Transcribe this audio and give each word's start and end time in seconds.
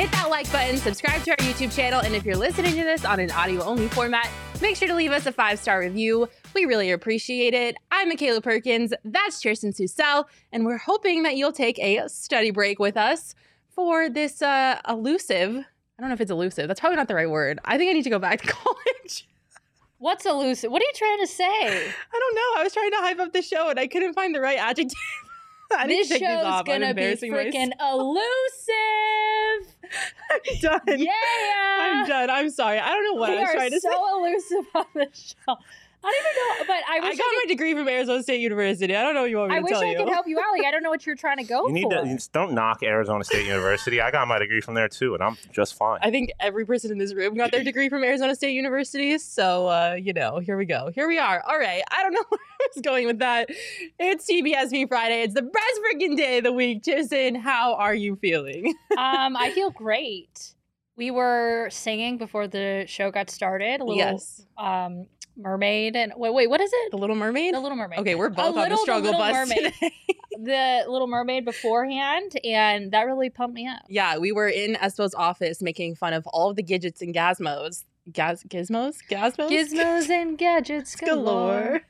Hit 0.00 0.10
that 0.12 0.30
like 0.30 0.50
button, 0.50 0.78
subscribe 0.78 1.22
to 1.24 1.32
our 1.32 1.36
YouTube 1.36 1.76
channel, 1.76 2.00
and 2.00 2.14
if 2.14 2.24
you're 2.24 2.34
listening 2.34 2.72
to 2.72 2.84
this 2.84 3.04
on 3.04 3.20
an 3.20 3.30
audio-only 3.32 3.86
format, 3.88 4.30
make 4.62 4.74
sure 4.74 4.88
to 4.88 4.94
leave 4.94 5.12
us 5.12 5.26
a 5.26 5.32
five-star 5.32 5.78
review. 5.78 6.26
We 6.54 6.64
really 6.64 6.90
appreciate 6.90 7.52
it. 7.52 7.76
I'm 7.90 8.10
Makayla 8.10 8.42
Perkins. 8.42 8.94
That's 9.04 9.42
Chierstin 9.42 9.78
Susel, 9.78 10.24
and 10.52 10.64
we're 10.64 10.78
hoping 10.78 11.24
that 11.24 11.36
you'll 11.36 11.52
take 11.52 11.78
a 11.78 12.08
study 12.08 12.50
break 12.50 12.78
with 12.78 12.96
us 12.96 13.34
for 13.68 14.08
this 14.08 14.40
uh, 14.40 14.80
elusive. 14.88 15.54
I 15.58 16.00
don't 16.00 16.08
know 16.08 16.14
if 16.14 16.22
it's 16.22 16.30
elusive. 16.30 16.66
That's 16.66 16.80
probably 16.80 16.96
not 16.96 17.08
the 17.08 17.14
right 17.14 17.28
word. 17.28 17.58
I 17.66 17.76
think 17.76 17.90
I 17.90 17.92
need 17.92 18.04
to 18.04 18.08
go 18.08 18.18
back 18.18 18.40
to 18.40 18.46
college. 18.50 19.28
What's 19.98 20.24
elusive? 20.24 20.72
What 20.72 20.80
are 20.80 20.86
you 20.86 20.92
trying 20.94 21.20
to 21.20 21.26
say? 21.26 21.44
I 21.44 22.18
don't 22.18 22.34
know. 22.34 22.60
I 22.60 22.64
was 22.64 22.72
trying 22.72 22.90
to 22.92 22.96
hype 23.00 23.18
up 23.18 23.34
the 23.34 23.42
show 23.42 23.68
and 23.68 23.78
I 23.78 23.86
couldn't 23.86 24.14
find 24.14 24.34
the 24.34 24.40
right 24.40 24.58
adjective. 24.58 24.96
This 25.86 26.08
to 26.08 26.14
take 26.14 26.20
these 26.20 26.28
show's 26.28 26.44
off. 26.44 26.64
Gonna 26.66 26.94
be 26.94 27.02
freaking 27.02 27.72
elusive. 27.80 29.76
I'm 30.30 30.58
done. 30.60 30.80
Yeah, 31.00 31.10
I'm 31.80 32.06
done. 32.08 32.30
I'm 32.30 32.50
sorry. 32.50 32.78
I 32.78 32.90
don't 32.90 33.04
know 33.04 33.20
what 33.20 33.30
we 33.30 33.38
I 33.38 33.40
was 33.42 33.50
trying 33.52 33.70
to 33.70 33.80
so 33.80 33.90
say. 33.90 33.96
elusive 34.12 34.66
on 34.74 34.84
this 34.94 35.34
show. 35.46 35.56
I 36.02 36.10
don't 36.10 36.20
even 36.20 36.66
know, 36.66 36.74
but 36.74 36.82
I 36.88 37.10
I 37.10 37.14
got 37.14 37.26
I, 37.26 37.44
my 37.44 37.48
degree 37.48 37.74
from 37.74 37.88
Arizona 37.88 38.22
State 38.22 38.40
University. 38.40 38.96
I 38.96 39.02
don't 39.02 39.14
know 39.14 39.22
what 39.22 39.30
you 39.30 39.36
want 39.36 39.50
me 39.50 39.56
could, 39.56 39.56
I 39.56 39.60
to 39.60 39.64
wish 39.64 39.72
tell 39.72 39.82
I 39.82 39.90
you. 39.92 39.98
could 39.98 40.08
help 40.08 40.26
you 40.26 40.38
out. 40.38 40.52
Like 40.52 40.66
I 40.66 40.70
don't 40.70 40.82
know 40.82 40.90
what 40.90 41.04
you're 41.04 41.16
trying 41.16 41.36
to 41.38 41.44
go 41.44 41.62
for. 41.62 41.68
You 41.68 41.74
need 41.74 41.82
for. 41.82 42.02
to 42.02 42.28
don't 42.32 42.54
knock 42.54 42.82
Arizona 42.82 43.22
State 43.24 43.46
University. 43.46 44.00
I 44.00 44.10
got 44.10 44.26
my 44.26 44.38
degree 44.38 44.60
from 44.60 44.74
there 44.74 44.88
too, 44.88 45.14
and 45.14 45.22
I'm 45.22 45.36
just 45.52 45.74
fine. 45.74 45.98
I 46.02 46.10
think 46.10 46.30
every 46.40 46.64
person 46.64 46.90
in 46.90 46.98
this 46.98 47.14
room 47.14 47.34
got 47.34 47.50
their 47.50 47.64
degree 47.64 47.88
from 47.88 48.02
Arizona 48.02 48.34
State 48.34 48.54
University. 48.54 49.18
So, 49.18 49.68
uh, 49.68 49.96
you 50.00 50.12
know, 50.12 50.38
here 50.38 50.56
we 50.56 50.64
go. 50.64 50.90
Here 50.94 51.06
we 51.06 51.18
are. 51.18 51.42
All 51.46 51.58
right. 51.58 51.82
I 51.90 52.02
don't 52.02 52.12
know 52.12 52.24
where 52.28 52.40
I 52.40 52.66
was 52.74 52.82
going 52.82 53.06
with 53.06 53.18
that. 53.18 53.50
It's 53.98 54.30
TBSV 54.30 54.88
Friday. 54.88 55.22
It's 55.22 55.34
the 55.34 55.42
best 55.42 55.80
freaking 55.84 56.16
day 56.16 56.38
of 56.38 56.44
the 56.44 56.52
week. 56.52 56.82
Jason, 56.82 57.34
how 57.34 57.74
are 57.74 57.94
you 57.94 58.16
feeling? 58.16 58.74
um, 58.98 59.36
I 59.36 59.52
feel 59.54 59.70
great. 59.70 60.54
We 60.96 61.10
were 61.10 61.68
singing 61.70 62.18
before 62.18 62.46
the 62.46 62.84
show 62.86 63.10
got 63.10 63.30
started. 63.30 63.80
A 63.80 63.84
little 63.84 63.96
yes. 63.96 64.44
um 64.58 65.06
mermaid 65.36 65.96
and 65.96 66.12
wait, 66.16 66.32
wait, 66.34 66.48
what 66.50 66.60
is 66.60 66.70
it? 66.72 66.90
The 66.90 66.96
Little 66.98 67.16
Mermaid? 67.16 67.54
The 67.54 67.60
Little 67.60 67.76
Mermaid. 67.76 68.00
Okay, 68.00 68.14
we're 68.14 68.28
both 68.28 68.46
on 68.48 68.54
the 68.54 68.60
little- 68.60 68.76
the 68.76 68.82
struggle 68.82 69.10
Little 69.12 69.18
bus 69.20 69.32
Mermaid. 69.48 69.74
today. 69.74 69.94
the 70.42 70.84
Little 70.88 71.06
Mermaid 71.06 71.44
beforehand, 71.44 72.32
and 72.44 72.92
that 72.92 73.02
really 73.06 73.30
pumped 73.30 73.54
me 73.54 73.66
up. 73.66 73.82
yeah, 73.88 74.18
we 74.18 74.32
were 74.32 74.48
in 74.48 74.74
Espo's 74.76 75.14
office 75.14 75.60
making 75.62 75.94
fun 75.96 76.12
of 76.12 76.26
all 76.28 76.50
of 76.50 76.56
the 76.56 76.62
gadgets 76.62 77.02
and 77.02 77.14
gazmos. 77.14 77.84
Gaz- 78.12 78.42
gizmos? 78.44 78.96
Gazmos? 79.10 79.50
Gizmos 79.50 80.08
and 80.08 80.36
gadgets 80.38 80.96
galore. 80.96 81.22
galore. 81.24 81.80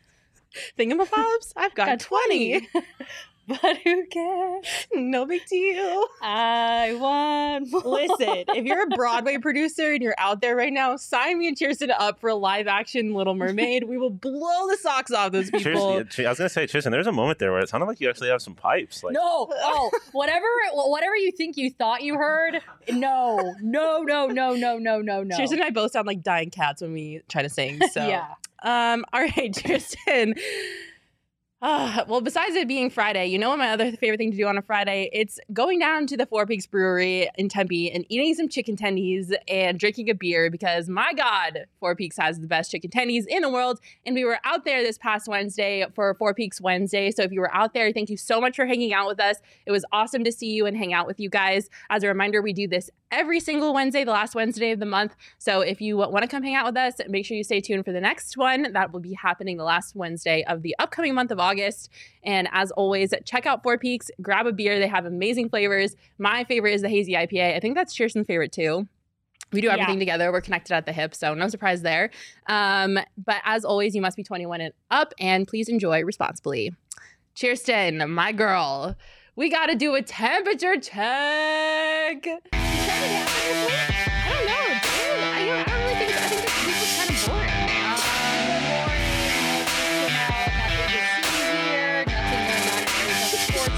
Thingamabobs? 0.78 1.52
I've 1.56 1.74
got, 1.74 1.86
Got 1.86 2.00
20. 2.00 2.60
20. 2.66 2.68
But 3.62 3.78
who 3.84 4.06
cares? 4.06 4.64
no 4.94 5.26
big 5.26 5.44
deal. 5.46 6.04
I 6.22 6.96
want 7.00 7.70
more. 7.70 7.82
Listen, 7.82 8.44
if 8.48 8.64
you're 8.64 8.84
a 8.84 8.86
Broadway 8.88 9.38
producer 9.42 9.92
and 9.92 10.02
you're 10.02 10.14
out 10.18 10.40
there 10.40 10.54
right 10.54 10.72
now, 10.72 10.96
sign 10.96 11.38
me 11.38 11.48
and 11.48 11.56
Chierstin 11.56 11.92
up 11.98 12.20
for 12.20 12.30
a 12.30 12.34
live 12.34 12.68
action 12.68 13.12
Little 13.12 13.34
Mermaid. 13.34 13.84
We 13.84 13.98
will 13.98 14.10
blow 14.10 14.68
the 14.68 14.76
socks 14.80 15.10
off 15.10 15.32
those 15.32 15.50
people. 15.50 15.60
Seriously, 15.62 16.26
I 16.26 16.30
was 16.30 16.38
gonna 16.38 16.48
say, 16.48 16.66
Tristan, 16.66 16.92
there's 16.92 17.06
a 17.06 17.12
moment 17.12 17.38
there 17.40 17.50
where 17.50 17.60
it 17.60 17.68
sounded 17.68 17.86
like 17.86 18.00
you 18.00 18.08
actually 18.08 18.28
have 18.28 18.40
some 18.42 18.54
pipes. 18.54 19.02
Like, 19.02 19.14
No, 19.14 19.20
oh, 19.50 19.90
whatever, 20.12 20.46
whatever 20.72 21.16
you 21.16 21.32
think 21.32 21.56
you 21.56 21.70
thought 21.70 22.02
you 22.02 22.14
heard. 22.14 22.60
No, 22.88 23.54
no, 23.60 24.02
no, 24.02 24.26
no, 24.28 24.54
no, 24.54 24.78
no, 24.78 25.00
no, 25.00 25.22
no. 25.22 25.36
Chierstin 25.36 25.54
and 25.54 25.64
I 25.64 25.70
both 25.70 25.92
sound 25.92 26.06
like 26.06 26.22
dying 26.22 26.50
cats 26.50 26.82
when 26.82 26.92
we 26.92 27.22
try 27.28 27.42
to 27.42 27.48
sing. 27.48 27.80
So, 27.88 28.06
yeah. 28.06 28.26
um, 28.62 29.04
all 29.12 29.20
right, 29.22 29.52
Chierstin. 29.52 30.38
Uh, 31.62 32.04
well, 32.08 32.20
besides 32.20 32.54
it 32.54 32.68
being 32.68 32.90
Friday, 32.90 33.26
you 33.26 33.38
know 33.38 33.50
what 33.50 33.58
my 33.58 33.70
other 33.70 33.92
favorite 33.92 34.18
thing 34.18 34.30
to 34.30 34.36
do 34.36 34.46
on 34.46 34.56
a 34.56 34.62
Friday? 34.62 35.10
It's 35.12 35.38
going 35.52 35.78
down 35.78 36.06
to 36.08 36.16
the 36.16 36.26
Four 36.26 36.46
Peaks 36.46 36.66
Brewery 36.66 37.28
in 37.36 37.48
Tempe 37.48 37.90
and 37.90 38.04
eating 38.08 38.34
some 38.34 38.48
chicken 38.48 38.76
tendies 38.76 39.32
and 39.48 39.78
drinking 39.78 40.10
a 40.10 40.14
beer 40.14 40.50
because 40.50 40.88
my 40.88 41.12
God, 41.12 41.66
Four 41.78 41.94
Peaks 41.94 42.16
has 42.16 42.40
the 42.40 42.46
best 42.46 42.70
chicken 42.70 42.90
tendies 42.90 43.24
in 43.26 43.42
the 43.42 43.50
world. 43.50 43.80
And 44.06 44.14
we 44.14 44.24
were 44.24 44.38
out 44.44 44.64
there 44.64 44.82
this 44.82 44.98
past 44.98 45.28
Wednesday 45.28 45.84
for 45.94 46.14
Four 46.14 46.34
Peaks 46.34 46.60
Wednesday. 46.60 47.10
So 47.10 47.22
if 47.22 47.32
you 47.32 47.40
were 47.40 47.54
out 47.54 47.74
there, 47.74 47.92
thank 47.92 48.10
you 48.10 48.16
so 48.16 48.40
much 48.40 48.56
for 48.56 48.66
hanging 48.66 48.92
out 48.92 49.06
with 49.06 49.20
us. 49.20 49.36
It 49.66 49.72
was 49.72 49.84
awesome 49.92 50.24
to 50.24 50.32
see 50.32 50.52
you 50.52 50.66
and 50.66 50.76
hang 50.76 50.92
out 50.92 51.06
with 51.06 51.20
you 51.20 51.28
guys. 51.28 51.68
As 51.90 52.02
a 52.02 52.08
reminder, 52.08 52.42
we 52.42 52.52
do 52.52 52.68
this 52.68 52.90
every 53.10 53.40
single 53.40 53.74
Wednesday, 53.74 54.04
the 54.04 54.10
last 54.12 54.34
Wednesday 54.34 54.70
of 54.72 54.80
the 54.80 54.86
month. 54.86 55.16
So 55.38 55.60
if 55.60 55.80
you 55.80 55.96
want 55.96 56.22
to 56.22 56.28
come 56.28 56.42
hang 56.42 56.54
out 56.54 56.66
with 56.66 56.76
us, 56.76 56.94
make 57.08 57.26
sure 57.26 57.36
you 57.36 57.44
stay 57.44 57.60
tuned 57.60 57.84
for 57.84 57.92
the 57.92 58.00
next 58.00 58.36
one. 58.36 58.72
That 58.72 58.92
will 58.92 59.00
be 59.00 59.14
happening 59.14 59.56
the 59.56 59.64
last 59.64 59.94
Wednesday 59.96 60.44
of 60.46 60.62
the 60.62 60.74
upcoming 60.78 61.14
month 61.14 61.30
of 61.30 61.38
August. 61.40 61.90
And 62.22 62.48
as 62.52 62.70
always, 62.72 63.12
check 63.24 63.46
out 63.46 63.62
Four 63.62 63.78
Peaks, 63.78 64.10
grab 64.22 64.46
a 64.46 64.52
beer. 64.52 64.78
They 64.78 64.86
have 64.88 65.06
amazing 65.06 65.48
flavors. 65.48 65.96
My 66.18 66.44
favorite 66.44 66.74
is 66.74 66.82
the 66.82 66.88
hazy 66.88 67.12
IPA. 67.14 67.56
I 67.56 67.60
think 67.60 67.74
that's 67.74 67.96
Chierstin's 67.96 68.26
favorite 68.26 68.52
too. 68.52 68.86
We 69.52 69.60
do 69.60 69.66
Yeah. 69.66 69.72
everything 69.74 69.98
together. 69.98 70.30
We're 70.30 70.40
connected 70.42 70.74
at 70.74 70.86
the 70.86 70.92
hip, 70.92 71.12
so 71.12 71.34
no 71.34 71.48
surprise 71.48 71.82
there. 71.82 72.10
Um, 72.46 73.00
but 73.18 73.42
as 73.44 73.64
always, 73.64 73.96
you 73.96 74.00
must 74.00 74.16
be 74.16 74.22
21 74.22 74.60
and 74.60 74.72
up, 74.92 75.12
and 75.18 75.48
please 75.48 75.68
enjoy 75.68 76.04
responsibly. 76.04 76.72
Chierstin, 77.34 78.08
my 78.10 78.32
girl, 78.32 78.94
we 79.36 79.48
got 79.48 79.66
to 79.66 79.74
do 79.74 79.94
a 79.94 80.02
temperature 80.02 80.78
check. 80.78 82.26
I 82.52 82.56
don't 84.28 84.46
know. 84.46 84.66
dude. 84.66 85.22
I 85.22 85.44
don't, 85.46 85.58
I 85.58 85.64
don't 85.64 85.80
really 85.80 85.94
think. 85.94 86.10
I 86.12 86.28
think 86.28 86.42
this 86.42 86.66
week 86.66 86.76
was 86.80 86.92
kind 86.96 87.10
of 87.10 87.16
boring. 87.26 87.50
Um, 87.84 87.98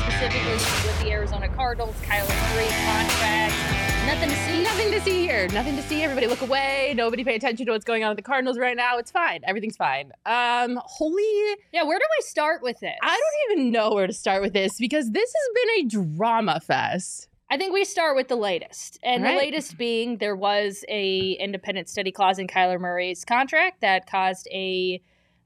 specifically 0.02 0.52
with 0.52 0.98
the 1.02 1.10
Arizona 1.12 1.48
Cardinals, 1.48 1.94
Kyler 2.02 2.54
Murray 2.54 2.68
contract. 2.84 3.91
Nothing 4.06 4.28
to 4.30 4.36
see. 4.36 4.62
Nothing 4.62 4.90
to 4.92 5.00
see 5.00 5.20
here. 5.22 5.48
Nothing 5.48 5.76
to 5.76 5.82
see. 5.82 6.02
Everybody 6.02 6.26
look 6.26 6.40
away. 6.42 6.92
Nobody 6.96 7.24
pay 7.24 7.34
attention 7.36 7.66
to 7.66 7.72
what's 7.72 7.84
going 7.84 8.02
on 8.04 8.10
with 8.10 8.16
the 8.16 8.22
Cardinals 8.22 8.58
right 8.58 8.76
now. 8.76 8.98
It's 8.98 9.10
fine. 9.10 9.40
Everything's 9.46 9.76
fine. 9.76 10.12
Um, 10.26 10.78
holy, 10.84 11.56
Yeah, 11.72 11.84
where 11.84 11.98
do 11.98 12.04
we 12.18 12.22
start 12.22 12.62
with 12.62 12.78
this? 12.80 12.94
I 13.02 13.08
don't 13.48 13.52
even 13.58 13.72
know 13.72 13.92
where 13.94 14.06
to 14.06 14.12
start 14.12 14.42
with 14.42 14.52
this 14.52 14.78
because 14.78 15.10
this 15.10 15.32
has 15.32 15.54
been 15.54 15.86
a 15.86 16.06
drama 16.16 16.60
fest. 16.60 17.28
I 17.50 17.56
think 17.58 17.72
we 17.74 17.84
start 17.84 18.16
with 18.16 18.28
the 18.28 18.36
latest, 18.36 18.98
and 19.02 19.26
All 19.26 19.32
the 19.32 19.38
latest 19.38 19.76
being 19.76 20.16
there 20.16 20.34
was 20.34 20.84
a 20.88 21.32
independent 21.32 21.88
study 21.90 22.10
clause 22.10 22.38
in 22.38 22.46
Kyler 22.46 22.80
Murray's 22.80 23.24
contract 23.26 23.82
that 23.82 24.06
caused 24.06 24.48
a 24.50 25.02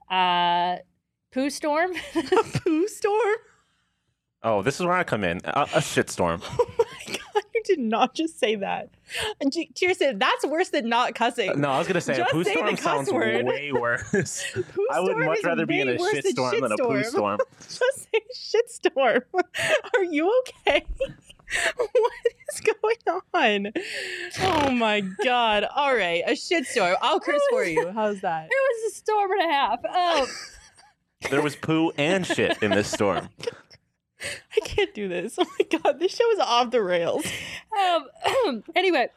uh, 0.08 0.76
poo 1.32 1.50
storm. 1.50 1.92
Poo 2.14 2.86
storm. 2.86 3.34
oh, 4.44 4.62
this 4.62 4.78
is 4.78 4.86
where 4.86 4.94
I 4.94 5.02
come 5.02 5.24
in. 5.24 5.40
A, 5.44 5.62
a 5.62 5.80
shitstorm. 5.80 6.42
Oh 6.58 6.66
my 6.78 7.12
god, 7.14 7.15
you 7.54 7.62
did 7.64 7.78
not 7.78 8.14
just 8.14 8.38
say 8.38 8.56
that. 8.56 8.90
And 9.40 9.52
G- 9.52 9.70
Chierstin, 9.74 10.18
that's 10.18 10.44
worse 10.46 10.70
than 10.70 10.88
not 10.88 11.14
cussing. 11.14 11.60
No, 11.60 11.70
I 11.70 11.78
was 11.78 11.86
gonna 11.86 12.00
say 12.00 12.16
Just 12.16 12.30
a 12.30 12.34
poo 12.34 12.44
say 12.44 12.52
storm 12.54 12.76
sounds 12.76 13.12
word. 13.12 13.46
way 13.46 13.72
worse. 13.72 14.44
I 14.92 15.00
would 15.00 15.16
much 15.18 15.42
rather 15.44 15.66
be 15.66 15.80
in 15.80 15.88
a 15.88 15.98
shit 15.98 16.26
storm 16.26 16.60
than 16.60 16.72
a 16.72 16.76
poo 16.76 17.02
storm. 17.04 17.38
Just 17.60 17.80
say 18.12 18.20
shit 18.34 18.70
storm. 18.70 19.20
Are 19.34 20.04
you 20.04 20.42
okay? 20.64 20.84
what 21.76 22.10
is 22.52 22.60
going 22.60 23.22
on? 23.34 23.72
Oh 24.40 24.70
my 24.70 25.02
god! 25.24 25.64
All 25.74 25.94
right, 25.94 26.22
a 26.26 26.34
shit 26.34 26.66
storm. 26.66 26.96
I'll 27.00 27.20
curse 27.20 27.40
for 27.50 27.64
you. 27.64 27.92
How's 27.92 28.20
that? 28.22 28.46
It 28.46 28.50
was 28.50 28.92
a 28.92 28.96
storm 28.96 29.30
and 29.32 29.42
a 29.50 29.52
half. 29.54 29.78
Oh, 29.88 30.26
There 31.30 31.42
was 31.42 31.54
poo 31.56 31.92
and 31.96 32.26
shit 32.26 32.60
in 32.62 32.72
this 32.72 32.90
storm. 32.90 33.28
I 34.56 34.60
can't 34.64 34.94
do 34.94 35.08
this. 35.08 35.38
Oh 35.38 35.46
my 35.58 35.78
god, 35.78 35.98
this 35.98 36.14
show 36.14 36.30
is 36.32 36.38
off 36.38 36.70
the 36.70 36.82
rails. 36.82 37.24
um, 38.46 38.62
anyway, 38.76 39.08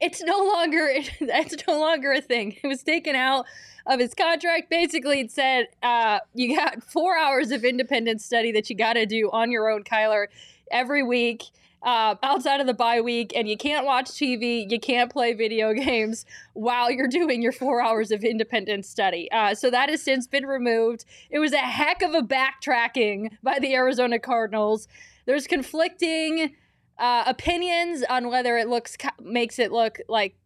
it's 0.00 0.22
no 0.22 0.38
longer 0.38 0.88
it's 1.20 1.66
no 1.66 1.78
longer 1.78 2.12
a 2.12 2.20
thing. 2.20 2.56
It 2.62 2.66
was 2.66 2.82
taken 2.82 3.14
out 3.14 3.46
of 3.86 4.00
his 4.00 4.14
contract. 4.14 4.70
Basically, 4.70 5.20
it 5.20 5.30
said 5.30 5.68
uh, 5.82 6.20
you 6.34 6.56
got 6.56 6.82
four 6.82 7.16
hours 7.16 7.50
of 7.50 7.64
independent 7.64 8.20
study 8.20 8.52
that 8.52 8.70
you 8.70 8.76
got 8.76 8.94
to 8.94 9.06
do 9.06 9.30
on 9.32 9.50
your 9.50 9.68
own, 9.68 9.84
Kyler, 9.84 10.26
every 10.70 11.02
week. 11.02 11.44
Uh, 11.82 12.14
outside 12.22 12.60
of 12.60 12.66
the 12.66 12.74
bye 12.74 13.00
week, 13.00 13.32
and 13.34 13.48
you 13.48 13.56
can't 13.56 13.86
watch 13.86 14.06
TV, 14.06 14.70
you 14.70 14.78
can't 14.78 15.10
play 15.10 15.32
video 15.32 15.72
games 15.74 16.26
while 16.52 16.90
you're 16.90 17.08
doing 17.08 17.40
your 17.40 17.52
four 17.52 17.82
hours 17.82 18.10
of 18.10 18.22
independent 18.22 18.84
study. 18.84 19.30
Uh, 19.32 19.54
so 19.54 19.70
that 19.70 19.88
has 19.88 20.02
since 20.02 20.26
been 20.26 20.44
removed. 20.44 21.04
It 21.30 21.38
was 21.38 21.52
a 21.52 21.58
heck 21.58 22.02
of 22.02 22.14
a 22.14 22.22
backtracking 22.22 23.30
by 23.42 23.58
the 23.58 23.74
Arizona 23.74 24.18
Cardinals. 24.18 24.88
There's 25.24 25.46
conflicting 25.46 26.54
uh, 26.98 27.24
opinions 27.26 28.04
on 28.10 28.28
whether 28.28 28.58
it 28.58 28.68
looks 28.68 28.96
makes 29.18 29.58
it 29.58 29.72
look 29.72 29.98
like 30.06 30.36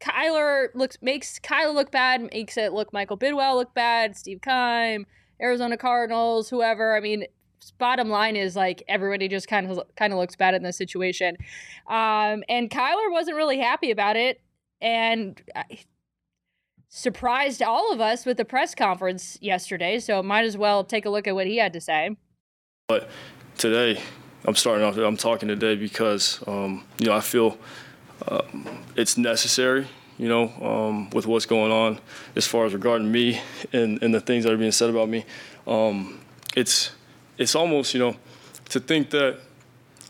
Kyler 0.00 0.68
looks 0.74 0.96
makes 1.00 1.38
Kyler 1.38 1.74
look 1.74 1.90
bad, 1.90 2.22
makes 2.32 2.56
it 2.56 2.72
look 2.72 2.92
Michael 2.92 3.18
Bidwill 3.18 3.54
look 3.56 3.74
bad, 3.74 4.16
Steve 4.16 4.40
Keim, 4.42 5.06
Arizona 5.40 5.76
Cardinals, 5.76 6.48
whoever. 6.48 6.96
I 6.96 7.00
mean, 7.00 7.26
bottom 7.70 8.08
line 8.08 8.36
is 8.36 8.56
like 8.56 8.82
everybody 8.88 9.28
just 9.28 9.48
kind 9.48 9.70
of 9.70 9.80
kind 9.96 10.12
of 10.12 10.18
looks 10.18 10.36
bad 10.36 10.54
in 10.54 10.62
this 10.62 10.76
situation, 10.76 11.36
um, 11.88 12.42
and 12.48 12.70
Kyler 12.70 13.10
wasn't 13.10 13.36
really 13.36 13.58
happy 13.58 13.90
about 13.90 14.16
it, 14.16 14.40
and. 14.80 15.40
surprised 16.94 17.62
all 17.62 17.90
of 17.90 18.02
us 18.02 18.26
with 18.26 18.36
the 18.36 18.44
press 18.44 18.74
conference 18.74 19.38
yesterday, 19.40 19.98
so 19.98 20.22
might 20.22 20.44
as 20.44 20.58
well 20.58 20.84
take 20.84 21.06
a 21.06 21.08
look 21.08 21.26
at 21.26 21.34
what 21.34 21.46
he 21.46 21.56
had 21.56 21.72
to 21.72 21.80
say. 21.80 22.14
But 22.86 23.08
today, 23.56 23.98
I'm 24.44 24.56
starting 24.56 24.84
off. 24.84 24.96
I'm 24.96 25.16
talking 25.16 25.48
today 25.48 25.76
because 25.76 26.42
um, 26.46 26.84
you 26.98 27.06
know 27.06 27.14
I 27.14 27.20
feel 27.20 27.56
um, 28.28 28.66
it's 28.96 29.16
necessary. 29.16 29.86
You 30.18 30.28
know, 30.28 30.52
um, 30.60 31.10
with 31.10 31.26
what's 31.26 31.46
going 31.46 31.72
on 31.72 31.98
as 32.36 32.46
far 32.46 32.66
as 32.66 32.74
regarding 32.74 33.10
me 33.10 33.40
and, 33.72 34.00
and 34.02 34.14
the 34.14 34.20
things 34.20 34.44
that 34.44 34.52
are 34.52 34.56
being 34.56 34.72
said 34.72 34.90
about 34.90 35.08
me, 35.08 35.24
um, 35.66 36.20
it's 36.54 36.92
it's 37.42 37.54
almost 37.56 37.92
you 37.92 38.00
know 38.00 38.16
to 38.70 38.80
think 38.80 39.10
that 39.10 39.38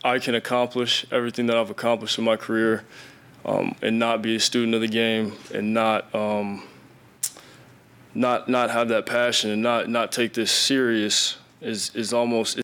I 0.05 0.19
can 0.19 0.35
accomplish 0.35 1.07
everything 1.11 1.47
that 1.47 1.57
I've 1.57 1.71
accomplished 1.71 2.19
in 2.19 2.25
my 2.25 2.37
career 2.37 2.85
um, 3.45 3.75
and 3.83 3.99
not 3.99 4.23
be 4.23 4.37
a 4.37 4.41
student 4.41 4.75
of 4.75 4.81
the 4.81 4.89
game 4.89 5.33
and 5.53 5.73
not 5.73 6.15
um, 6.15 6.63
not 8.15 8.49
not 8.49 8.71
have 8.71 8.89
that 8.89 9.07
passion 9.07 9.51
and 9.51 9.63
not 9.63 9.89
not 9.89 10.13
take 10.13 10.35
this 10.35 10.53
serious 10.53 11.39
is 11.61 11.91
is 11.95 12.13
almost 12.13 12.61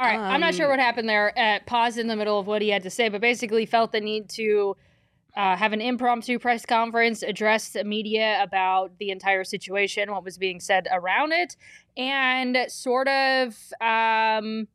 all 0.00 0.06
right, 0.06 0.16
um, 0.16 0.22
I'm 0.22 0.40
not 0.40 0.54
sure 0.54 0.66
um, 0.66 0.70
what 0.70 0.78
happened 0.78 1.08
there. 1.08 1.36
At 1.36 1.66
pause 1.66 1.98
in 1.98 2.06
the 2.06 2.14
middle 2.14 2.38
of 2.38 2.46
what 2.46 2.62
he 2.62 2.68
had 2.68 2.84
to 2.84 2.90
say, 2.90 3.08
but 3.08 3.20
basically 3.20 3.66
felt 3.66 3.90
the 3.90 4.00
need 4.00 4.28
to 4.30 4.76
uh, 5.38 5.56
have 5.56 5.72
an 5.72 5.80
impromptu 5.80 6.38
press 6.38 6.66
conference, 6.66 7.22
address 7.22 7.70
the 7.70 7.84
media 7.84 8.38
about 8.42 8.98
the 8.98 9.10
entire 9.10 9.44
situation, 9.44 10.10
what 10.10 10.24
was 10.24 10.36
being 10.36 10.60
said 10.60 10.86
around 10.92 11.32
it, 11.32 11.56
and 11.96 12.58
sort 12.68 13.08
of 13.08 13.56
um, 13.80 14.68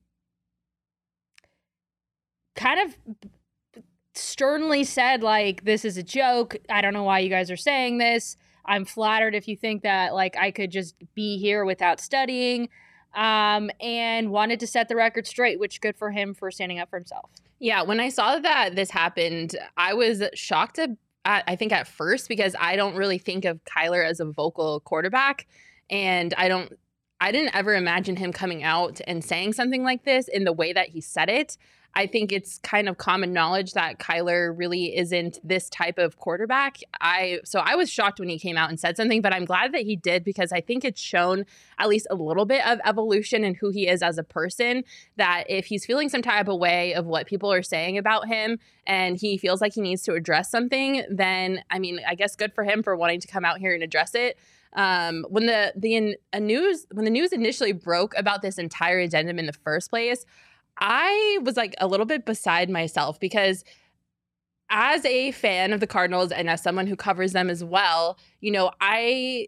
kind 2.56 2.80
of 2.80 2.95
sternly 4.15 4.83
said 4.83 5.24
like 5.24 5.65
this 5.65 5.83
is 5.83 5.98
a 5.98 6.04
joke 6.04 6.56
i 6.69 6.81
don't 6.81 6.94
know 6.94 7.01
why 7.01 7.18
you 7.18 7.31
guys 7.31 7.50
are 7.50 7.57
saying 7.57 7.98
this 7.98 8.38
i'm 8.63 8.86
flattered 8.86 9.33
if 9.33 9.48
you 9.48 9.57
think 9.57 9.81
that 9.81 10.13
like 10.13 10.38
i 10.38 10.51
could 10.51 10.69
just 10.69 10.94
be 11.15 11.39
here 11.39 11.65
without 11.65 12.00
studying 12.00 12.69
um, 13.15 13.69
and 13.80 14.31
wanted 14.31 14.60
to 14.60 14.68
set 14.68 14.88
the 14.89 14.95
record 14.95 15.27
straight, 15.27 15.60
which 15.60 15.81
good 15.81 15.95
for 15.95 16.12
him 16.12 16.33
for 16.33 16.50
standing 16.51 16.80
up 16.80 16.89
for 16.89 16.98
himself. 16.98 17.30
Yeah, 17.63 17.83
when 17.83 18.01
I 18.01 18.10
saw 18.10 18.38
that 18.39 18.75
this 18.75 18.92
happened, 18.92 19.56
I 19.77 19.94
was 19.94 20.21
shocked. 20.33 20.80
I 21.24 21.56
think 21.56 21.71
at 21.71 21.88
first 21.88 22.27
because 22.27 22.57
I 22.60 22.75
don't 22.75 22.94
really 22.94 23.18
think 23.18 23.45
of 23.45 23.63
Kyler 23.63 24.06
as 24.06 24.19
a 24.19 24.25
vocal 24.25 24.81
quarterback, 24.81 25.48
and 25.89 26.33
I 26.33 26.50
don't. 26.50 26.77
I 27.21 27.31
didn't 27.31 27.56
ever 27.56 27.74
imagine 27.74 28.18
him 28.18 28.33
coming 28.33 28.63
out 28.63 29.00
and 29.07 29.24
saying 29.24 29.54
something 29.54 29.81
like 29.81 30.04
this 30.04 30.27
in 30.27 30.44
the 30.44 30.51
way 30.51 30.74
that 30.74 30.89
he 30.89 31.00
said 31.00 31.30
it. 31.30 31.56
I 31.95 32.07
think 32.07 32.31
it's 32.31 32.57
kind 32.60 32.90
of 32.90 32.98
common 32.98 33.34
knowledge 33.34 33.74
that 33.74 34.00
Kyler 34.00 34.57
really 34.57 34.98
isn't 34.98 35.40
this 35.44 35.69
type 35.69 36.00
of 36.00 36.18
quarterback. 36.18 36.78
I 37.00 37.40
so 37.44 37.60
I 37.60 37.75
was 37.75 37.90
shocked 37.90 38.19
when 38.19 38.30
he 38.30 38.40
came 38.40 38.57
out 38.57 38.69
and 38.69 38.80
said 38.80 38.98
something, 38.98 39.22
but 39.22 39.34
I'm 39.34 39.45
glad 39.45 39.74
that 39.74 39.81
he 39.81 39.95
did 39.95 40.24
because 40.24 40.51
I 40.51 40.62
think 40.62 40.84
it's 40.84 41.00
shown 41.00 41.45
at 41.78 41.90
least 41.90 42.07
a 42.10 42.16
little 42.16 42.45
bit 42.45 42.66
of 42.66 42.80
evolution 42.84 43.44
in 43.44 43.54
who 43.56 43.69
he 43.69 43.88
is 43.88 44.01
as 44.01 44.18
a 44.18 44.24
person. 44.24 44.84
That 45.18 45.44
if 45.50 45.66
he's 45.66 45.86
feeling 45.86 46.10
some 46.10 46.24
type 46.24 46.48
of 46.48 46.60
way 46.60 46.94
of 46.95 47.06
what 47.06 47.28
people 47.28 47.51
are 47.54 47.63
saying 47.63 48.00
about 48.00 48.28
him 48.28 48.57
and 48.88 49.18
he 49.18 49.38
feels 49.38 49.62
like 49.62 49.74
he 49.75 49.81
needs 49.81 50.01
to 50.04 50.13
address 50.13 50.50
something, 50.50 51.04
then 51.12 51.63
I 51.69 51.78
mean, 51.78 52.00
I 52.07 52.16
guess 52.16 52.36
good 52.36 52.54
for 52.54 52.63
him 52.63 52.81
for 52.81 52.96
wanting 52.96 53.19
to 53.22 53.28
come 53.28 53.46
out 53.46 53.60
here 53.60 53.74
and 53.74 53.84
address 53.84 54.16
it. 54.16 54.38
Um, 54.75 55.25
when 55.30 55.46
the 55.46 55.74
the 55.75 56.18
a 56.34 56.39
news 56.39 56.88
when 56.92 57.06
the 57.06 57.12
news 57.12 57.31
initially 57.31 57.74
broke 57.74 58.18
about 58.18 58.42
this 58.42 58.57
entire 58.57 58.98
addendum 59.00 59.38
in 59.38 59.46
the 59.46 59.54
first 59.54 59.92
place, 59.92 60.25
I 60.78 61.40
was 61.44 61.56
like 61.56 61.75
a 61.80 61.88
little 61.88 62.06
bit 62.06 62.25
beside 62.25 62.70
myself 62.70 63.20
because 63.20 63.64
as 64.70 65.06
a 65.06 65.31
fan 65.31 65.72
of 65.72 65.80
the 65.80 65.88
Cardinals 65.88 66.31
and 66.31 66.50
as 66.50 66.62
someone 66.62 66.88
who 66.88 66.96
covers 66.96 67.34
them 67.34 67.50
as 67.50 67.64
well, 67.64 68.18
you 68.42 68.52
know, 68.52 68.72
I 68.81 69.48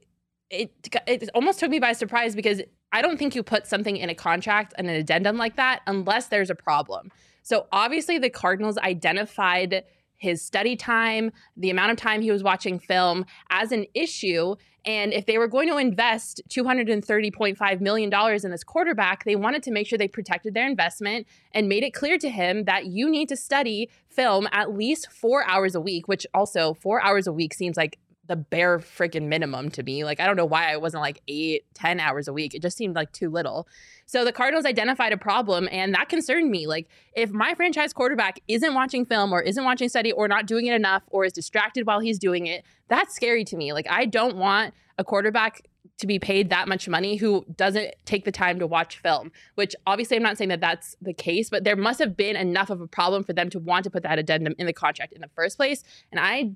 it 0.50 0.72
it 1.08 1.30
almost 1.34 1.60
took 1.60 1.72
me 1.72 1.80
by 1.80 1.94
surprise 1.94 2.36
because 2.36 2.62
I 2.92 3.02
don't 3.02 3.18
think 3.18 3.36
you 3.36 3.44
put 3.44 3.68
something 3.68 3.98
in 3.98 4.10
a 4.10 4.16
contract 4.16 4.74
and 4.78 4.88
an 4.88 4.96
addendum 4.96 5.38
like 5.38 5.56
that 5.56 5.82
unless 5.88 6.28
there's 6.28 6.50
a 6.50 6.56
problem. 6.56 7.12
So 7.42 7.68
obviously 7.72 8.18
the 8.18 8.30
Cardinals 8.30 8.78
identified 8.78 9.84
his 10.18 10.42
study 10.42 10.76
time, 10.76 11.32
the 11.58 11.70
amount 11.70 11.92
of 11.92 11.98
time 11.98 12.22
he 12.22 12.32
was 12.32 12.44
watching 12.44 12.80
film 12.80 13.26
as 13.50 13.72
an 13.72 13.86
issue. 13.94 14.56
And 14.86 15.14
if 15.14 15.26
they 15.26 15.38
were 15.38 15.48
going 15.48 15.68
to 15.70 15.78
invest 15.78 16.42
$230.5 16.50 17.82
million 17.82 18.14
in 18.14 18.52
this 18.52 18.64
quarterback, 18.64 19.24
they 19.24 19.36
wanted 19.36 19.64
to 19.64 19.72
make 19.72 19.88
sure 19.88 19.98
they 19.98 20.08
protected 20.08 20.54
their 20.54 20.68
investment 20.68 21.26
and 21.54 21.68
made 21.68 21.84
it 21.84 21.94
clear 21.94 22.18
to 22.20 22.30
him 22.30 22.66
that 22.66 22.86
you 22.86 23.10
need 23.10 23.30
to 23.30 23.36
study 23.36 23.90
film 24.08 24.48
at 24.52 24.74
least 24.74 25.12
four 25.12 25.44
hours 25.48 25.76
a 25.76 25.82
week, 25.82 26.08
which 26.08 26.28
also 26.34 26.76
four 26.76 27.04
hours 27.04 27.26
a 27.28 27.34
week 27.34 27.54
seems 27.54 27.78
like 27.78 27.98
the 28.28 28.36
bare 28.36 28.80
freaking 28.80 29.28
minimum 29.28 29.70
to 29.72 29.84
me. 29.84 30.04
Like, 30.04 30.20
I 30.20 30.26
don't 30.26 30.36
know 30.36 30.46
why 30.46 30.72
I 30.72 30.78
wasn't 30.78 31.02
like 31.02 31.22
eight, 31.28 31.66
ten 31.74 32.00
hours 32.00 32.28
a 32.28 32.34
week. 32.34 32.54
It 32.54 32.62
just 32.62 32.78
seemed 32.78 32.96
like 32.96 33.12
too 33.12 33.30
little. 33.30 33.68
So 34.06 34.24
the 34.26 34.32
Cardinals 34.32 34.66
identified 34.66 35.14
a 35.14 35.18
problem, 35.18 35.68
and 35.72 35.94
that 35.94 36.10
concerned 36.10 36.50
me. 36.50 36.68
Like, 36.68 36.88
if 37.16 37.32
my 37.32 37.54
franchise 37.56 37.94
quarterback 37.94 38.40
isn't 38.48 38.74
watching 38.74 39.06
film 39.06 39.34
or 39.34 39.42
isn't 39.42 39.64
watching 39.64 39.90
study 39.90 40.12
or 40.12 40.28
not 40.28 40.46
doing 40.48 40.68
it 40.68 40.74
enough 40.74 41.04
or 41.10 41.26
is 41.26 41.34
distracted 41.34 41.86
while 41.86 42.00
he's 42.00 42.20
doing 42.20 42.48
it, 42.48 42.64
that's 42.88 43.16
scary 43.16 43.44
to 43.46 43.58
me. 43.58 43.74
Like, 43.74 43.88
I 43.90 44.06
don't 44.06 44.38
want 44.38 44.74
a 44.98 45.04
quarterback 45.04 45.68
to 45.98 46.08
be 46.08 46.20
paid 46.20 46.50
that 46.50 46.68
much 46.68 46.90
money 46.90 47.16
who 47.16 47.46
doesn't 47.56 47.94
take 48.06 48.26
the 48.26 48.32
time 48.32 48.60
to 48.60 48.68
watch 48.68 48.98
film, 48.98 49.32
which 49.56 49.76
obviously 49.88 50.18
I'm 50.18 50.24
not 50.24 50.38
saying 50.38 50.50
that 50.50 50.60
that's 50.60 50.96
the 51.02 51.14
case, 51.14 51.50
but 51.50 51.64
there 51.64 51.76
must 51.76 52.00
have 52.00 52.18
been 52.18 52.36
enough 52.36 52.70
of 52.70 52.82
a 52.82 52.88
problem 52.88 53.24
for 53.24 53.34
them 53.34 53.50
to 53.52 53.60
want 53.60 53.86
to 53.86 53.90
put 53.90 54.04
that 54.04 54.20
addendum 54.20 54.56
in 54.58 54.66
the 54.66 54.74
contract 54.74 55.14
in 55.14 55.22
the 55.22 55.30
first 55.36 55.58
place. 55.58 55.84
And 56.12 56.20
I 56.20 56.52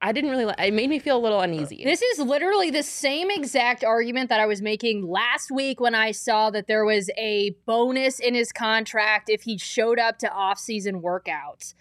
I 0.00 0.12
didn't 0.12 0.30
really. 0.30 0.54
It 0.58 0.74
made 0.74 0.90
me 0.90 1.00
feel 1.00 1.16
a 1.16 1.18
little 1.18 1.40
uneasy. 1.40 1.84
Uh, 1.84 1.88
this 1.88 2.02
is 2.02 2.20
literally 2.20 2.70
the 2.70 2.84
same 2.84 3.30
exact 3.30 3.82
argument 3.82 4.28
that 4.28 4.38
I 4.38 4.46
was 4.46 4.62
making 4.62 5.08
last 5.08 5.50
week 5.50 5.80
when 5.80 5.94
I 5.94 6.12
saw 6.12 6.50
that 6.50 6.68
there 6.68 6.84
was 6.84 7.10
a 7.18 7.56
bonus 7.66 8.20
in 8.20 8.34
his 8.34 8.52
contract 8.52 9.28
if 9.28 9.42
he 9.42 9.58
showed 9.58 9.98
up 9.98 10.18
to 10.18 10.30
off-season 10.30 11.02
workouts. 11.02 11.74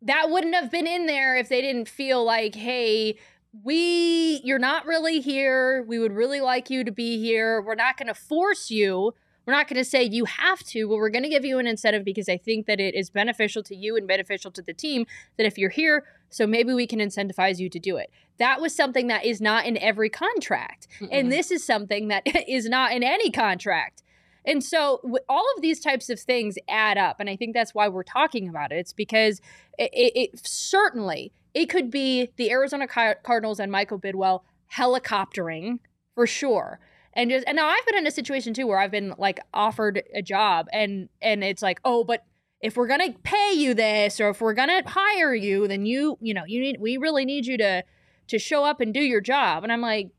That 0.00 0.30
wouldn't 0.30 0.54
have 0.54 0.70
been 0.70 0.86
in 0.86 1.06
there 1.06 1.36
if 1.36 1.50
they 1.50 1.60
didn't 1.60 1.88
feel 1.88 2.24
like, 2.24 2.54
hey, 2.54 3.18
we, 3.64 4.40
you're 4.44 4.58
not 4.58 4.86
really 4.86 5.20
here. 5.20 5.82
We 5.82 5.98
would 5.98 6.12
really 6.12 6.40
like 6.40 6.70
you 6.70 6.84
to 6.84 6.92
be 6.92 7.18
here. 7.18 7.60
We're 7.60 7.74
not 7.74 7.98
going 7.98 8.08
to 8.08 8.14
force 8.14 8.70
you. 8.70 9.12
We're 9.48 9.54
not 9.54 9.66
going 9.66 9.82
to 9.82 9.84
say 9.84 10.02
you 10.02 10.26
have 10.26 10.62
to, 10.64 10.86
but 10.88 10.96
we're 10.96 11.08
going 11.08 11.22
to 11.22 11.30
give 11.30 11.42
you 11.42 11.58
an 11.58 11.66
incentive 11.66 12.04
because 12.04 12.28
I 12.28 12.36
think 12.36 12.66
that 12.66 12.80
it 12.80 12.94
is 12.94 13.08
beneficial 13.08 13.62
to 13.62 13.74
you 13.74 13.96
and 13.96 14.06
beneficial 14.06 14.50
to 14.50 14.60
the 14.60 14.74
team 14.74 15.06
that 15.38 15.46
if 15.46 15.56
you're 15.56 15.70
here, 15.70 16.04
so 16.28 16.46
maybe 16.46 16.74
we 16.74 16.86
can 16.86 16.98
incentivize 16.98 17.58
you 17.58 17.70
to 17.70 17.78
do 17.78 17.96
it. 17.96 18.10
That 18.36 18.60
was 18.60 18.74
something 18.74 19.06
that 19.06 19.24
is 19.24 19.40
not 19.40 19.64
in 19.64 19.78
every 19.78 20.10
contract. 20.10 20.86
Mm-mm. 21.00 21.08
And 21.10 21.32
this 21.32 21.50
is 21.50 21.64
something 21.64 22.08
that 22.08 22.24
is 22.46 22.68
not 22.68 22.92
in 22.92 23.02
any 23.02 23.30
contract. 23.30 24.02
And 24.44 24.62
so 24.62 25.00
all 25.30 25.46
of 25.56 25.62
these 25.62 25.80
types 25.80 26.10
of 26.10 26.20
things 26.20 26.56
add 26.68 26.98
up. 26.98 27.18
And 27.18 27.30
I 27.30 27.36
think 27.36 27.54
that's 27.54 27.74
why 27.74 27.88
we're 27.88 28.02
talking 28.02 28.50
about 28.50 28.70
it. 28.70 28.76
It's 28.76 28.92
because 28.92 29.40
it, 29.78 29.88
it, 29.94 30.12
it 30.14 30.46
certainly, 30.46 31.32
it 31.54 31.70
could 31.70 31.90
be 31.90 32.28
the 32.36 32.50
Arizona 32.50 32.86
Cardinals 32.86 33.60
and 33.60 33.72
Michael 33.72 33.98
Bidwill 33.98 34.42
helicoptering 34.70 35.78
for 36.14 36.26
sure 36.26 36.80
and 37.18 37.30
just 37.30 37.46
and 37.46 37.56
now 37.56 37.66
I've 37.66 37.84
been 37.84 37.98
in 37.98 38.06
a 38.06 38.10
situation 38.10 38.54
too 38.54 38.66
where 38.66 38.78
I've 38.78 38.90
been 38.90 39.14
like 39.18 39.40
offered 39.52 40.02
a 40.14 40.22
job 40.22 40.68
and 40.72 41.10
and 41.20 41.44
it's 41.44 41.62
like 41.62 41.80
oh 41.84 42.04
but 42.04 42.24
if 42.60 42.76
we're 42.76 42.88
gonna 42.88 43.12
pay 43.22 43.52
you 43.52 43.74
this 43.74 44.20
or 44.20 44.30
if 44.30 44.40
we're 44.40 44.54
gonna 44.54 44.82
hire 44.84 45.34
you, 45.34 45.68
then 45.68 45.86
you, 45.86 46.18
you 46.20 46.34
know, 46.34 46.44
you 46.46 46.60
need 46.60 46.80
we 46.80 46.96
really 46.96 47.24
need 47.24 47.46
you 47.46 47.56
to 47.58 47.84
to 48.28 48.38
show 48.38 48.64
up 48.64 48.80
and 48.80 48.92
do 48.92 49.00
your 49.00 49.20
job. 49.20 49.62
And 49.62 49.72
I'm 49.72 49.80
like, 49.80 50.10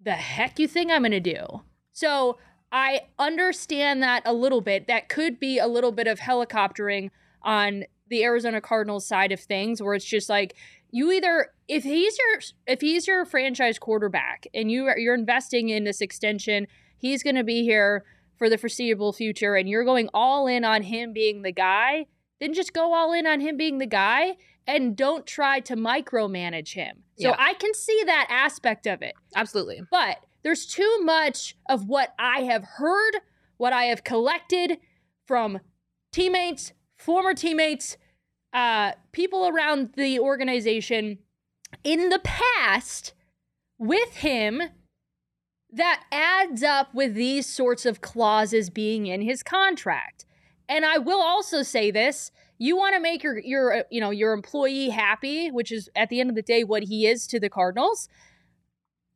the 0.00 0.12
heck 0.12 0.58
you 0.58 0.66
think 0.66 0.90
I'm 0.90 1.02
gonna 1.02 1.20
do? 1.20 1.62
So 1.92 2.38
I 2.72 3.02
understand 3.18 4.02
that 4.02 4.22
a 4.24 4.32
little 4.32 4.60
bit. 4.60 4.86
That 4.86 5.08
could 5.08 5.38
be 5.38 5.58
a 5.58 5.66
little 5.66 5.92
bit 5.92 6.06
of 6.06 6.20
helicoptering 6.20 7.10
on 7.42 7.84
the 8.08 8.24
Arizona 8.24 8.60
Cardinals 8.60 9.06
side 9.06 9.32
of 9.32 9.40
things, 9.40 9.82
where 9.82 9.94
it's 9.94 10.04
just 10.04 10.28
like 10.28 10.54
you 10.96 11.12
either 11.12 11.48
if 11.68 11.84
he's 11.84 12.16
your 12.16 12.40
if 12.66 12.80
he's 12.80 13.06
your 13.06 13.26
franchise 13.26 13.78
quarterback 13.78 14.46
and 14.54 14.70
you 14.70 14.86
are, 14.86 14.98
you're 14.98 15.14
investing 15.14 15.68
in 15.68 15.84
this 15.84 16.00
extension, 16.00 16.66
he's 16.96 17.22
going 17.22 17.36
to 17.36 17.44
be 17.44 17.62
here 17.64 18.04
for 18.38 18.48
the 18.48 18.56
foreseeable 18.56 19.12
future, 19.12 19.56
and 19.56 19.68
you're 19.68 19.84
going 19.84 20.08
all 20.14 20.46
in 20.46 20.64
on 20.64 20.82
him 20.82 21.12
being 21.12 21.42
the 21.42 21.52
guy. 21.52 22.06
Then 22.40 22.54
just 22.54 22.72
go 22.72 22.94
all 22.94 23.12
in 23.12 23.26
on 23.26 23.40
him 23.40 23.58
being 23.58 23.76
the 23.76 23.86
guy 23.86 24.36
and 24.66 24.96
don't 24.96 25.26
try 25.26 25.60
to 25.60 25.76
micromanage 25.76 26.72
him. 26.72 27.02
So 27.18 27.28
Yeah. 27.28 27.36
I 27.38 27.52
can 27.54 27.74
see 27.74 28.02
that 28.06 28.26
aspect 28.30 28.86
of 28.86 29.02
it. 29.02 29.14
Absolutely. 29.34 29.82
But 29.90 30.18
there's 30.42 30.66
too 30.66 31.00
much 31.02 31.56
of 31.68 31.88
what 31.88 32.14
I 32.18 32.40
have 32.42 32.64
heard, 32.78 33.16
what 33.58 33.72
I 33.74 33.84
have 33.84 34.02
collected 34.02 34.78
from 35.26 35.60
teammates, 36.12 36.72
former 36.96 37.34
teammates, 37.34 37.96
uh, 38.56 38.92
people 39.12 39.46
around 39.46 39.90
the 39.96 40.18
organization 40.18 41.18
in 41.84 42.08
the 42.08 42.20
past 42.20 43.12
with 43.78 44.16
him 44.16 44.62
that 45.70 46.04
adds 46.10 46.62
up 46.62 46.94
with 46.94 47.14
these 47.14 47.46
sorts 47.46 47.84
of 47.84 48.00
clauses 48.00 48.70
being 48.70 49.06
in 49.06 49.20
his 49.20 49.42
contract. 49.42 50.24
And 50.70 50.86
I 50.86 50.96
will 50.96 51.20
also 51.20 51.62
say 51.62 51.90
this, 51.90 52.30
you 52.56 52.78
want 52.78 52.94
to 52.94 53.00
make 53.00 53.22
your 53.22 53.38
your 53.40 53.80
uh, 53.80 53.82
you 53.90 54.00
know, 54.00 54.10
your 54.10 54.32
employee 54.32 54.88
happy, 54.88 55.50
which 55.50 55.70
is 55.70 55.90
at 55.94 56.08
the 56.08 56.18
end 56.18 56.30
of 56.30 56.36
the 56.36 56.40
day 56.40 56.64
what 56.64 56.84
he 56.84 57.06
is 57.06 57.26
to 57.26 57.38
the 57.38 57.50
Cardinals. 57.50 58.08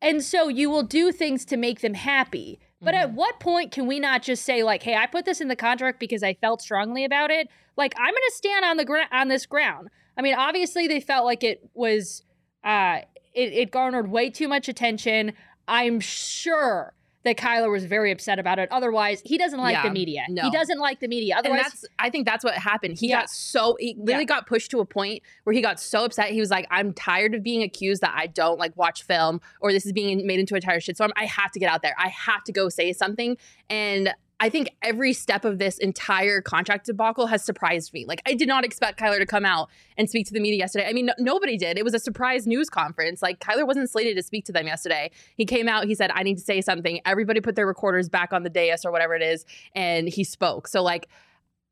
And 0.03 0.23
so 0.23 0.49
you 0.49 0.69
will 0.69 0.83
do 0.83 1.13
things 1.13 1.47
to 1.47 1.57
make 1.57 1.81
them 1.81 1.95
happy. 1.95 2.61
But 2.83 2.95
at 2.95 3.13
what 3.13 3.41
point 3.41 3.73
can 3.73 3.87
we 3.87 4.01
not 4.01 4.23
just 4.23 4.43
say 4.45 4.63
like, 4.63 4.83
"Hey, 4.83 4.97
I 4.97 5.07
put 5.07 5.25
this 5.25 5.41
in 5.41 5.49
the 5.49 5.57
contract 5.57 5.99
because 5.99 6.23
I 6.23 6.35
felt 6.35 6.61
strongly 6.61 7.05
about 7.05 7.31
it." 7.31 7.49
Like, 7.81 7.95
I'm 7.99 8.15
to 8.15 8.33
stand 8.35 8.65
on 8.65 8.77
the 8.77 8.85
ground 8.85 9.09
on 9.11 9.29
this 9.29 9.47
ground. 9.47 9.89
I 10.17 10.23
mean, 10.23 10.35
obviously 10.35 10.87
they 10.87 11.01
felt 11.01 11.25
like 11.25 11.43
it 11.43 11.69
was 11.75 12.23
uh 12.63 12.99
it, 13.35 13.53
it 13.55 13.71
garnered 13.71 14.11
way 14.11 14.29
too 14.31 14.47
much 14.49 14.69
attention. 14.69 15.33
I'm 15.67 15.99
sure 16.01 16.93
that 17.23 17.37
Kyler 17.37 17.71
was 17.71 17.85
very 17.85 18.11
upset 18.13 18.39
about 18.39 18.59
it. 18.59 18.67
Otherwise, 18.73 19.21
he 19.27 19.37
doesn't 19.39 19.59
like 19.59 19.75
Yeah, 19.75 19.83
the 19.83 19.91
media. 19.91 20.25
no. 20.31 20.43
He 20.43 20.51
doesn't 20.51 20.79
like 20.79 21.01
the 21.01 21.09
media. 21.09 21.37
and 21.37 21.47
Otherwise, 21.47 21.65
that's 21.65 21.85
I 21.99 22.09
think 22.11 22.27
that's 22.27 22.43
what 22.45 22.55
happened. 22.55 22.99
He 22.99 23.09
Yeah. 23.09 23.21
got 23.21 23.31
so 23.31 23.77
he 23.79 23.95
literally 23.99 24.25
got 24.25 24.47
pushed 24.47 24.71
to 24.73 24.81
a 24.81 24.87
point 24.87 25.23
where 25.45 25.55
he 25.55 25.61
got 25.61 25.79
so 25.79 26.05
upset. 26.05 26.31
He 26.31 26.41
was 26.41 26.51
like, 26.51 26.67
"I'm 26.71 26.93
tired 26.95 27.35
of 27.35 27.43
being 27.43 27.63
accused 27.63 28.01
that 28.03 28.15
I 28.17 28.27
don't 28.27 28.59
like 28.59 28.75
watch 28.77 29.03
film, 29.05 29.41
or 29.61 29.71
this 29.73 29.85
is 29.87 29.93
being 29.93 30.27
made 30.27 30.41
into 30.41 30.55
a 30.55 30.57
entire 30.57 30.81
shitstorm. 30.81 31.11
I 31.17 31.27
have 31.27 31.51
to 31.53 31.59
get 31.59 31.71
out 31.71 31.83
there. 31.83 31.95
I 31.99 32.09
have 32.09 32.43
to 32.45 32.53
go 32.53 32.69
say 32.69 32.93
something." 32.93 33.37
And 33.69 34.15
I 34.43 34.49
think 34.49 34.71
every 34.83 35.13
step 35.13 35.45
of 35.45 35.59
this 35.59 35.77
entire 35.79 36.41
contract 36.41 36.87
debacle 36.87 37.27
has 37.27 37.45
surprised 37.45 37.93
me. 37.93 38.07
Like 38.07 38.23
I 38.27 38.33
did 38.33 38.49
not 38.49 38.65
expect 38.65 38.99
Kyler 38.99 39.19
to 39.19 39.27
come 39.27 39.45
out 39.45 39.69
and 39.99 40.09
speak 40.09 40.27
to 40.29 40.33
the 40.33 40.41
media 40.41 40.59
yesterday. 40.59 40.87
I 40.89 40.95
mean, 40.95 41.07
no- 41.07 41.15
nobody 41.19 41.59
did. 41.59 41.77
It 41.77 41.85
was 41.85 41.93
a 41.93 41.99
surprise 41.99 42.47
news 42.47 42.71
conference. 42.71 43.21
Like 43.21 43.39
Kyler 43.39 43.67
wasn't 43.67 43.91
slated 43.91 44.17
to 44.17 44.23
speak 44.23 44.47
to 44.47 44.53
them 44.53 44.67
yesterday. 44.67 45.11
He 45.37 45.45
came 45.45 45.69
out. 45.69 45.85
He 45.85 45.95
said, 45.95 46.11
"I 46.15 46.23
need 46.23 46.39
to 46.39 46.45
say 46.45 46.63
something." 46.63 47.01
Everybody 47.05 47.41
put 47.43 47.55
their 47.55 47.67
recorders 47.67 48.09
back 48.09 48.33
on 48.33 48.43
the 48.43 48.51
dais 48.51 48.85
or 48.85 48.91
whatever 48.91 49.15
it 49.15 49.23
is, 49.23 49.45
and 49.75 50.09
he 50.09 50.25
spoke. 50.25 50.67
So 50.67 50.83
like. 50.83 51.07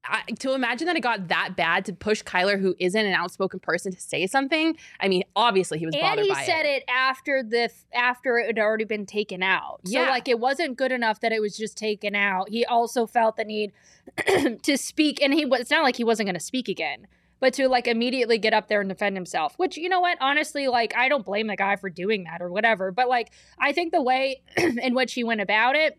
I, 0.09 0.23
to 0.41 0.55
imagine 0.55 0.87
that 0.87 0.97
it 0.97 1.03
got 1.03 1.29
that 1.29 1.55
bad 1.57 1.85
to 1.87 1.93
push 1.93 2.23
Kyler, 2.23 2.59
who 2.59 2.75
isn't 2.79 3.05
an 3.05 3.13
outspoken 3.13 3.61
person, 3.61 3.93
to 3.93 4.01
say 4.01 4.27
something. 4.27 4.77
I 5.01 5.09
mean, 5.09 5.25
obviously 5.37 5.79
he 5.79 5.87
was 5.87 5.95
and 5.95 6.03
bothered 6.03 6.25
he 6.25 6.33
by 6.33 6.45
said 6.45 6.65
it. 6.65 6.83
it. 6.83 6.85
after 6.89 7.43
the 7.43 7.71
after 7.93 8.39
it 8.39 8.47
had 8.47 8.59
already 8.59 8.85
been 8.85 9.07
taken 9.07 9.43
out. 9.43 9.81
Yeah. 9.85 10.07
So 10.07 10.11
like 10.11 10.29
it 10.29 10.41
wasn't 10.41 10.77
good 10.77 10.93
enough 10.93 11.21
that 11.21 11.33
it 11.33 11.41
was 11.41 11.57
just 11.57 11.77
taken 11.77 12.15
out. 12.15 12.49
He 12.49 12.65
also 12.65 13.07
felt 13.07 13.37
the 13.37 13.45
need 13.45 13.73
to 14.63 14.79
speak, 14.79 15.23
and 15.23 15.35
he 15.35 15.45
was. 15.45 15.61
It's 15.61 15.71
not 15.71 15.83
like 15.83 15.97
he 15.97 16.05
wasn't 16.05 16.27
going 16.27 16.35
to 16.35 16.41
speak 16.41 16.69
again, 16.69 17.07
but 17.41 17.53
to 17.55 17.69
like 17.69 17.87
immediately 17.87 18.39
get 18.39 18.55
up 18.55 18.69
there 18.69 18.81
and 18.81 18.89
defend 18.89 19.17
himself. 19.17 19.55
Which 19.59 19.77
you 19.77 19.89
know 19.89 20.01
what, 20.01 20.19
honestly, 20.21 20.69
like 20.69 20.97
I 20.97 21.09
don't 21.09 21.25
blame 21.25 21.47
the 21.47 21.57
guy 21.57 21.77
for 21.77 21.91
doing 21.91 22.25
that 22.25 22.41
or 22.41 22.51
whatever. 22.51 22.93
But 22.93 23.09
like 23.09 23.33
I 23.59 23.73
think 23.73 23.93
the 23.93 24.03
way 24.03 24.43
in 24.57 24.95
which 24.95 25.15
he 25.15 25.25
went 25.25 25.41
about 25.41 25.77
it, 25.77 25.99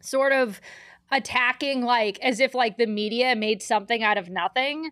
sort 0.00 0.32
of 0.32 0.60
attacking 1.10 1.82
like 1.82 2.18
as 2.20 2.40
if 2.40 2.54
like 2.54 2.76
the 2.78 2.86
media 2.86 3.34
made 3.36 3.62
something 3.62 4.02
out 4.02 4.18
of 4.18 4.28
nothing. 4.28 4.90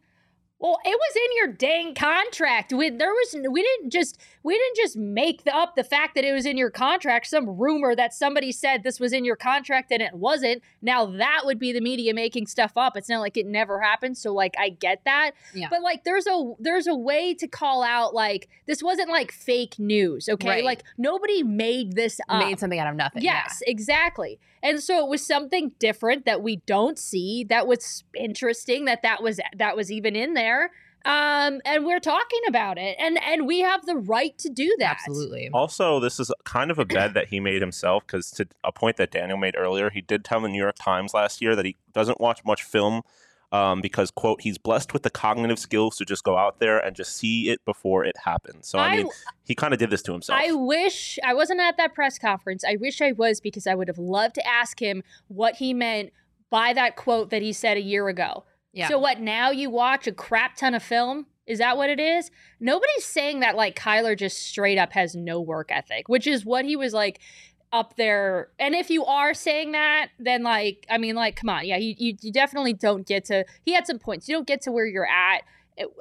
Well, 0.59 0.79
it 0.85 0.91
was 0.97 1.17
in 1.17 1.37
your 1.39 1.49
dang 1.57 1.93
contract. 1.93 2.73
We, 2.73 2.89
there 2.89 3.11
was 3.11 3.35
we 3.51 3.63
didn't 3.63 3.91
just 3.91 4.17
we 4.45 4.57
didn't 4.57 4.77
just 4.77 4.97
make 4.97 5.43
the, 5.43 5.53
up 5.53 5.75
the 5.75 5.83
fact 5.83 6.15
that 6.15 6.25
it 6.25 6.33
was 6.33 6.47
in 6.47 6.57
your 6.57 6.71
contract. 6.71 7.27
Some 7.27 7.59
rumor 7.59 7.97
that 7.97 8.15
somebody 8.15 8.53
said 8.53 8.85
this 8.85 9.01
was 9.01 9.13
in 9.13 9.25
your 9.25 9.35
contract 9.35 9.91
and 9.91 10.01
it 10.01 10.15
wasn't. 10.15 10.63
Now 10.81 11.07
that 11.07 11.41
would 11.47 11.59
be 11.59 11.73
the 11.73 11.81
media 11.81 12.15
making 12.15 12.47
stuff 12.47 12.75
up. 12.77 12.97
It's 12.97 13.09
not 13.09 13.19
like 13.19 13.37
it 13.37 13.47
never 13.47 13.81
happened. 13.81 14.17
So 14.17 14.33
like 14.33 14.55
I 14.57 14.69
get 14.69 15.01
that. 15.05 15.33
Yeah. 15.53 15.67
But 15.69 15.83
like 15.83 16.05
there's 16.05 16.29
a 16.29 16.53
there's 16.61 16.87
a 16.87 16.95
way 16.95 17.35
to 17.35 17.49
call 17.49 17.83
out 17.83 18.15
like 18.15 18.49
this 18.67 18.85
wasn't 18.85 19.09
like 19.09 19.33
fake 19.33 19.81
news. 19.81 20.29
Okay, 20.29 20.49
Right. 20.49 20.65
like 20.65 20.85
nobody 20.97 21.43
made 21.43 21.97
this 21.97 22.21
up. 22.29 22.39
made 22.39 22.61
something 22.61 22.79
out 22.79 22.87
of 22.87 22.95
nothing. 22.95 23.25
yeah. 23.25 23.43
Yes, 23.49 23.65
exactly. 23.67 24.39
And 24.63 24.83
so 24.83 25.05
it 25.05 25.09
was 25.09 25.27
something 25.27 25.73
different 25.79 26.25
that 26.25 26.43
we 26.43 26.57
don't 26.67 26.99
see. 26.99 27.45
That 27.45 27.67
was 27.67 28.05
interesting 28.15 28.85
that 28.85 29.03
that 29.03 29.23
was 29.23 29.41
that 29.57 29.77
was 29.77 29.91
even 29.91 30.15
in 30.15 30.35
there. 30.35 30.71
Um, 31.05 31.61
and 31.65 31.85
we're 31.85 31.99
talking 31.99 32.41
about 32.47 32.79
it, 32.79 32.97
and 32.99 33.21
and 33.21 33.45
we 33.45 33.61
have 33.61 33.85
the 33.87 33.97
right 33.97 34.39
to 34.39 34.49
do 34.49 34.73
that. 34.79 34.99
Absolutely. 35.01 35.51
Also, 35.53 35.99
this 35.99 36.21
is 36.21 36.31
kind 36.45 36.71
of 36.71 36.79
a 36.79 36.85
bed 36.85 37.15
that 37.15 37.29
he 37.29 37.41
made 37.41 37.61
himself 37.61 38.07
because 38.07 38.31
to 38.33 38.47
a 38.63 38.71
point 38.71 38.99
that 38.99 39.11
Daniel 39.11 39.37
made 39.37 39.57
earlier, 39.57 39.91
he 39.91 40.01
did 40.01 40.25
tell 40.25 40.41
the 40.41 40.49
New 40.49 40.63
York 40.63 40.77
Times 40.79 41.13
last 41.13 41.43
year 41.43 41.57
that 41.57 41.65
he 41.65 41.77
doesn't 41.93 42.21
watch 42.21 42.45
much 42.45 42.63
film 42.63 43.03
um, 43.53 43.81
because, 43.81 44.11
quote, 44.11 44.41
he's 44.41 44.59
blessed 44.59 44.93
with 44.93 45.03
the 45.03 45.11
cognitive 45.11 45.59
skills 45.59 45.97
to 45.99 46.05
just 46.05 46.25
go 46.25 46.37
out 46.37 46.59
there 46.59 46.79
and 46.79 46.97
just 46.97 47.15
see 47.17 47.51
it 47.51 47.65
before 47.65 48.05
it 48.05 48.17
happens. 48.25 48.69
So, 48.69 48.79
I, 48.79 48.87
I- 48.87 48.97
mean, 48.97 49.09
he 49.45 49.55
kind 49.55 49.73
of 49.73 49.79
did 49.79 49.91
this 49.91 50.03
to 50.03 50.13
himself. 50.13 50.41
I 50.43 50.53
wish 50.53 51.19
I 51.25 51.35
wasn't 51.35 51.61
at 51.61 51.77
that 51.77 51.95
press 51.95 52.19
conference. 52.19 52.65
I 52.65 52.77
wish 52.81 53.01
I 53.01 53.13
was 53.13 53.41
because 53.41 53.67
I 53.67 53.75
would 53.75 53.89
have 53.89 53.99
loved 53.99 54.35
to 54.37 54.47
ask 54.47 54.81
him 54.81 55.03
what 55.29 55.57
he 55.57 55.75
meant 55.75 56.11
by 56.51 56.73
that 56.73 56.97
quote 56.97 57.31
that 57.31 57.43
he 57.43 57.53
said 57.53 57.77
a 57.77 57.83
year 57.83 58.09
ago. 58.09 58.45
Yeah. 58.73 58.89
So 58.89 58.99
what 58.99 59.21
now 59.21 59.51
you 59.51 59.71
watch 59.71 60.07
a 60.07 60.13
crap 60.13 60.57
ton 60.57 60.75
of 60.75 60.83
film? 60.83 61.27
Is 61.47 61.59
that 61.59 61.77
what 61.77 61.91
it 61.91 61.99
is? 61.99 62.31
Nobody's 62.61 63.05
saying 63.05 63.41
that 63.41 63.57
like 63.57 63.77
Kyler 63.77 64.17
just 64.17 64.39
straight 64.39 64.79
up 64.79 64.93
has 64.93 65.15
no 65.15 65.41
work 65.41 65.71
ethic, 65.73 66.09
which 66.09 66.27
is 66.27 66.45
what 66.45 66.65
he 66.65 66.77
was 66.77 66.95
like 66.95 67.21
up 67.73 67.97
there. 67.97 68.49
And 68.59 68.75
if 68.75 68.91
you 68.91 69.05
are 69.05 69.35
saying 69.35 69.73
that, 69.73 70.09
then 70.19 70.43
like 70.43 70.87
I 70.91 70.99
mean 70.99 71.15
like 71.15 71.37
come 71.37 71.51
on. 71.51 71.67
Yeah, 71.67 71.77
you 71.77 71.95
you, 71.97 72.17
you 72.21 72.33
definitely 72.33 72.75
don't 72.75 73.07
get 73.07 73.25
to 73.27 73.45
he 73.65 73.73
had 73.73 73.87
some 73.87 73.99
points. 73.99 74.29
You 74.29 74.37
don't 74.37 74.47
get 74.47 74.61
to 74.63 74.73
where 74.73 74.87
you're 74.87 75.09
at 75.09 75.43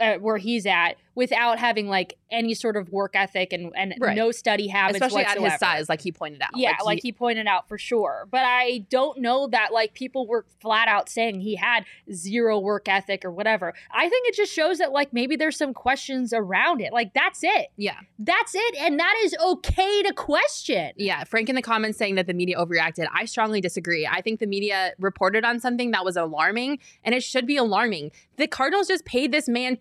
uh, 0.01 0.15
where 0.15 0.37
he's 0.37 0.65
at 0.65 0.95
without 1.15 1.59
having 1.59 1.87
like 1.87 2.17
any 2.31 2.53
sort 2.53 2.77
of 2.77 2.89
work 2.89 3.15
ethic 3.15 3.53
and 3.53 3.71
and 3.75 3.93
Right. 3.99 4.15
no 4.15 4.31
study 4.31 4.67
habits 4.67 4.95
Especially 4.95 5.23
at 5.23 5.37
his 5.39 5.59
size, 5.59 5.89
like 5.89 6.01
he 6.01 6.11
pointed 6.11 6.41
out. 6.41 6.51
Yeah, 6.55 6.75
like, 6.83 7.01
he, 7.03 7.11
pointed 7.11 7.45
out 7.45 7.67
for 7.67 7.77
sure. 7.77 8.27
But 8.31 8.43
I 8.45 8.85
don't 8.89 9.19
know 9.19 9.47
that 9.47 9.73
like 9.73 9.93
people 9.93 10.25
were 10.25 10.45
flat 10.61 10.87
out 10.87 11.09
saying 11.09 11.41
he 11.41 11.55
had 11.55 11.85
zero 12.11 12.57
work 12.57 12.87
ethic 12.87 13.25
or 13.25 13.31
whatever. 13.31 13.73
I 13.91 14.07
think 14.07 14.27
it 14.27 14.35
just 14.35 14.51
shows 14.51 14.77
that 14.77 14.91
like 14.91 15.11
maybe 15.13 15.35
there's 15.35 15.57
some 15.57 15.73
questions 15.73 16.31
around 16.33 16.81
it. 16.81 16.93
Like 16.93 17.13
that's 17.13 17.43
it. 17.43 17.67
Yeah. 17.75 17.97
That's 18.17 18.55
it. 18.55 18.77
And 18.79 18.97
that 18.99 19.15
is 19.23 19.35
okay 19.43 20.03
to 20.03 20.13
question. 20.13 20.93
Yeah, 20.95 21.23
Frank 21.25 21.49
in 21.49 21.55
the 21.55 21.61
comments 21.61 21.97
saying 21.97 22.15
that 22.15 22.27
the 22.27 22.33
media 22.33 22.57
overreacted. 22.57 23.07
I 23.13 23.25
strongly 23.25 23.61
disagree. 23.61 24.07
I 24.07 24.21
think 24.21 24.39
the 24.39 24.47
media 24.47 24.93
reported 24.99 25.43
on 25.43 25.59
something 25.59 25.91
that 25.91 26.05
was 26.05 26.15
alarming, 26.15 26.79
and 27.03 27.13
it 27.13 27.23
should 27.23 27.45
be 27.45 27.57
alarming. 27.57 28.11
The 28.37 28.47
Cardinals 28.47 28.87
just 28.87 29.05
paid 29.05 29.31
this 29.31 29.47
man 29.47 29.75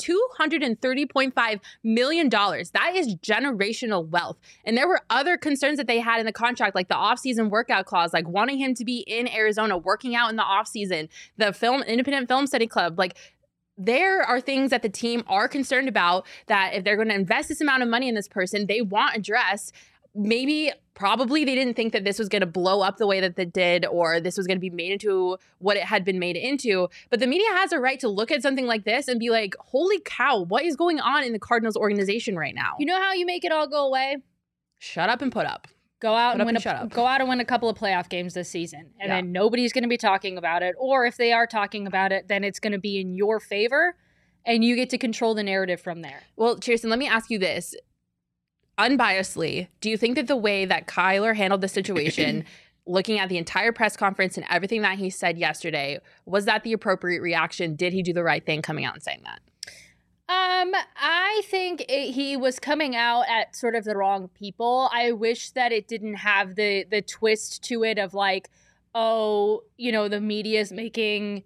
$230.5 1.28 1.60
million. 1.82 2.28
That 2.28 2.92
is 2.94 3.14
generational 3.16 4.08
wealth. 4.08 4.38
And 4.64 4.76
there 4.76 4.88
were 4.88 5.00
other 5.10 5.36
concerns 5.36 5.78
that 5.78 5.86
they 5.86 6.00
had 6.00 6.20
in 6.20 6.26
the 6.26 6.32
contract, 6.32 6.74
like 6.74 6.88
the 6.88 6.94
offseason 6.94 7.50
workout 7.50 7.86
clause, 7.86 8.12
like 8.12 8.28
wanting 8.28 8.58
him 8.58 8.74
to 8.74 8.84
be 8.84 8.98
in 9.00 9.28
Arizona, 9.28 9.76
working 9.76 10.14
out 10.14 10.30
in 10.30 10.36
the 10.36 10.42
offseason, 10.42 11.08
the 11.36 11.52
film 11.52 11.82
independent 11.82 12.28
film 12.28 12.46
study 12.46 12.66
club. 12.66 12.98
Like 12.98 13.16
there 13.76 14.20
are 14.22 14.40
things 14.40 14.70
that 14.70 14.82
the 14.82 14.88
team 14.88 15.24
are 15.26 15.48
concerned 15.48 15.88
about 15.88 16.26
that 16.46 16.74
if 16.74 16.84
they're 16.84 16.96
going 16.96 17.08
to 17.08 17.14
invest 17.14 17.48
this 17.48 17.60
amount 17.60 17.82
of 17.82 17.88
money 17.88 18.08
in 18.08 18.14
this 18.14 18.28
person, 18.28 18.66
they 18.66 18.82
want 18.82 19.16
addressed. 19.16 19.74
Maybe, 20.14 20.72
probably, 20.94 21.44
they 21.44 21.54
didn't 21.54 21.74
think 21.74 21.92
that 21.92 22.04
this 22.04 22.18
was 22.18 22.28
going 22.28 22.40
to 22.40 22.46
blow 22.46 22.80
up 22.80 22.96
the 22.96 23.06
way 23.06 23.20
that 23.20 23.38
it 23.38 23.52
did, 23.52 23.86
or 23.86 24.20
this 24.20 24.36
was 24.36 24.46
going 24.46 24.56
to 24.56 24.60
be 24.60 24.70
made 24.70 24.92
into 24.92 25.38
what 25.58 25.76
it 25.76 25.84
had 25.84 26.04
been 26.04 26.18
made 26.18 26.36
into. 26.36 26.88
But 27.10 27.20
the 27.20 27.26
media 27.28 27.46
has 27.52 27.70
a 27.72 27.78
right 27.78 27.98
to 28.00 28.08
look 28.08 28.30
at 28.30 28.42
something 28.42 28.66
like 28.66 28.84
this 28.84 29.06
and 29.08 29.20
be 29.20 29.30
like, 29.30 29.54
holy 29.60 30.00
cow, 30.04 30.40
what 30.40 30.64
is 30.64 30.74
going 30.76 30.98
on 31.00 31.22
in 31.22 31.32
the 31.32 31.38
Cardinals 31.38 31.76
organization 31.76 32.36
right 32.36 32.54
now? 32.54 32.72
You 32.78 32.86
know 32.86 33.00
how 33.00 33.12
you 33.12 33.24
make 33.24 33.44
it 33.44 33.52
all 33.52 33.68
go 33.68 33.86
away? 33.86 34.16
Shut 34.78 35.08
up 35.08 35.22
and 35.22 35.30
put 35.30 35.46
up. 35.46 35.68
Go 36.00 36.14
out 36.14 36.32
Shut 36.32 36.40
and 36.40 36.46
win 36.46 36.56
and 36.56 36.62
shut 36.62 36.76
a 36.76 36.80
up. 36.84 36.90
go 36.90 37.06
out 37.06 37.20
and 37.20 37.28
win 37.28 37.40
a 37.40 37.44
couple 37.44 37.68
of 37.68 37.76
playoff 37.78 38.08
games 38.08 38.32
this 38.34 38.48
season, 38.48 38.90
and 38.98 39.10
Yeah. 39.10 39.16
then 39.16 39.32
nobody's 39.32 39.72
going 39.72 39.82
to 39.84 39.88
be 39.88 39.98
talking 39.98 40.38
about 40.38 40.62
it. 40.62 40.74
Or 40.78 41.04
if 41.04 41.18
they 41.18 41.30
are 41.32 41.46
talking 41.46 41.86
about 41.86 42.10
it, 42.10 42.26
then 42.26 42.42
it's 42.42 42.58
going 42.58 42.72
to 42.72 42.78
be 42.78 42.98
in 43.00 43.14
your 43.14 43.38
favor, 43.38 43.96
and 44.46 44.64
you 44.64 44.76
get 44.76 44.88
to 44.90 44.98
control 44.98 45.34
the 45.34 45.42
narrative 45.42 45.78
from 45.80 46.00
there. 46.00 46.22
Well, 46.36 46.56
Chierstin, 46.56 46.88
let 46.88 46.98
me 46.98 47.06
ask 47.06 47.28
you 47.30 47.38
this. 47.38 47.74
Unbiasedly, 48.80 49.68
do 49.82 49.90
you 49.90 49.98
think 49.98 50.16
that 50.16 50.26
the 50.26 50.36
way 50.36 50.64
that 50.64 50.86
Kyler 50.86 51.36
handled 51.36 51.60
the 51.60 51.68
situation, 51.78 52.44
looking 52.86 53.18
at 53.18 53.28
the 53.28 53.36
entire 53.36 53.72
press 53.72 53.96
conference 53.96 54.36
and 54.36 54.46
everything 54.48 54.82
that 54.82 54.98
he 54.98 55.10
said 55.10 55.36
yesterday, 55.36 56.00
was 56.24 56.46
that 56.46 56.64
the 56.64 56.72
appropriate 56.72 57.20
reaction? 57.20 57.76
Did 57.76 57.92
he 57.92 58.02
do 58.02 58.12
the 58.12 58.24
right 58.24 58.44
thing 58.44 58.62
coming 58.62 58.84
out 58.84 58.94
and 58.94 59.02
saying 59.02 59.22
that? 59.24 59.40
Um, 60.30 60.72
I 60.96 61.42
think 61.46 61.84
it, 61.88 62.12
he 62.12 62.36
was 62.36 62.60
coming 62.60 62.94
out 62.94 63.24
at 63.28 63.56
sort 63.56 63.74
of 63.74 63.84
the 63.84 63.96
wrong 63.96 64.28
people. 64.28 64.88
I 64.92 65.10
wish 65.10 65.50
that 65.50 65.72
it 65.72 65.88
didn't 65.88 66.14
have 66.14 66.54
the 66.54 66.84
the 66.88 67.02
twist 67.02 67.64
to 67.64 67.82
it 67.82 67.98
of 67.98 68.14
like, 68.14 68.48
oh, 68.94 69.64
you 69.76 69.90
know, 69.90 70.08
the 70.08 70.20
media 70.20 70.60
is 70.60 70.70
making 70.70 71.42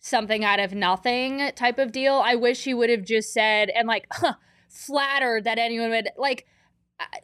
something 0.00 0.44
out 0.44 0.60
of 0.60 0.74
nothing 0.74 1.50
type 1.56 1.78
of 1.78 1.90
deal. 1.90 2.22
I 2.22 2.34
wish 2.34 2.64
he 2.64 2.74
would 2.74 2.90
have 2.90 3.02
just 3.02 3.32
said 3.32 3.70
and 3.70 3.88
like 3.88 4.06
huh, 4.12 4.34
flattered 4.68 5.44
that 5.44 5.58
anyone 5.58 5.88
would 5.88 6.10
like 6.18 6.46
I- 6.46 6.57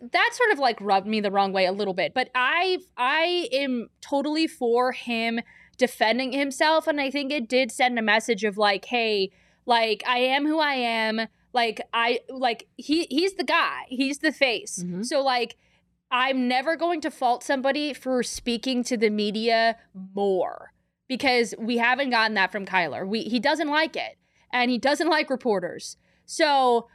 that 0.01 0.31
sort 0.33 0.53
of 0.53 0.59
like 0.59 0.81
rubbed 0.81 1.07
me 1.07 1.21
the 1.21 1.31
wrong 1.31 1.53
way 1.53 1.67
a 1.67 1.73
little 1.73 1.95
bit. 1.95 2.15
But 2.15 2.31
I 2.35 2.79
I 2.97 3.49
am 3.53 3.89
totally 4.01 4.47
for 4.47 4.93
him 4.93 5.41
defending 5.77 6.33
himself 6.33 6.87
and 6.87 7.01
I 7.01 7.11
think 7.11 7.33
it 7.33 7.49
did 7.49 7.73
send 7.73 7.99
a 7.99 8.03
message 8.03 8.45
of 8.45 8.57
like, 8.57 8.85
hey, 8.85 9.33
like 9.67 10.03
I 10.07 10.19
am 10.19 10.47
who 10.47 10.59
I 10.59 10.75
am. 10.75 11.27
Like 11.53 11.81
I 11.93 12.21
like 12.29 12.67
he 12.77 13.05
he's 13.11 13.35
the 13.35 13.45
guy. 13.45 13.83
He's 13.89 14.19
the 14.19 14.33
face. 14.33 14.83
Mhm. 14.85 15.05
So 15.05 15.23
like 15.23 15.57
I'm 16.11 16.47
never 16.47 16.77
going 16.77 17.01
to 17.01 17.11
fault 17.11 17.43
somebody 17.43 17.93
for 17.93 18.23
speaking 18.23 18.85
to 18.85 18.97
the 18.97 19.11
media 19.11 19.77
more 20.15 20.73
because 21.09 21.55
we 21.59 21.79
haven't 21.79 22.11
gotten 22.11 22.35
that 22.35 22.53
from 22.53 22.67
Kyler. 22.67 23.07
We 23.07 23.23
he 23.23 23.41
doesn't 23.41 23.69
like 23.69 23.97
it 23.97 24.17
and 24.53 24.71
he 24.71 24.79
doesn't 24.79 25.09
like 25.09 25.31
reporters. 25.31 25.97
So 26.27 26.89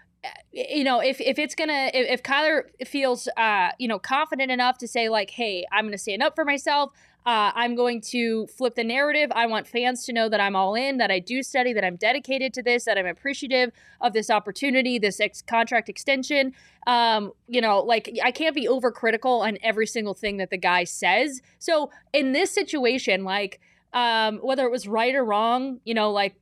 you 0.51 0.83
know 0.83 0.99
if 0.99 1.21
if 1.21 1.39
it's 1.39 1.55
gonna 1.55 1.91
if, 1.93 2.19
if 2.19 2.23
Kyler 2.23 2.63
feels 2.85 3.27
uh 3.37 3.69
you 3.79 3.87
know 3.87 3.99
confident 3.99 4.51
enough 4.51 4.77
to 4.79 4.87
say 4.87 5.09
like 5.09 5.29
hey 5.29 5.65
I'm 5.71 5.85
gonna 5.85 5.97
stand 5.97 6.21
up 6.21 6.35
for 6.35 6.43
myself 6.43 6.91
uh, 7.25 7.51
I'm 7.53 7.75
going 7.75 8.01
to 8.01 8.47
flip 8.47 8.75
the 8.75 8.83
narrative. 8.83 9.29
I 9.35 9.45
want 9.45 9.67
fans 9.67 10.05
to 10.05 10.13
know 10.13 10.29
that 10.29 10.39
I'm 10.39 10.55
all 10.55 10.73
in, 10.73 10.97
that 10.97 11.11
I 11.11 11.19
do 11.19 11.43
study, 11.43 11.73
that 11.73 11.83
I'm 11.83 11.97
dedicated 11.97 12.53
to 12.55 12.63
this, 12.63 12.85
that 12.85 12.97
I'm 12.97 13.05
appreciative 13.05 13.71
of 14.01 14.13
this 14.13 14.29
opportunity, 14.29 14.97
this 14.97 15.19
ex- 15.19 15.41
contract 15.41 15.89
extension. 15.89 16.53
Um, 16.87 17.33
you 17.47 17.59
know, 17.61 17.81
like 17.81 18.17
I 18.23 18.31
can't 18.31 18.55
be 18.55 18.67
overcritical 18.67 19.41
on 19.41 19.57
every 19.61 19.85
single 19.85 20.13
thing 20.13 20.37
that 20.37 20.49
the 20.49 20.57
guy 20.57 20.85
says. 20.85 21.41
So 21.59 21.91
in 22.13 22.31
this 22.31 22.51
situation, 22.51 23.25
like 23.25 23.59
um, 23.91 24.37
whether 24.37 24.65
it 24.65 24.71
was 24.71 24.87
right 24.87 25.13
or 25.13 25.23
wrong, 25.23 25.81
you 25.83 25.93
know, 25.93 26.11
like 26.11 26.35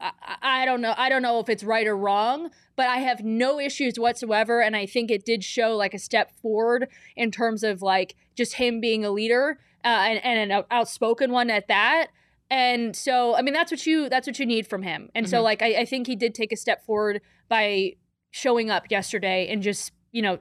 I, 0.00 0.12
I 0.42 0.64
don't 0.64 0.80
know. 0.80 0.94
I 0.96 1.08
don't 1.08 1.22
know 1.22 1.40
if 1.40 1.48
it's 1.48 1.64
right 1.64 1.86
or 1.86 1.96
wrong, 1.96 2.50
but 2.76 2.86
I 2.86 2.98
have 2.98 3.24
no 3.24 3.58
issues 3.58 3.98
whatsoever. 3.98 4.60
And 4.62 4.76
I 4.76 4.86
think 4.86 5.10
it 5.10 5.24
did 5.24 5.42
show 5.44 5.76
like 5.76 5.94
a 5.94 5.98
step 5.98 6.32
forward 6.40 6.88
in 7.16 7.30
terms 7.30 7.62
of 7.62 7.82
like 7.82 8.14
just 8.36 8.54
him 8.54 8.80
being 8.80 9.04
a 9.04 9.10
leader 9.10 9.58
uh, 9.84 9.88
and, 9.88 10.24
and 10.24 10.52
an 10.52 10.64
outspoken 10.70 11.32
one 11.32 11.50
at 11.50 11.68
that. 11.68 12.08
And 12.50 12.96
so, 12.96 13.34
I 13.36 13.42
mean, 13.42 13.52
that's 13.52 13.70
what 13.70 13.84
you 13.86 14.08
that's 14.08 14.26
what 14.26 14.38
you 14.38 14.46
need 14.46 14.66
from 14.66 14.82
him. 14.82 15.10
And 15.14 15.28
so, 15.28 15.40
Mhm. 15.40 15.44
like, 15.44 15.62
I, 15.62 15.80
I 15.80 15.84
think 15.84 16.06
he 16.06 16.16
did 16.16 16.34
take 16.34 16.50
a 16.52 16.56
step 16.56 16.84
forward 16.86 17.20
by 17.48 17.94
showing 18.30 18.70
up 18.70 18.90
yesterday 18.90 19.48
and 19.48 19.62
just 19.62 19.92
you 20.12 20.22
know 20.22 20.38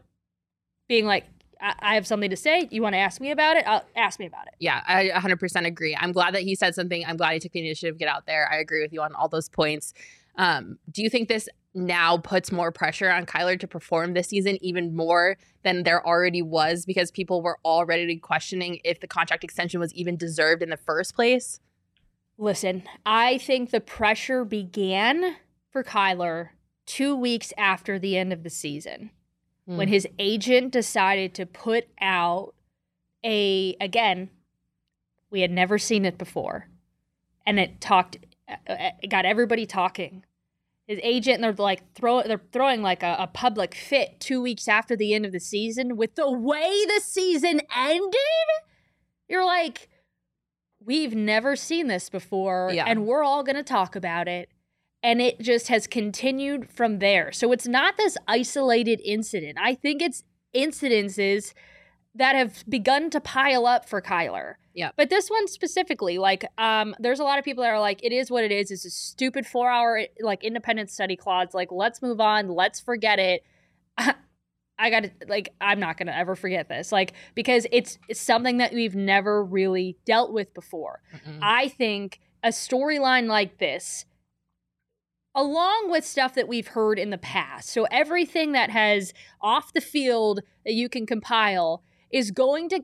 being 0.87 1.05
like, 1.05 1.25
I, 1.61 1.95
have 1.95 2.07
something 2.07 2.29
to 2.29 2.35
say. 2.35 2.67
You 2.71 2.81
want 2.81 2.93
to 2.93 2.99
ask 2.99 3.21
me 3.21 3.31
about 3.31 3.57
it? 3.57 3.65
I'll 3.67 3.85
ask 3.95 4.19
me 4.19 4.25
about 4.25 4.47
it. 4.47 4.53
Yeah, 4.59 4.81
I 4.87 5.09
100% 5.09 5.65
agree. 5.65 5.95
I'm 5.99 6.11
glad 6.11 6.33
that 6.35 6.43
he 6.43 6.55
said 6.55 6.75
something. 6.75 7.03
I'm 7.05 7.17
glad 7.17 7.33
he 7.33 7.39
took 7.39 7.51
the 7.51 7.59
initiative 7.59 7.95
to 7.95 7.99
get 7.99 8.09
out 8.09 8.25
there. 8.25 8.49
I 8.51 8.57
agree 8.57 8.81
with 8.81 8.93
you 8.93 9.01
on 9.01 9.13
all 9.15 9.27
those 9.27 9.49
points. 9.49 9.93
Um, 10.35 10.77
do 10.91 11.01
you 11.01 11.09
think 11.09 11.27
this 11.29 11.49
now 11.73 12.17
puts 12.17 12.51
more 12.51 12.71
pressure 12.71 13.09
on 13.09 13.25
Kyler 13.25 13.59
to 13.59 13.67
perform 13.67 14.13
this 14.13 14.27
season 14.27 14.57
even 14.61 14.95
more 14.95 15.37
than 15.63 15.83
there 15.83 16.05
already 16.05 16.41
was 16.41 16.85
because 16.85 17.11
people 17.11 17.41
were 17.41 17.57
already 17.65 18.17
questioning 18.17 18.79
if 18.83 18.99
the 18.99 19.07
contract 19.07 19.43
extension 19.43 19.79
was 19.79 19.93
even 19.93 20.17
deserved 20.17 20.63
in 20.63 20.69
the 20.69 20.77
first 20.77 21.15
place? 21.15 21.59
Listen, 22.37 22.83
I 23.05 23.39
think 23.39 23.71
the 23.71 23.81
pressure 23.81 24.45
began 24.45 25.37
for 25.71 25.83
Kyler 25.83 26.49
two 26.85 27.15
weeks 27.15 27.51
after 27.57 27.99
the 27.99 28.17
end 28.17 28.31
of 28.31 28.43
the 28.43 28.49
season 28.49 29.11
when 29.75 29.87
Mm. 29.87 29.91
his 29.91 30.07
agent 30.17 30.71
decided 30.71 31.33
to 31.35 31.45
put 31.45 31.87
out 32.01 32.55
a, 33.23 33.75
again, 33.81 34.29
we 35.29 35.41
had 35.41 35.51
never 35.51 35.77
seen 35.77 36.05
it 36.05 36.17
before. 36.17 36.67
And 37.45 37.59
it 37.59 37.81
talked, 37.81 38.17
uh, 38.47 38.55
uh, 38.67 38.91
it 39.01 39.09
got 39.09 39.25
everybody 39.25 39.65
talking. 39.65 40.23
His 40.87 40.99
agent, 41.03 41.35
and 41.35 41.43
they're 41.43 41.53
like 41.53 41.93
throw, 41.95 42.23
they're 42.23 42.41
throwing 42.53 42.81
like 42.81 43.03
a, 43.03 43.17
a 43.19 43.27
public 43.27 43.75
fit 43.75 44.21
two 44.21 44.41
weeks 44.41 44.69
after 44.69 44.95
the 44.95 45.13
end 45.13 45.25
of 45.25 45.33
the 45.33 45.39
season 45.41 45.97
with 45.97 46.15
the 46.15 46.31
way 46.31 46.85
the 46.85 47.01
season 47.03 47.59
ended. 47.75 48.13
You're 49.27 49.45
like, 49.45 49.89
we've 50.79 51.13
never 51.13 51.57
seen 51.57 51.87
this 51.87 52.09
before, 52.09 52.71
Yeah. 52.73 52.85
and 52.87 53.05
we're 53.05 53.23
all 53.23 53.43
going 53.43 53.57
to 53.57 53.63
talk 53.63 53.97
about 53.97 54.29
it. 54.29 54.49
And 55.03 55.21
it 55.21 55.39
just 55.39 55.67
has 55.67 55.87
continued 55.87 56.69
from 56.69 56.99
there. 56.99 57.31
So 57.31 57.51
it's 57.51 57.67
not 57.67 57.97
this 57.97 58.17
isolated 58.27 58.99
incident. 59.05 59.57
I 59.61 59.75
think 59.75 60.01
it's 60.01 60.23
incidences 60.55 61.53
that 62.15 62.35
have 62.35 62.63
begun 62.67 63.09
to 63.11 63.21
pile 63.21 63.67
up 63.67 63.87
for 63.87 64.01
Kyler. 64.01 64.55
Yeah. 64.73 64.91
But 64.95 65.09
this 65.09 65.29
one 65.29 65.47
specifically, 65.47 66.17
like, 66.17 66.45
um, 66.57 66.95
there's 66.99 67.19
a 67.19 67.23
lot 67.23 67.39
of 67.39 67.45
people 67.45 67.63
that 67.63 67.69
are 67.69 67.79
like, 67.79 68.03
it 68.03 68.11
is 68.11 68.29
what 68.29 68.43
it 68.43 68.51
is. 68.51 68.71
It's 68.71 68.85
a 68.85 68.89
stupid 68.89 69.45
four 69.45 69.69
hour 69.69 70.01
like 70.19 70.43
independent 70.43 70.89
study 70.89 71.15
clause. 71.15 71.53
Like, 71.53 71.71
let's 71.71 72.01
move 72.01 72.19
on. 72.19 72.49
Let's 72.49 72.79
forget 72.79 73.19
it. 73.19 73.43
I 74.79 74.89
got 74.91 75.03
to 75.03 75.11
like 75.27 75.53
I'm 75.59 75.79
not 75.79 75.97
going 75.97 76.07
to 76.07 76.15
ever 76.15 76.35
forget 76.35 76.69
this. 76.69 76.91
Like 76.91 77.13
because 77.33 77.65
it's, 77.71 77.97
it's 78.07 78.19
something 78.19 78.57
that 78.57 78.73
we've 78.73 78.95
never 78.95 79.43
really 79.43 79.97
dealt 80.05 80.31
with 80.31 80.53
before. 80.53 81.01
Mm-mm. 81.15 81.39
I 81.41 81.69
think 81.69 82.19
a 82.43 82.49
storyline 82.49 83.27
like 83.27 83.57
this 83.57 84.05
along 85.37 85.91
with 85.91 86.03
stuff 86.03 86.33
that 86.33 86.47
we've 86.47 86.69
heard 86.69 86.97
in 86.97 87.11
the 87.11 87.17
past. 87.17 87.69
So 87.69 87.83
everything 87.91 88.53
that 88.53 88.71
has 88.71 89.13
off 89.39 89.71
the 89.71 89.79
field 89.79 90.41
that 90.65 90.73
you 90.73 90.89
can 90.89 91.05
compile 91.05 91.83
is 92.11 92.31
going 92.31 92.69
to 92.69 92.83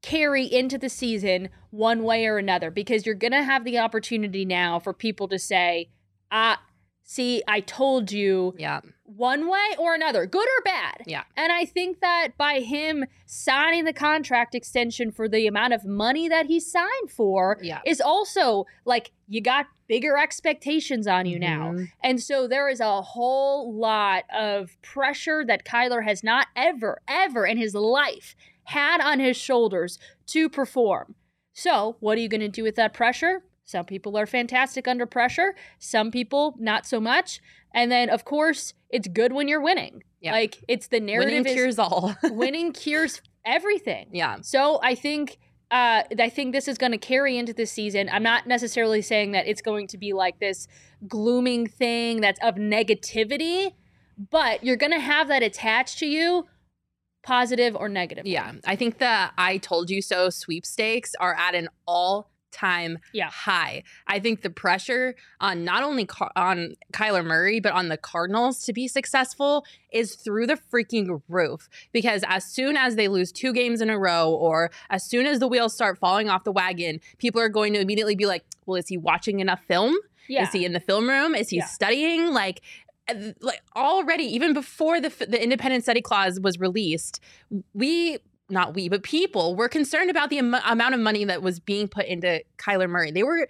carry 0.00 0.44
into 0.44 0.78
the 0.78 0.88
season 0.88 1.48
one 1.70 2.04
way 2.04 2.26
or 2.26 2.38
another 2.38 2.70
because 2.70 3.04
you're 3.04 3.16
going 3.16 3.32
to 3.32 3.42
have 3.42 3.64
the 3.64 3.80
opportunity 3.80 4.44
now 4.44 4.78
for 4.78 4.92
people 4.92 5.26
to 5.26 5.38
say, 5.40 5.90
"Ah, 6.30 6.62
see, 7.04 7.42
I 7.48 7.60
told 7.60 8.12
you." 8.12 8.54
yeah. 8.58 8.80
one 9.04 9.46
way 9.46 9.76
or 9.78 9.94
another, 9.94 10.24
good 10.24 10.46
or 10.58 10.62
bad. 10.64 11.02
Yeah. 11.06 11.24
And 11.36 11.52
I 11.52 11.66
think 11.66 12.00
that 12.00 12.28
by 12.38 12.60
him 12.60 13.04
signing 13.26 13.84
the 13.84 13.92
contract 13.92 14.54
extension 14.54 15.10
for 15.12 15.28
the 15.28 15.46
amount 15.46 15.74
of 15.74 15.84
money 15.84 16.28
that 16.30 16.46
he 16.46 16.58
signed 16.58 17.10
for 17.14 17.58
Yeah. 17.60 17.80
is 17.84 18.00
also 18.00 18.64
like 18.86 19.10
you 19.28 19.42
got 19.42 19.66
bigger 19.86 20.16
expectations 20.16 21.06
on 21.06 21.26
you 21.26 21.38
now. 21.38 21.72
Mhm. 21.72 21.88
And 22.02 22.22
so 22.22 22.48
there 22.48 22.70
is 22.70 22.80
a 22.80 23.02
whole 23.02 23.74
lot 23.74 24.24
of 24.34 24.80
pressure 24.80 25.44
that 25.44 25.66
Kyler 25.66 26.04
has 26.04 26.24
not 26.24 26.46
ever, 26.56 27.02
ever 27.06 27.44
in 27.44 27.58
his 27.58 27.74
life 27.74 28.34
had 28.64 29.02
on 29.02 29.20
his 29.20 29.36
shoulders 29.36 29.98
to 30.28 30.48
perform. 30.48 31.16
So, 31.52 31.96
what 32.00 32.16
are 32.16 32.22
you 32.22 32.28
going 32.30 32.40
to 32.40 32.48
do 32.48 32.62
with 32.62 32.76
that 32.76 32.94
pressure? 32.94 33.44
Some 33.64 33.84
people 33.84 34.16
are 34.18 34.26
fantastic 34.26 34.88
under 34.88 35.06
pressure, 35.06 35.54
some 35.78 36.10
people 36.10 36.54
not 36.58 36.86
so 36.86 37.00
much. 37.00 37.40
And 37.74 37.90
then, 37.90 38.10
of 38.10 38.24
course, 38.24 38.74
it's 38.90 39.08
good 39.08 39.32
when 39.32 39.48
you're 39.48 39.62
winning. 39.62 40.02
Yeah. 40.20 40.32
Like, 40.32 40.62
it's 40.68 40.88
the 40.88 41.00
narrative 41.00 41.30
Winning 41.32 41.46
is 41.46 41.54
cures 41.54 41.78
all. 41.78 42.14
winning 42.24 42.72
cures 42.72 43.22
everything. 43.46 44.08
yeah. 44.12 44.38
So 44.42 44.78
I 44.82 44.94
think 44.94 45.38
uh, 45.70 46.02
I 46.18 46.28
think 46.28 46.52
this 46.52 46.68
is 46.68 46.76
going 46.76 46.92
to 46.92 46.98
carry 46.98 47.38
into 47.38 47.54
this 47.54 47.72
season. 47.72 48.10
I'm 48.12 48.22
not 48.22 48.46
necessarily 48.46 49.00
saying 49.00 49.32
that 49.32 49.46
it's 49.46 49.62
going 49.62 49.86
to 49.88 49.98
be 49.98 50.12
like 50.12 50.38
this 50.38 50.68
glooming 51.08 51.66
thing 51.66 52.20
that's 52.20 52.38
of 52.42 52.56
negativity, 52.56 53.72
but 54.30 54.62
you're 54.62 54.76
going 54.76 54.92
to 54.92 55.00
have 55.00 55.28
that 55.28 55.42
attached 55.42 55.98
to 56.00 56.06
you, 56.06 56.46
positive 57.22 57.74
or 57.74 57.88
negative. 57.88 58.26
Yeah, 58.26 58.52
I 58.66 58.76
think 58.76 58.98
the 58.98 59.30
I 59.38 59.56
told 59.56 59.88
you 59.88 60.02
so 60.02 60.28
sweepstakes 60.28 61.14
are 61.18 61.34
at 61.34 61.54
an 61.54 61.70
all 61.86 62.31
time 62.52 62.98
Yeah. 63.12 63.30
high. 63.30 63.82
I 64.06 64.20
think 64.20 64.42
the 64.42 64.50
pressure 64.50 65.14
on 65.40 65.64
not 65.64 65.82
only 65.82 66.04
Car- 66.06 66.30
on 66.36 66.74
Kyler 66.92 67.24
Murray 67.24 67.58
but 67.60 67.72
on 67.72 67.88
the 67.88 67.96
Cardinals 67.96 68.62
to 68.64 68.72
be 68.72 68.86
successful 68.86 69.64
is 69.92 70.14
through 70.14 70.46
the 70.46 70.58
freaking 70.72 71.22
roof 71.28 71.68
because 71.92 72.22
as 72.28 72.44
soon 72.44 72.76
as 72.76 72.96
they 72.96 73.08
lose 73.08 73.32
two 73.32 73.52
games 73.52 73.80
in 73.80 73.90
a 73.90 73.98
row 73.98 74.30
or 74.30 74.70
as 74.90 75.02
soon 75.04 75.26
as 75.26 75.38
the 75.40 75.48
wheels 75.48 75.74
start 75.74 75.98
falling 75.98 76.28
off 76.28 76.44
the 76.44 76.52
wagon, 76.52 77.00
people 77.18 77.40
are 77.40 77.48
going 77.48 77.72
to 77.72 77.80
immediately 77.80 78.14
be 78.14 78.26
like, 78.26 78.44
"Well, 78.66 78.76
is 78.76 78.88
he 78.88 78.96
watching 78.96 79.40
enough 79.40 79.60
film? 79.66 79.96
Yeah. 80.28 80.42
Is 80.44 80.52
he 80.52 80.64
in 80.64 80.72
the 80.72 80.80
film 80.80 81.08
room? 81.08 81.34
Is 81.34 81.48
he 81.48 81.56
Yeah. 81.56 81.66
studying?" 81.66 82.32
Like 82.32 82.60
like 83.40 83.60
already 83.74 84.22
even 84.24 84.52
before 84.54 85.00
the 85.00 85.08
the 85.28 85.42
independent 85.42 85.82
study 85.82 86.00
clause 86.00 86.38
was 86.40 86.58
released 86.60 87.20
we 87.74 88.18
not 88.48 88.74
we, 88.74 88.88
but 88.88 89.02
people 89.02 89.54
were 89.54 89.68
concerned 89.68 90.10
about 90.10 90.30
the 90.30 90.38
am- 90.38 90.54
amount 90.54 90.94
of 90.94 91.00
money 91.00 91.24
that 91.24 91.42
was 91.42 91.60
being 91.60 91.88
put 91.88 92.06
into 92.06 92.42
Kyler 92.58 92.88
Murray. 92.88 93.10
They 93.10 93.22
were 93.22 93.48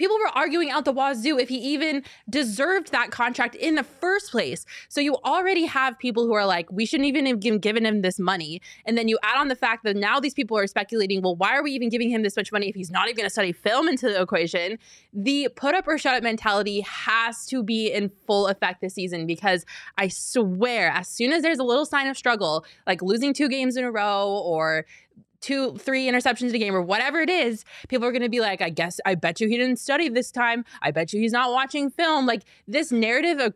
people 0.00 0.18
were 0.18 0.36
arguing 0.36 0.70
out 0.70 0.86
the 0.86 0.92
wazoo 0.92 1.38
if 1.38 1.50
he 1.50 1.58
even 1.58 2.02
deserved 2.28 2.90
that 2.90 3.10
contract 3.10 3.54
in 3.54 3.74
the 3.74 3.84
first 3.84 4.30
place. 4.30 4.64
So 4.88 5.00
you 5.00 5.16
already 5.24 5.66
have 5.66 5.98
people 5.98 6.26
who 6.26 6.32
are 6.32 6.46
like, 6.46 6.72
we 6.72 6.86
shouldn't 6.86 7.06
even 7.06 7.26
have 7.26 7.38
given 7.60 7.84
him 7.84 8.00
this 8.00 8.18
money. 8.18 8.62
And 8.86 8.96
then 8.96 9.08
you 9.08 9.18
add 9.22 9.38
on 9.38 9.48
the 9.48 9.54
fact 9.54 9.84
that 9.84 9.96
now 9.96 10.18
these 10.18 10.32
people 10.32 10.56
are 10.56 10.66
speculating, 10.66 11.20
well, 11.20 11.36
why 11.36 11.54
are 11.54 11.62
we 11.62 11.72
even 11.72 11.90
giving 11.90 12.10
him 12.10 12.22
this 12.22 12.34
much 12.34 12.50
money 12.50 12.68
if 12.70 12.74
he's 12.74 12.90
not 12.90 13.08
even 13.08 13.16
going 13.16 13.26
to 13.26 13.30
study 13.30 13.52
film 13.52 13.88
into 13.88 14.06
the 14.06 14.22
equation? 14.22 14.78
The 15.12 15.50
put 15.54 15.74
up 15.74 15.86
or 15.86 15.98
shut 15.98 16.14
up 16.14 16.22
mentality 16.22 16.80
has 16.80 17.44
to 17.46 17.62
be 17.62 17.92
in 17.92 18.10
full 18.26 18.48
effect 18.48 18.80
this 18.80 18.94
season 18.94 19.26
because 19.26 19.66
I 19.98 20.08
swear, 20.08 20.90
as 20.90 21.08
soon 21.08 21.32
as 21.32 21.42
there's 21.42 21.58
a 21.58 21.64
little 21.64 21.84
sign 21.84 22.08
of 22.08 22.16
struggle, 22.16 22.64
like 22.86 23.02
losing 23.02 23.34
two 23.34 23.50
games 23.50 23.76
in 23.76 23.84
a 23.84 23.90
row 23.90 24.28
or 24.30 24.86
two, 25.40 25.76
three 25.76 26.06
interceptions 26.06 26.50
in 26.50 26.54
a 26.54 26.58
game 26.58 26.74
or 26.74 26.82
whatever 26.82 27.20
it 27.20 27.30
is, 27.30 27.64
people 27.88 28.06
are 28.06 28.12
going 28.12 28.22
to 28.22 28.28
be 28.28 28.40
like, 28.40 28.60
I 28.60 28.70
guess, 28.70 29.00
I 29.04 29.14
bet 29.14 29.40
you 29.40 29.48
he 29.48 29.56
didn't 29.56 29.78
study 29.78 30.08
this 30.08 30.30
time. 30.30 30.64
I 30.82 30.90
bet 30.90 31.12
you 31.12 31.20
he's 31.20 31.32
not 31.32 31.52
watching 31.52 31.90
film. 31.90 32.26
Like 32.26 32.42
this 32.66 32.92
narrative 32.92 33.38
of 33.38 33.54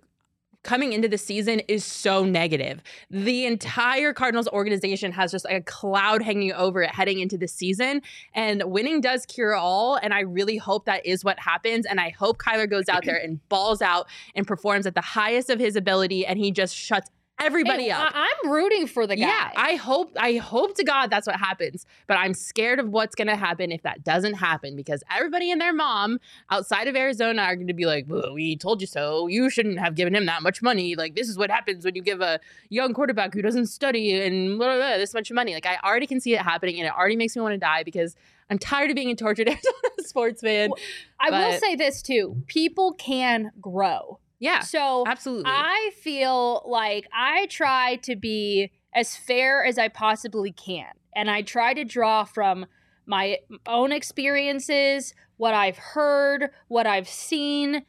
coming 0.64 0.94
into 0.94 1.06
the 1.06 1.18
season 1.18 1.60
is 1.68 1.84
so 1.84 2.24
negative. 2.24 2.82
The 3.10 3.46
entire 3.46 4.12
Cardinals 4.12 4.48
organization 4.48 5.12
has 5.12 5.30
just 5.30 5.44
like 5.44 5.54
a 5.54 5.60
cloud 5.60 6.22
hanging 6.22 6.52
over 6.52 6.82
it 6.82 6.90
heading 6.90 7.20
into 7.20 7.38
the 7.38 7.46
season. 7.46 8.02
And 8.34 8.64
winning 8.64 9.00
does 9.00 9.26
cure 9.26 9.54
all. 9.54 9.96
And 9.96 10.12
I 10.12 10.20
really 10.20 10.56
hope 10.56 10.86
that 10.86 11.06
is 11.06 11.22
what 11.22 11.38
happens. 11.38 11.86
And 11.86 12.00
I 12.00 12.08
hope 12.10 12.38
Kyler 12.38 12.68
goes 12.68 12.88
out 12.88 13.04
there 13.04 13.16
and 13.22 13.46
balls 13.48 13.82
out 13.82 14.08
and 14.34 14.46
performs 14.46 14.86
at 14.86 14.94
the 14.94 15.02
highest 15.02 15.50
of 15.50 15.60
his 15.60 15.76
ability 15.76 16.26
and 16.26 16.38
he 16.38 16.50
just 16.50 16.74
shuts 16.74 17.10
everybody 17.40 17.84
Hey, 17.84 17.90
up. 17.90 18.12
I- 18.14 18.28
I'm 18.44 18.50
rooting 18.50 18.86
for 18.86 19.06
the 19.06 19.16
guy. 19.16 19.26
Yeah, 19.26 19.50
I 19.56 19.74
hope 19.74 20.12
I 20.18 20.34
hope 20.36 20.74
to 20.76 20.84
God 20.84 21.08
that's 21.10 21.26
what 21.26 21.36
happens. 21.36 21.86
But 22.06 22.14
I'm 22.14 22.34
scared 22.34 22.78
of 22.78 22.88
what's 22.88 23.14
gonna 23.14 23.36
happen 23.36 23.72
if 23.72 23.82
that 23.82 24.04
doesn't 24.04 24.34
happen 24.34 24.76
because 24.76 25.02
everybody 25.14 25.50
and 25.50 25.60
their 25.60 25.72
mom 25.72 26.18
outside 26.50 26.88
of 26.88 26.96
Arizona 26.96 27.42
are 27.42 27.56
gonna 27.56 27.74
be 27.74 27.86
like, 27.86 28.06
well, 28.08 28.32
we 28.34 28.56
told 28.56 28.80
you 28.80 28.86
so. 28.86 29.26
You 29.26 29.50
shouldn't 29.50 29.78
have 29.78 29.94
given 29.94 30.14
him 30.14 30.26
that 30.26 30.42
much 30.42 30.62
money. 30.62 30.94
Like 30.96 31.14
this 31.14 31.28
is 31.28 31.36
what 31.36 31.50
happens 31.50 31.84
when 31.84 31.94
you 31.94 32.02
give 32.02 32.20
a 32.20 32.40
young 32.68 32.94
quarterback 32.94 33.34
who 33.34 33.42
doesn't 33.42 33.66
study 33.66 34.20
and 34.20 34.58
blah, 34.58 34.66
blah, 34.66 34.76
blah, 34.76 34.96
this 34.96 35.14
much 35.14 35.30
money. 35.32 35.54
Like 35.54 35.66
I 35.66 35.78
already 35.84 36.06
can 36.06 36.20
see 36.20 36.34
it 36.34 36.40
happening 36.40 36.78
and 36.78 36.86
it 36.86 36.92
already 36.94 37.16
makes 37.16 37.36
me 37.36 37.42
want 37.42 37.54
to 37.54 37.58
die 37.58 37.82
because 37.82 38.16
I'm 38.50 38.58
tired 38.58 38.90
of 38.90 38.96
being 38.96 39.10
a 39.10 39.14
tortured 39.14 39.48
Arizona 39.48 39.74
sports 39.98 40.40
fan. 40.42 40.70
I 41.18 41.30
will 41.30 41.58
say 41.58 41.76
this 41.76 42.02
too: 42.02 42.42
people 42.46 42.92
can 42.92 43.50
grow. 43.60 44.18
Yeah, 44.44 44.60
So 44.60 45.04
absolutely. 45.06 45.50
I 45.52 45.90
feel 46.02 46.62
like 46.66 47.06
I 47.14 47.46
try 47.46 47.96
to 48.02 48.14
be 48.14 48.70
as 48.94 49.16
fair 49.16 49.64
as 49.64 49.78
I 49.78 49.88
possibly 49.88 50.52
can. 50.52 50.92
And 51.16 51.30
I 51.30 51.40
try 51.40 51.72
to 51.72 51.82
draw 51.82 52.24
from 52.24 52.66
my 53.06 53.38
own 53.66 53.90
experiences, 53.90 55.14
what 55.38 55.54
I've 55.54 55.78
heard, 55.78 56.50
what 56.68 56.86
I've 56.86 57.08
seen. 57.08 57.86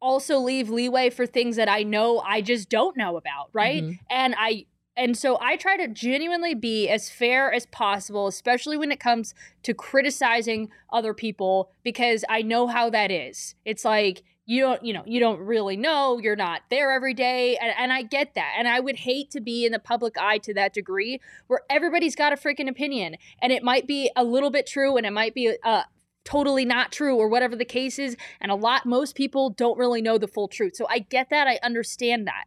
Also 0.00 0.38
leave 0.38 0.70
leeway 0.70 1.10
for 1.10 1.26
things 1.26 1.56
that 1.56 1.68
I 1.68 1.82
know 1.82 2.20
I 2.20 2.40
just 2.40 2.70
don't 2.70 2.96
know 2.96 3.18
about, 3.18 3.50
right? 3.52 3.84
Mhm. 3.84 3.98
And 4.08 4.34
I 4.38 4.64
and 4.96 5.14
so 5.14 5.36
I 5.42 5.56
try 5.56 5.76
to 5.76 5.88
genuinely 5.88 6.54
be 6.54 6.88
as 6.88 7.10
fair 7.10 7.52
as 7.52 7.66
possible, 7.66 8.28
especially 8.28 8.78
when 8.78 8.90
it 8.90 8.98
comes 8.98 9.34
to 9.64 9.74
criticizing 9.74 10.70
other 10.90 11.12
people 11.12 11.70
because 11.82 12.24
I 12.30 12.40
know 12.40 12.66
how 12.66 12.88
that 12.88 13.10
is. 13.10 13.54
It's 13.66 13.84
like 13.84 14.22
you 14.46 14.60
don't 14.60 14.84
you 14.84 14.92
know 14.92 15.02
you 15.06 15.18
don't 15.20 15.40
really 15.40 15.76
know 15.76 16.18
you're 16.18 16.36
not 16.36 16.62
there 16.70 16.92
every 16.92 17.12
day 17.12 17.56
and, 17.56 17.74
and 17.76 17.92
i 17.92 18.00
get 18.00 18.34
that 18.34 18.54
and 18.56 18.68
i 18.68 18.78
would 18.80 18.96
hate 18.96 19.30
to 19.30 19.40
be 19.40 19.66
in 19.66 19.72
the 19.72 19.78
public 19.78 20.16
eye 20.16 20.38
to 20.38 20.54
that 20.54 20.72
degree 20.72 21.20
where 21.48 21.60
everybody's 21.68 22.14
got 22.14 22.32
a 22.32 22.36
freaking 22.36 22.68
opinion 22.68 23.16
and 23.42 23.52
it 23.52 23.62
might 23.62 23.86
be 23.86 24.10
a 24.16 24.22
little 24.24 24.50
bit 24.50 24.66
true 24.66 24.96
and 24.96 25.04
it 25.04 25.12
might 25.12 25.34
be 25.34 25.56
uh, 25.64 25.82
totally 26.24 26.64
not 26.64 26.92
true 26.92 27.16
or 27.16 27.28
whatever 27.28 27.56
the 27.56 27.64
case 27.64 27.98
is 27.98 28.16
and 28.40 28.50
a 28.52 28.54
lot 28.54 28.86
most 28.86 29.16
people 29.16 29.50
don't 29.50 29.78
really 29.78 30.00
know 30.00 30.16
the 30.16 30.28
full 30.28 30.48
truth 30.48 30.76
so 30.76 30.86
i 30.88 31.00
get 31.00 31.28
that 31.28 31.48
i 31.48 31.58
understand 31.62 32.26
that 32.26 32.44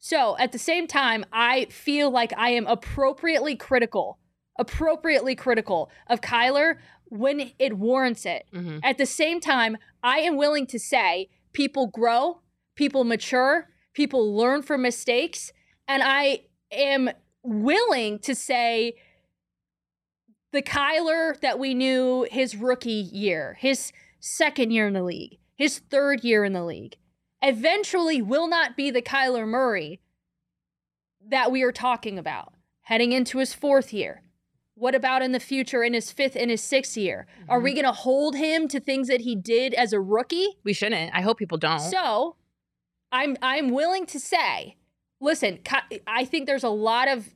so 0.00 0.36
at 0.38 0.50
the 0.52 0.58
same 0.58 0.86
time 0.86 1.24
i 1.32 1.64
feel 1.66 2.10
like 2.10 2.32
i 2.36 2.50
am 2.50 2.66
appropriately 2.66 3.54
critical 3.56 4.18
appropriately 4.58 5.34
critical 5.34 5.90
of 6.08 6.20
kyler 6.20 6.76
when 7.08 7.52
it 7.58 7.76
warrants 7.76 8.26
it 8.26 8.46
Mhm. 8.52 8.80
at 8.82 8.98
the 8.98 9.06
same 9.06 9.38
time, 9.40 9.78
I 10.02 10.18
am 10.18 10.36
willing 10.36 10.66
to 10.66 10.78
say 10.78 11.28
people 11.56 11.86
grow, 11.86 12.42
people 12.74 13.02
mature, 13.02 13.70
people 13.94 14.36
learn 14.36 14.60
from 14.60 14.82
mistakes, 14.82 15.54
and 15.88 16.02
I 16.04 16.42
am 16.70 17.08
willing 17.42 18.18
to 18.18 18.34
say 18.34 18.96
the 20.52 20.60
Kyler 20.60 21.40
that 21.40 21.58
we 21.58 21.72
knew 21.72 22.26
his 22.30 22.56
rookie 22.56 22.90
year, 22.90 23.56
his 23.58 23.90
second 24.20 24.70
year 24.70 24.86
in 24.86 24.92
the 24.92 25.02
league, 25.02 25.38
his 25.56 25.78
third 25.78 26.22
year 26.22 26.44
in 26.44 26.52
the 26.52 26.62
league, 26.62 26.96
eventually 27.40 28.20
will 28.20 28.48
not 28.48 28.76
be 28.76 28.90
the 28.90 29.00
Kyler 29.00 29.48
Murray 29.48 30.02
that 31.26 31.50
we 31.50 31.62
are 31.62 31.72
talking 31.72 32.18
about 32.18 32.52
heading 32.82 33.12
into 33.12 33.38
his 33.38 33.54
fourth 33.54 33.94
year. 33.94 34.22
What 34.78 34.94
about 34.94 35.22
in 35.22 35.32
the 35.32 35.40
future 35.40 35.82
in 35.82 35.94
his 35.94 36.10
fifth 36.10 36.36
and 36.36 36.50
his 36.50 36.62
sixth 36.62 36.96
year? 36.98 37.26
Are 37.48 37.58
we 37.58 37.72
going 37.72 37.86
to 37.86 37.92
hold 37.92 38.36
him 38.36 38.68
to 38.68 38.78
things 38.78 39.08
that 39.08 39.22
he 39.22 39.34
did 39.34 39.72
as 39.72 39.94
a 39.94 40.00
rookie? 40.00 40.58
we 40.64 40.74
shouldn't. 40.74 41.14
I 41.14 41.22
hope 41.22 41.38
people 41.38 41.56
don't. 41.56 41.80
So, 41.80 42.36
I'm 43.10 43.38
I'm 43.40 43.70
willing 43.70 44.04
to 44.06 44.20
say, 44.20 44.76
listen, 45.20 45.60
I 46.06 46.26
think 46.26 46.46
there's 46.46 46.64
a 46.64 46.68
lot 46.68 47.08
of 47.08 47.30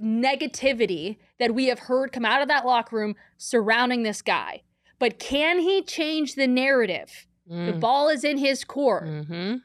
negativity 0.00 1.16
that 1.38 1.52
we 1.54 1.66
have 1.66 1.80
heard 1.80 2.12
come 2.12 2.24
out 2.24 2.42
of 2.42 2.48
that 2.48 2.64
locker 2.64 2.96
room 2.96 3.16
surrounding 3.36 4.04
this 4.04 4.22
guy. 4.22 4.62
But 5.00 5.18
can 5.18 5.58
he 5.58 5.82
change 5.82 6.34
the 6.34 6.46
narrative? 6.46 7.26
The 7.48 7.72
ball 7.72 8.08
is 8.10 8.24
in 8.24 8.36
his 8.36 8.62
court. 8.62 9.04
mm-hmm. 9.04 9.56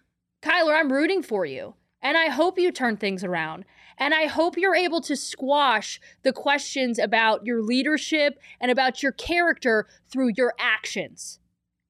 Kyler, 0.42 0.80
I'm 0.80 0.92
rooting 0.92 1.22
for 1.22 1.46
you. 1.46 1.76
And 2.02 2.18
I 2.18 2.28
hope 2.30 2.58
you 2.58 2.72
turn 2.72 2.98
things 2.98 3.24
around. 3.24 3.66
And 3.98 4.14
I 4.14 4.28
hope 4.28 4.58
you're 4.58 4.76
able 4.76 5.02
to 5.02 5.16
squash 5.16 6.00
the 6.24 6.34
questions 6.34 7.00
about 7.00 7.46
your 7.46 7.62
leadership 7.62 8.40
and 8.60 8.72
about 8.72 9.04
your 9.04 9.12
character 9.12 9.88
through 10.10 10.32
your 10.36 10.54
actions. 10.60 11.40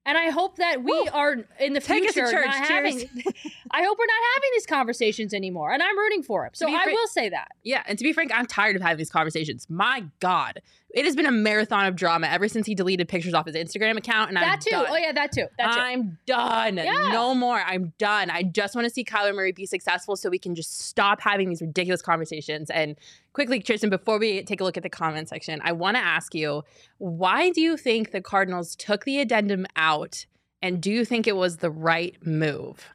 And 0.05 0.17
I 0.17 0.31
hope 0.31 0.57
that 0.57 0.83
we 0.83 1.07
are 1.13 1.37
in 1.59 1.71
the 1.73 1.79
Take 1.79 2.03
future 2.03 2.29
church. 2.29 2.45
not 2.45 2.67
having. 2.67 2.97
I 3.71 3.83
hope 3.83 3.97
we're 3.97 4.05
not 4.05 4.23
having 4.35 4.49
these 4.53 4.65
conversations 4.65 5.33
anymore. 5.33 5.71
And 5.71 5.81
I'm 5.81 5.97
rooting 5.97 6.23
for 6.23 6.45
him. 6.45 6.51
So 6.53 6.67
I 6.67 6.83
fr- 6.83 6.89
will 6.89 7.07
say 7.07 7.29
that. 7.29 7.49
Yeah, 7.63 7.83
and 7.87 7.97
to 7.97 8.03
be 8.03 8.11
frank, 8.11 8.31
I'm 8.35 8.45
tired 8.45 8.75
of 8.75 8.81
having 8.81 8.97
these 8.97 9.09
conversations. 9.09 9.67
My 9.69 10.03
God, 10.19 10.61
it 10.93 11.05
has 11.05 11.15
been 11.15 11.25
a 11.25 11.31
marathon 11.31 11.87
of 11.87 11.95
drama 11.95 12.27
ever 12.27 12.47
since 12.47 12.67
he 12.67 12.75
deleted 12.75 13.07
pictures 13.07 13.33
off 13.33 13.47
his 13.47 13.55
Instagram 13.55 13.97
account, 13.97 14.29
and 14.29 14.37
I'm 14.37 14.59
too. 14.59 14.69
done. 14.69 14.85
Oh 14.87 14.95
yeah, 14.95 15.11
that 15.11 15.31
too. 15.31 15.47
That 15.57 15.73
too. 15.73 15.79
I'm 15.79 16.19
done. 16.27 16.77
Yeah. 16.77 17.09
No 17.11 17.33
more. 17.33 17.59
I'm 17.59 17.93
done. 17.97 18.29
I 18.29 18.43
just 18.43 18.75
want 18.75 18.85
to 18.85 18.93
see 18.93 19.03
Kyler 19.03 19.33
Murray 19.33 19.51
be 19.51 19.65
successful 19.65 20.15
so 20.15 20.29
we 20.29 20.37
can 20.37 20.53
just 20.53 20.81
stop 20.81 21.19
having 21.19 21.49
these 21.49 21.61
ridiculous 21.61 22.03
conversations. 22.03 22.69
And 22.69 22.95
quickly, 23.33 23.59
Tristan, 23.59 23.89
before 23.89 24.19
we 24.19 24.43
take 24.43 24.61
a 24.61 24.63
look 24.63 24.77
at 24.77 24.83
the 24.83 24.89
comment 24.89 25.29
section, 25.29 25.59
I 25.63 25.71
want 25.71 25.97
to 25.97 26.03
ask 26.03 26.35
you 26.35 26.63
why 26.99 27.49
do 27.49 27.61
you 27.61 27.75
think 27.75 28.11
the 28.11 28.21
Cardinals 28.21 28.75
took 28.75 29.03
the 29.03 29.19
addendum 29.19 29.65
out? 29.75 30.27
And 30.61 30.79
do 30.79 30.91
you 30.91 31.05
think 31.05 31.27
it 31.27 31.35
was 31.35 31.57
the 31.57 31.71
right 31.71 32.15
move? 32.25 32.87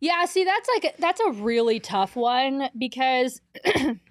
Yeah, 0.00 0.24
see, 0.26 0.44
that's 0.44 0.68
like 0.74 0.96
that's 0.98 1.20
a 1.20 1.32
really 1.32 1.80
tough 1.80 2.14
one 2.14 2.70
because 2.78 3.40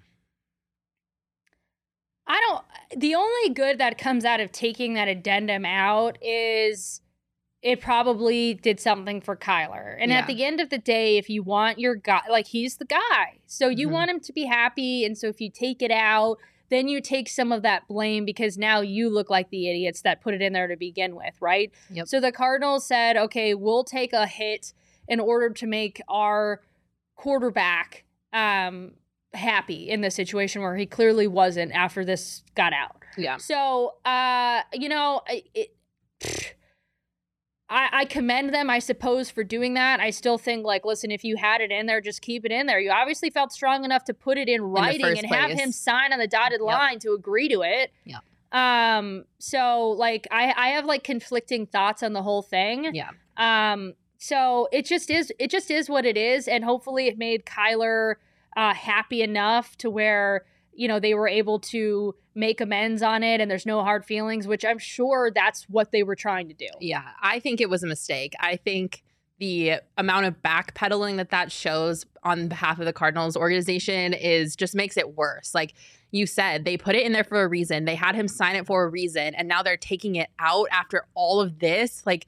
I 2.30 2.40
don't. 2.46 3.00
The 3.00 3.14
only 3.16 3.48
good 3.52 3.78
that 3.78 3.98
comes 3.98 4.24
out 4.24 4.38
of 4.38 4.52
taking 4.52 4.94
that 4.94 5.08
addendum 5.08 5.64
out 5.64 6.16
is 6.22 7.00
it 7.60 7.80
probably 7.80 8.54
did 8.54 8.78
something 8.78 9.20
for 9.20 9.36
Kyler. 9.36 9.96
And 9.98 10.12
Yeah. 10.12 10.18
at 10.18 10.26
the 10.28 10.44
end 10.44 10.60
of 10.60 10.70
the 10.70 10.78
day, 10.78 11.18
if 11.18 11.28
you 11.28 11.42
want 11.42 11.78
your 11.80 11.96
guy, 11.96 12.20
like 12.30 12.46
he's 12.46 12.76
the 12.76 12.84
guy, 12.84 13.38
so 13.46 13.68
you 13.68 13.88
Mhm. 13.88 13.92
want 13.92 14.10
him 14.10 14.20
to 14.20 14.32
be 14.32 14.44
happy, 14.44 15.04
and 15.04 15.18
so 15.18 15.26
if 15.26 15.40
you 15.40 15.50
take 15.50 15.82
it 15.82 15.90
out. 15.90 16.38
Then 16.70 16.86
you 16.86 17.00
take 17.00 17.28
some 17.28 17.50
of 17.50 17.62
that 17.62 17.88
blame 17.88 18.24
because 18.24 18.56
now 18.56 18.80
you 18.80 19.08
look 19.08 19.28
like 19.28 19.50
the 19.50 19.68
idiots 19.68 20.02
that 20.02 20.20
put 20.20 20.34
it 20.34 20.40
in 20.40 20.52
there 20.52 20.68
to 20.68 20.76
begin 20.76 21.16
with, 21.16 21.34
right? 21.40 21.72
Yep. 21.90 22.06
So 22.06 22.20
the 22.20 22.30
Cardinals 22.30 22.86
said, 22.86 23.16
okay, 23.16 23.54
we'll 23.54 23.82
take 23.82 24.12
a 24.12 24.24
hit 24.28 24.72
in 25.08 25.18
order 25.18 25.50
to 25.50 25.66
make 25.66 26.00
our 26.06 26.62
quarterback 27.16 28.04
um, 28.32 28.92
happy 29.34 29.88
in 29.88 30.00
this 30.00 30.14
situation 30.14 30.62
where 30.62 30.76
he 30.76 30.86
clearly 30.86 31.26
wasn't 31.26 31.72
after 31.72 32.04
this 32.04 32.42
got 32.54 32.72
out. 32.72 32.96
Yeah. 33.16 33.36
So, 33.38 33.94
uh, 34.04 34.62
you 34.72 34.88
know, 34.88 35.22
I- 35.28 35.44
it, 35.54 35.74
I, 37.68 37.88
I 37.92 38.04
commend 38.06 38.52
them, 38.52 38.68
I 38.68 38.80
suppose, 38.80 39.30
for 39.30 39.44
doing 39.44 39.74
that. 39.74 40.00
I 40.00 40.10
still 40.10 40.38
think, 40.38 40.64
like, 40.66 40.84
listen, 40.84 41.12
if 41.12 41.22
you 41.22 41.36
had 41.36 41.60
it 41.60 41.70
in 41.70 41.86
there, 41.86 42.00
just 42.00 42.20
keep 42.20 42.44
it 42.44 42.50
in 42.50 42.66
there. 42.66 42.80
You 42.80 42.90
obviously 42.90 43.30
felt 43.30 43.52
strong 43.52 43.84
enough 43.84 44.04
to 44.06 44.14
put 44.14 44.38
it 44.38 44.48
in 44.48 44.60
writing 44.62 45.00
first 45.06 45.22
and 45.22 45.32
have 45.32 45.50
him 45.52 45.70
sign 45.70 46.12
on 46.12 46.18
the 46.18 46.26
dotted 46.26 46.60
Yep. 46.60 46.66
line 46.66 46.98
to 47.00 47.12
agree 47.12 47.48
to 47.48 47.62
it. 47.62 47.92
Yeah. 48.04 48.18
Um. 48.52 49.24
So, 49.38 49.90
like, 49.90 50.26
I 50.32 50.52
I 50.56 50.68
have 50.70 50.84
like 50.84 51.04
conflicting 51.04 51.66
thoughts 51.66 52.02
on 52.02 52.12
the 52.14 52.22
whole 52.22 52.42
thing. 52.42 52.92
Yeah. 52.92 53.10
Um, 53.36 53.94
so 54.18 54.68
it 54.72 54.84
just 54.86 55.08
is 55.08 55.32
it 55.38 55.52
just 55.52 55.70
is 55.70 55.88
what 55.88 56.04
it 56.04 56.16
is, 56.16 56.48
and 56.48 56.64
hopefully 56.64 57.06
it 57.06 57.16
made 57.16 57.46
Kyler 57.46 58.16
uh, 58.56 58.74
happy 58.74 59.22
enough 59.22 59.76
to 59.78 59.90
where 59.90 60.44
you 60.80 60.88
know, 60.88 60.98
they 60.98 61.12
were 61.12 61.28
able 61.28 61.58
to 61.58 62.14
make 62.34 62.60
amends 62.60 63.02
on 63.02 63.22
it 63.22 63.40
and 63.40 63.50
there's 63.50 63.66
no 63.66 63.82
hard 63.82 64.04
feelings, 64.04 64.46
which 64.46 64.64
I'm 64.64 64.78
sure 64.78 65.30
that's 65.34 65.64
what 65.68 65.92
they 65.92 66.02
were 66.02 66.16
trying 66.16 66.48
to 66.48 66.54
do. 66.54 66.68
Yeah, 66.80 67.02
I 67.20 67.38
think 67.40 67.60
it 67.60 67.68
was 67.68 67.82
a 67.82 67.86
mistake. 67.86 68.32
I 68.40 68.56
think 68.56 69.02
the 69.38 69.74
amount 69.98 70.26
of 70.26 70.42
backpedaling 70.42 71.16
that 71.16 71.30
that 71.30 71.52
shows 71.52 72.06
on 72.22 72.48
behalf 72.48 72.78
of 72.78 72.84
the 72.84 72.92
Cardinals 72.92 73.36
organization 73.36 74.14
is 74.14 74.56
just 74.56 74.74
makes 74.74 74.96
it 74.96 75.16
worse. 75.16 75.54
Like 75.54 75.74
you 76.12 76.26
said, 76.26 76.64
they 76.64 76.76
put 76.76 76.94
it 76.94 77.04
in 77.04 77.12
there 77.12 77.24
for 77.24 77.42
a 77.42 77.48
reason. 77.48 77.84
They 77.84 77.94
had 77.94 78.14
him 78.14 78.28
sign 78.28 78.56
it 78.56 78.66
for 78.66 78.84
a 78.84 78.88
reason, 78.88 79.34
and 79.34 79.48
now 79.48 79.62
they're 79.62 79.76
taking 79.76 80.16
it 80.16 80.28
out 80.38 80.68
after 80.70 81.06
all 81.14 81.40
of 81.40 81.58
this. 81.58 82.04
Like 82.04 82.26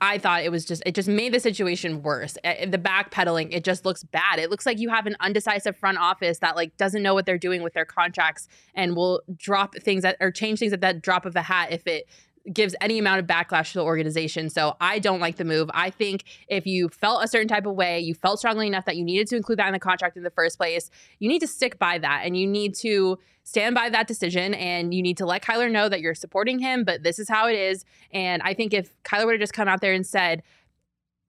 I, 0.00 0.18
thought 0.18 0.44
it 0.44 0.52
was 0.52 0.64
just 0.64 0.82
it 0.86 0.94
just 0.94 1.08
made 1.08 1.34
the 1.34 1.40
situation 1.40 2.02
worse. 2.02 2.36
Eh, 2.44 2.54
eh, 2.58 2.66
the 2.66 2.78
backpedaling, 2.78 3.48
it 3.50 3.64
just 3.64 3.84
looks 3.84 4.04
bad. 4.04 4.38
It 4.38 4.50
looks 4.50 4.64
like 4.64 4.78
you 4.78 4.88
have 4.90 5.06
an 5.06 5.16
undecisive 5.20 5.76
front 5.76 5.98
office 5.98 6.38
that 6.38 6.54
like 6.54 6.76
doesn't 6.76 7.02
know 7.02 7.14
what 7.14 7.26
they're 7.26 7.38
doing 7.38 7.62
with 7.62 7.74
their 7.74 7.84
contracts 7.84 8.48
and 8.74 8.94
will 8.94 9.22
drop 9.36 9.74
things 9.76 10.02
that 10.02 10.16
or 10.20 10.30
change 10.30 10.60
things 10.60 10.72
at 10.72 10.80
that 10.82 11.02
drop 11.02 11.26
of 11.26 11.34
a 11.34 11.42
hat 11.42 11.72
if 11.72 11.86
it 11.86 12.06
gives 12.52 12.74
any 12.80 12.98
amount 12.98 13.20
of 13.20 13.26
backlash 13.26 13.72
to 13.72 13.78
the 13.78 13.84
organization. 13.84 14.50
So 14.50 14.76
I 14.80 14.98
don't 14.98 15.20
like 15.20 15.36
the 15.36 15.44
move. 15.44 15.70
I 15.74 15.90
think 15.90 16.24
if 16.48 16.66
you 16.66 16.88
felt 16.88 17.24
a 17.24 17.28
certain 17.28 17.48
type 17.48 17.66
of 17.66 17.74
way, 17.74 18.00
you 18.00 18.14
felt 18.14 18.38
strongly 18.38 18.66
enough 18.66 18.84
that 18.86 18.96
you 18.96 19.04
needed 19.04 19.28
to 19.28 19.36
include 19.36 19.58
that 19.58 19.66
in 19.66 19.72
the 19.72 19.78
contract 19.78 20.16
in 20.16 20.22
the 20.22 20.30
first 20.30 20.58
place, 20.58 20.90
you 21.18 21.28
need 21.28 21.40
to 21.40 21.46
stick 21.46 21.78
by 21.78 21.98
that 21.98 22.22
and 22.24 22.36
you 22.36 22.46
need 22.46 22.74
to 22.76 23.18
stand 23.44 23.74
by 23.74 23.88
that 23.90 24.06
decision 24.06 24.54
and 24.54 24.94
you 24.94 25.02
need 25.02 25.16
to 25.18 25.26
let 25.26 25.42
Kyler 25.42 25.70
know 25.70 25.88
that 25.88 26.00
you're 26.00 26.14
supporting 26.14 26.58
him, 26.58 26.84
but 26.84 27.02
this 27.02 27.18
is 27.18 27.28
how 27.28 27.48
it 27.48 27.54
is. 27.54 27.84
And 28.12 28.42
I 28.42 28.54
think 28.54 28.72
if 28.72 28.90
Kyler 29.02 29.26
would 29.26 29.32
have 29.32 29.40
just 29.40 29.52
come 29.52 29.68
out 29.68 29.80
there 29.80 29.92
and 29.92 30.06
said, 30.06 30.42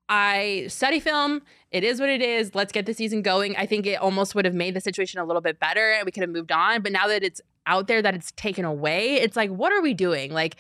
I 0.10 0.66
study 0.68 1.00
film. 1.00 1.42
It 1.72 1.84
is 1.84 2.00
what 2.00 2.10
it 2.10 2.22
is. 2.22 2.54
Let's 2.54 2.72
get 2.72 2.86
the 2.86 2.94
season 2.94 3.22
going. 3.22 3.56
I 3.56 3.66
think 3.66 3.88
it 3.88 3.96
almost 3.96 4.36
would 4.36 4.46
have 4.46 4.54
made 4.54 4.76
the 4.76 4.82
situation 4.82 5.20
a 5.20 5.26
little 5.26 5.42
bit 5.42 5.60
better 5.60 5.94
and 5.94 6.06
we 6.06 6.12
could 6.12 6.22
have 6.22 6.30
moved 6.30 6.52
on. 6.52 6.82
But 6.82 6.92
now 6.92 7.08
that 7.08 7.24
it's 7.24 7.42
out 7.66 7.88
there, 7.88 8.02
that 8.02 8.14
it's 8.14 8.32
taken 8.34 8.66
away, 8.66 9.16
it's 9.16 9.36
like, 9.36 9.50
what 9.50 9.72
are 9.72 9.82
we 9.82 9.94
doing? 9.94 10.32
Like, 10.32 10.58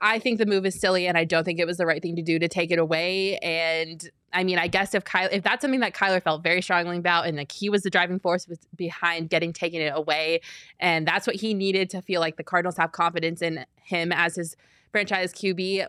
I, 0.00 0.18
think 0.18 0.38
the 0.38 0.46
move 0.46 0.66
is 0.66 0.78
silly, 0.78 1.06
and 1.06 1.16
I 1.16 1.24
don't 1.24 1.44
think 1.44 1.58
it 1.58 1.66
was 1.66 1.76
the 1.76 1.86
right 1.86 2.02
thing 2.02 2.16
to 2.16 2.22
do 2.22 2.38
to 2.38 2.48
take 2.48 2.70
it 2.70 2.78
away. 2.78 3.38
And 3.38 4.08
I 4.32 4.44
mean, 4.44 4.58
I 4.58 4.66
guess 4.66 4.94
if 4.94 5.04
Kyle, 5.04 5.28
if 5.32 5.42
that's 5.42 5.62
something 5.62 5.80
that 5.80 5.94
Kyler 5.94 6.22
felt 6.22 6.42
very 6.42 6.60
strongly 6.60 6.98
about, 6.98 7.26
and 7.26 7.36
like 7.36 7.52
he 7.52 7.70
was 7.70 7.82
the 7.82 7.90
driving 7.90 8.18
force 8.18 8.46
behind 8.76 9.30
getting 9.30 9.52
taken 9.52 9.80
it 9.80 9.92
away, 9.94 10.40
and 10.78 11.06
that's 11.06 11.26
what 11.26 11.36
he 11.36 11.54
needed 11.54 11.90
to 11.90 12.02
feel 12.02 12.20
like 12.20 12.36
the 12.36 12.44
Cardinals 12.44 12.76
have 12.76 12.92
confidence 12.92 13.40
in 13.40 13.64
him 13.82 14.12
as 14.12 14.36
his 14.36 14.56
franchise 14.92 15.32
QB 15.32 15.86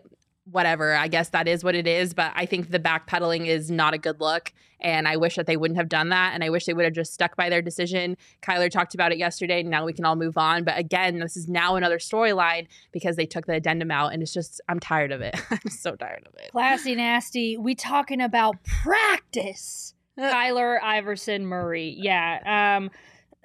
whatever. 0.50 0.94
I 0.94 1.08
guess 1.08 1.30
that 1.30 1.48
is 1.48 1.62
what 1.62 1.74
it 1.74 1.86
is. 1.86 2.14
But 2.14 2.32
I 2.34 2.46
think 2.46 2.70
the 2.70 2.78
backpedaling 2.78 3.46
is 3.46 3.70
not 3.70 3.94
a 3.94 3.98
good 3.98 4.20
look. 4.20 4.52
And 4.82 5.06
I 5.06 5.16
wish 5.16 5.36
that 5.36 5.46
they 5.46 5.56
wouldn't 5.56 5.76
have 5.76 5.88
done 5.88 6.08
that. 6.08 6.32
And 6.34 6.42
I 6.42 6.48
wish 6.48 6.64
they 6.64 6.72
would 6.72 6.84
have 6.84 6.94
just 6.94 7.12
stuck 7.12 7.36
by 7.36 7.50
their 7.50 7.60
decision. 7.60 8.16
Kyler 8.42 8.70
talked 8.70 8.94
about 8.94 9.12
it 9.12 9.18
yesterday. 9.18 9.62
Now 9.62 9.84
we 9.84 9.92
can 9.92 10.04
all 10.04 10.16
move 10.16 10.38
on. 10.38 10.64
But 10.64 10.78
again, 10.78 11.18
this 11.18 11.36
is 11.36 11.48
now 11.48 11.76
another 11.76 11.98
storyline 11.98 12.66
because 12.92 13.16
they 13.16 13.26
took 13.26 13.46
the 13.46 13.54
addendum 13.54 13.90
out. 13.90 14.12
And 14.12 14.22
it's 14.22 14.32
just, 14.32 14.60
I'm 14.68 14.80
tired 14.80 15.12
of 15.12 15.20
it. 15.20 15.36
I'm 15.50 15.70
so 15.70 15.96
tired 15.96 16.26
of 16.26 16.34
it. 16.40 16.52
Classy 16.52 16.94
nasty. 16.94 17.56
We 17.56 17.74
talking 17.74 18.20
about 18.20 18.62
practice. 18.64 19.94
Kyler 20.18 20.80
Iverson 20.82 21.46
Murray. 21.46 21.96
Yeah. 21.98 22.78
Um, 22.78 22.90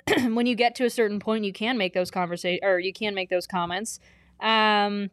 when 0.36 0.46
you 0.46 0.56
get 0.56 0.76
to 0.76 0.86
a 0.86 0.90
certain 0.90 1.20
point, 1.20 1.46
you 1.46 1.54
can 1.54 1.78
make 1.78 1.94
those 1.94 2.12
conversations 2.12 2.62
or 2.64 2.80
you 2.80 2.94
can 2.94 3.16
make 3.16 3.30
those 3.30 3.48
comments. 3.48 4.00
Um, 4.40 5.10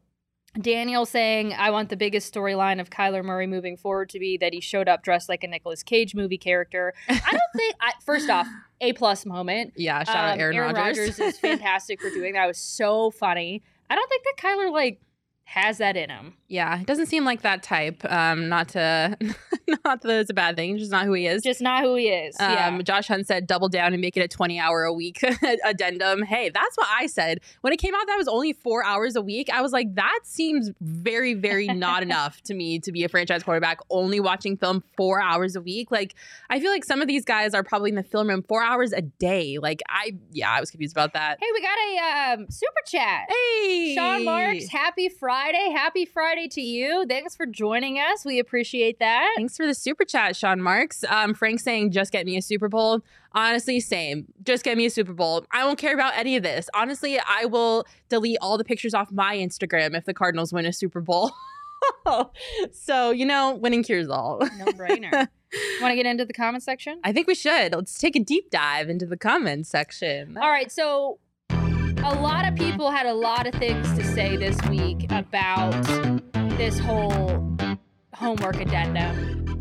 Daniel 0.61 1.07
saying, 1.07 1.55
I 1.55 1.71
want 1.71 1.89
the 1.89 1.97
biggest 1.97 2.33
storyline 2.33 2.79
of 2.79 2.91
Kyler 2.91 3.25
Murray 3.25 3.47
moving 3.47 3.77
forward 3.77 4.11
to 4.11 4.19
be 4.19 4.37
that 4.37 4.53
he 4.53 4.61
showed 4.61 4.87
up 4.87 5.03
dressed 5.03 5.29
like 5.29 5.43
a 5.43 5.47
Nicolas 5.47 5.83
Cage 5.83 6.15
movie 6.15 6.37
character. 6.37 6.93
I 7.09 7.15
don't 7.15 7.41
think, 7.57 7.75
I, 7.81 7.93
first 8.05 8.29
off, 8.29 8.47
A 8.83 8.93
plus 8.93 9.25
moment. 9.25 9.73
Yeah, 9.77 10.05
shout 10.05 10.17
um, 10.17 10.23
out 10.33 10.39
Aaron, 10.39 10.57
Aaron 10.57 10.75
Rodgers. 10.75 11.19
Rodgers 11.19 11.35
is 11.35 11.39
fantastic 11.41 12.03
for 12.03 12.11
doing 12.11 12.35
that. 12.35 12.45
It 12.45 12.49
was 12.49 12.59
so 12.59 13.11
funny. 13.11 13.63
I 13.89 13.95
don't 13.95 14.09
think 14.11 14.25
that 14.25 14.37
Kyler, 14.37 14.71
like, 14.71 15.01
has 15.45 15.79
that 15.79 15.97
in 15.97 16.11
him. 16.11 16.35
Yeah, 16.53 16.79
it 16.79 16.87
doesn't 16.87 17.07
seem 17.07 17.25
like 17.25 17.41
that 17.41 17.63
type. 17.63 18.05
Um, 18.05 18.51
not 18.51 18.69
to, 18.71 19.17
not 19.87 20.03
that 20.03 20.21
it's 20.21 20.29
a 20.29 20.35
bad 20.35 20.55
thing. 20.55 20.77
Just 20.77 20.91
not 20.91 21.07
who 21.07 21.15
he 21.15 21.27
is. 21.27 21.43
Just 21.43 21.63
not 21.63 21.83
who 21.83 21.95
he 21.95 22.09
is. 22.09 22.39
Um, 22.39 22.51
yeah. 22.51 22.83
Josh 22.83 23.09
Hunt 23.09 23.27
said 23.27 23.47
double 23.47 23.71
down 23.71 23.95
and 23.95 24.03
make 24.03 24.19
it 24.19 24.21
a 24.21 24.29
twenty 24.29 24.61
hour 24.61 24.85
a 24.85 24.93
week 24.93 25.25
addendum. 25.65 26.23
Hey, 26.23 26.51
that's 26.51 26.77
what 26.77 26.89
I 26.91 27.07
said 27.07 27.41
when 27.63 27.73
it 27.73 27.79
came 27.79 27.95
out. 27.95 28.07
That 28.07 28.19
was 28.19 28.29
only 28.29 28.53
four 28.53 28.85
hours 28.85 29.17
a 29.17 29.23
week. 29.23 29.49
I 29.51 29.63
was 29.63 29.73
like, 29.73 29.95
that 29.95 30.21
seems 30.25 30.71
very, 30.83 31.33
very 31.33 31.69
not 31.69 32.03
enough 32.03 32.43
to 32.43 32.55
me 32.55 32.79
to 32.81 32.93
be 32.93 33.03
a 33.03 33.09
franchise 33.09 33.43
quarterback. 33.43 33.79
Only 33.89 34.21
watching 34.21 34.59
film 34.59 34.85
four 34.95 35.23
hours 35.23 35.57
a 35.57 35.63
week. 35.63 35.91
Like, 35.91 36.15
I 36.51 36.61
feel 36.61 36.71
like 36.71 36.85
some 36.85 37.01
of 37.01 37.09
these 37.09 37.25
guys 37.25 37.55
are 37.55 37.63
probably 37.63 37.89
in 37.89 37.97
the 37.97 38.03
film 38.03 38.29
room 38.29 38.43
four 38.43 38.63
hours 38.63 38.93
a 38.93 39.01
day. 39.01 39.57
Like, 39.57 39.81
I 39.89 40.19
yeah, 40.33 40.51
I 40.51 40.61
was 40.61 40.71
confused 40.71 40.95
about 40.95 41.15
that. 41.15 41.39
Hey, 41.41 41.49
we 41.55 41.63
got 41.63 41.79
a 41.79 42.35
um, 42.43 42.51
super 42.51 42.83
chat. 42.87 43.31
Hey, 43.31 43.95
Sean 43.95 44.27
Marks, 44.27 44.69
happy 44.69 45.09
Friday. 45.09 45.71
Happy 45.75 46.05
Friday 46.05 46.42
to 46.49 46.61
you. 46.61 47.07
Thanks 47.09 47.37
for 47.37 47.47
joining 47.47 47.99
us. 47.99 48.25
We 48.25 48.39
appreciate 48.39 48.99
that. 48.99 49.33
Thanks 49.37 49.57
for 49.57 49.67
the 49.67 49.75
super 49.75 50.05
chat, 50.05 50.37
Sean 50.37 50.61
Marks. 50.61 51.05
Um, 51.09 51.35
Frank 51.35 51.61
saying, 51.61 51.93
just 51.93 52.13
get 52.13 52.27
me 52.27 52.37
a 52.37 52.43
Super 52.43 52.69
Bowl. 52.69 53.01
Honestly, 53.33 53.81
same. 53.81 54.27
Just 54.43 54.65
get 54.65 54.77
me 54.77 54.87
a 54.87 54.91
Super 54.91 55.13
Bowl. 55.13 55.45
I 55.51 55.65
won't 55.65 55.79
care 55.79 55.95
about 55.95 56.17
any 56.17 56.37
of 56.37 56.43
this. 56.43 56.69
Honestly, 56.75 57.19
I 57.19 57.47
will 57.47 57.85
delete 58.09 58.39
all 58.41 58.59
the 58.59 58.65
pictures 58.65 58.95
off 58.95 59.11
my 59.11 59.37
Instagram 59.37 59.97
if 59.97 60.05
the 60.05 60.15
Cardinals 60.15 60.53
win 60.53 60.67
a 60.67 60.73
Super 60.73 61.01
Bowl. 61.01 61.33
so, 62.73 63.11
you 63.11 63.27
know, 63.27 63.55
winning 63.55 63.83
cures 63.83 64.09
all. 64.09 64.41
no 64.59 64.67
brainer. 64.67 65.13
Want 65.81 65.93
to 65.93 65.97
get 65.97 66.07
into 66.07 66.25
the 66.25 66.33
comment 66.33 66.63
section? 66.63 66.99
I 67.05 67.13
think 67.13 67.27
we 67.27 67.35
should. 67.35 67.75
Let's 67.75 67.99
take 67.99 68.17
a 68.17 68.21
deep 68.21 68.51
dive 68.51 68.89
into 68.89 69.05
the 69.07 69.17
comment 69.19 69.67
section. 69.67 70.39
All 70.39 70.49
right. 70.49 70.73
So, 70.73 71.19
a 72.05 72.15
lot 72.17 72.45
of 72.47 72.57
people 72.57 72.91
had 72.91 73.07
a 73.07 73.15
lot 73.15 73.47
of 73.47 73.55
things 73.55 73.97
to 73.97 74.05
say 74.05 74.37
this 74.37 74.61
week 74.69 75.05
about 75.13 75.71
this 76.59 76.79
whole 76.79 77.57
homework 78.13 78.61
addendum. 78.61 79.59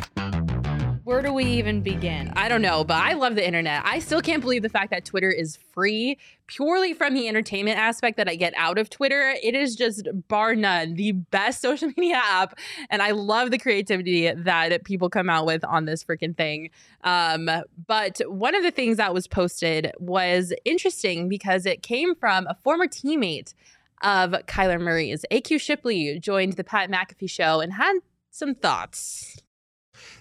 Where 1.12 1.22
do 1.22 1.34
we 1.34 1.44
even 1.44 1.82
begin? 1.82 2.32
I 2.38 2.48
don't 2.48 2.62
know, 2.62 2.86
but 2.86 2.96
I 2.96 3.16
love 3.16 3.36
the 3.36 3.46
internet. 3.46 3.82
I 3.84 4.00
still 4.00 4.22
can't 4.22 4.42
believe 4.42 4.62
the 4.62 4.70
fact 4.70 4.92
that 4.92 5.04
Twitter 5.04 5.30
is 5.30 5.58
free 5.58 6.18
purely 6.48 6.94
from 6.94 7.14
the 7.14 7.28
entertainment 7.28 7.78
aspect 7.78 8.16
that 8.16 8.30
I 8.30 8.38
get 8.38 8.54
out 8.56 8.78
of 8.78 8.90
Twitter. 8.90 9.36
It 9.44 9.54
is 9.54 9.76
just 9.76 10.08
bar 10.30 10.56
none 10.56 10.94
the 10.94 11.12
best 11.12 11.60
social 11.62 11.92
media 11.98 12.16
app. 12.16 12.58
And 12.90 13.02
I 13.02 13.12
love 13.12 13.52
the 13.52 13.58
creativity 13.58 14.32
that 14.32 14.86
people 14.86 15.10
come 15.10 15.30
out 15.30 15.46
with 15.46 15.66
on 15.66 15.84
this 15.84 16.02
freaking 16.02 16.36
thing. 16.36 16.70
Um, 17.04 17.50
but 17.88 18.22
one 18.28 18.56
of 18.56 18.64
the 18.64 18.72
things 18.72 18.96
that 18.96 19.14
was 19.14 19.28
posted 19.28 19.92
was 20.00 20.54
interesting 20.64 21.28
because 21.28 21.66
it 21.66 21.84
came 21.84 22.16
from 22.16 22.48
a 22.48 22.56
former 22.64 22.88
teammate 22.88 23.54
of 24.02 24.32
Kyler 24.48 24.80
Murray's. 24.80 25.26
AQ 25.30 25.60
Shipley 25.60 26.20
joined 26.22 26.54
the 26.54 26.64
Pat 26.64 26.90
McAfee 26.90 27.30
show 27.30 27.60
and 27.60 27.74
had 27.74 27.96
some 28.30 28.56
thoughts. 28.56 29.41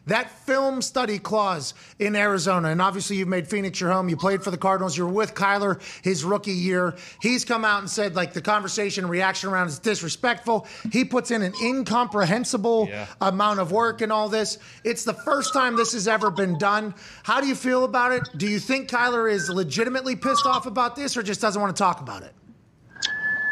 That 0.06 0.30
film 0.30 0.82
study 0.82 1.18
clause 1.18 1.74
in 1.98 2.16
Arizona, 2.16 2.68
and 2.68 2.80
obviously 2.80 3.16
you've 3.16 3.28
made 3.28 3.46
Phoenix 3.46 3.80
your 3.80 3.90
home. 3.90 4.08
You 4.08 4.16
played 4.16 4.42
for 4.42 4.50
the 4.50 4.58
Cardinals. 4.58 4.96
You 4.96 5.06
were 5.06 5.12
with 5.12 5.34
Kyler 5.34 5.80
his 6.02 6.24
rookie 6.24 6.52
year. 6.52 6.96
He's 7.20 7.44
come 7.44 7.64
out 7.64 7.80
and 7.80 7.90
said 7.90 8.16
like 8.16 8.32
the 8.32 8.40
conversation 8.40 9.06
reaction 9.08 9.50
around 9.50 9.68
is 9.68 9.78
disrespectful. 9.78 10.66
He 10.90 11.04
puts 11.04 11.30
in 11.30 11.42
an 11.42 11.52
incomprehensible 11.62 12.88
yeah. 12.88 13.06
amount 13.20 13.60
of 13.60 13.72
work 13.72 14.00
and 14.00 14.10
all 14.10 14.28
this. 14.28 14.58
It's 14.84 15.04
the 15.04 15.14
first 15.14 15.52
time 15.52 15.76
this 15.76 15.92
has 15.92 16.08
ever 16.08 16.30
been 16.30 16.58
done. 16.58 16.94
How 17.22 17.40
do 17.40 17.46
you 17.46 17.54
feel 17.54 17.84
about 17.84 18.12
it? 18.12 18.22
Do 18.36 18.48
you 18.48 18.58
think 18.58 18.88
Kyler 18.88 19.30
is 19.30 19.48
legitimately 19.48 20.16
pissed 20.16 20.46
off 20.46 20.66
about 20.66 20.96
this, 20.96 21.16
or 21.16 21.22
just 21.22 21.40
doesn't 21.40 21.60
want 21.60 21.76
to 21.76 21.80
talk 21.80 22.00
about 22.00 22.22
it? 22.22 22.32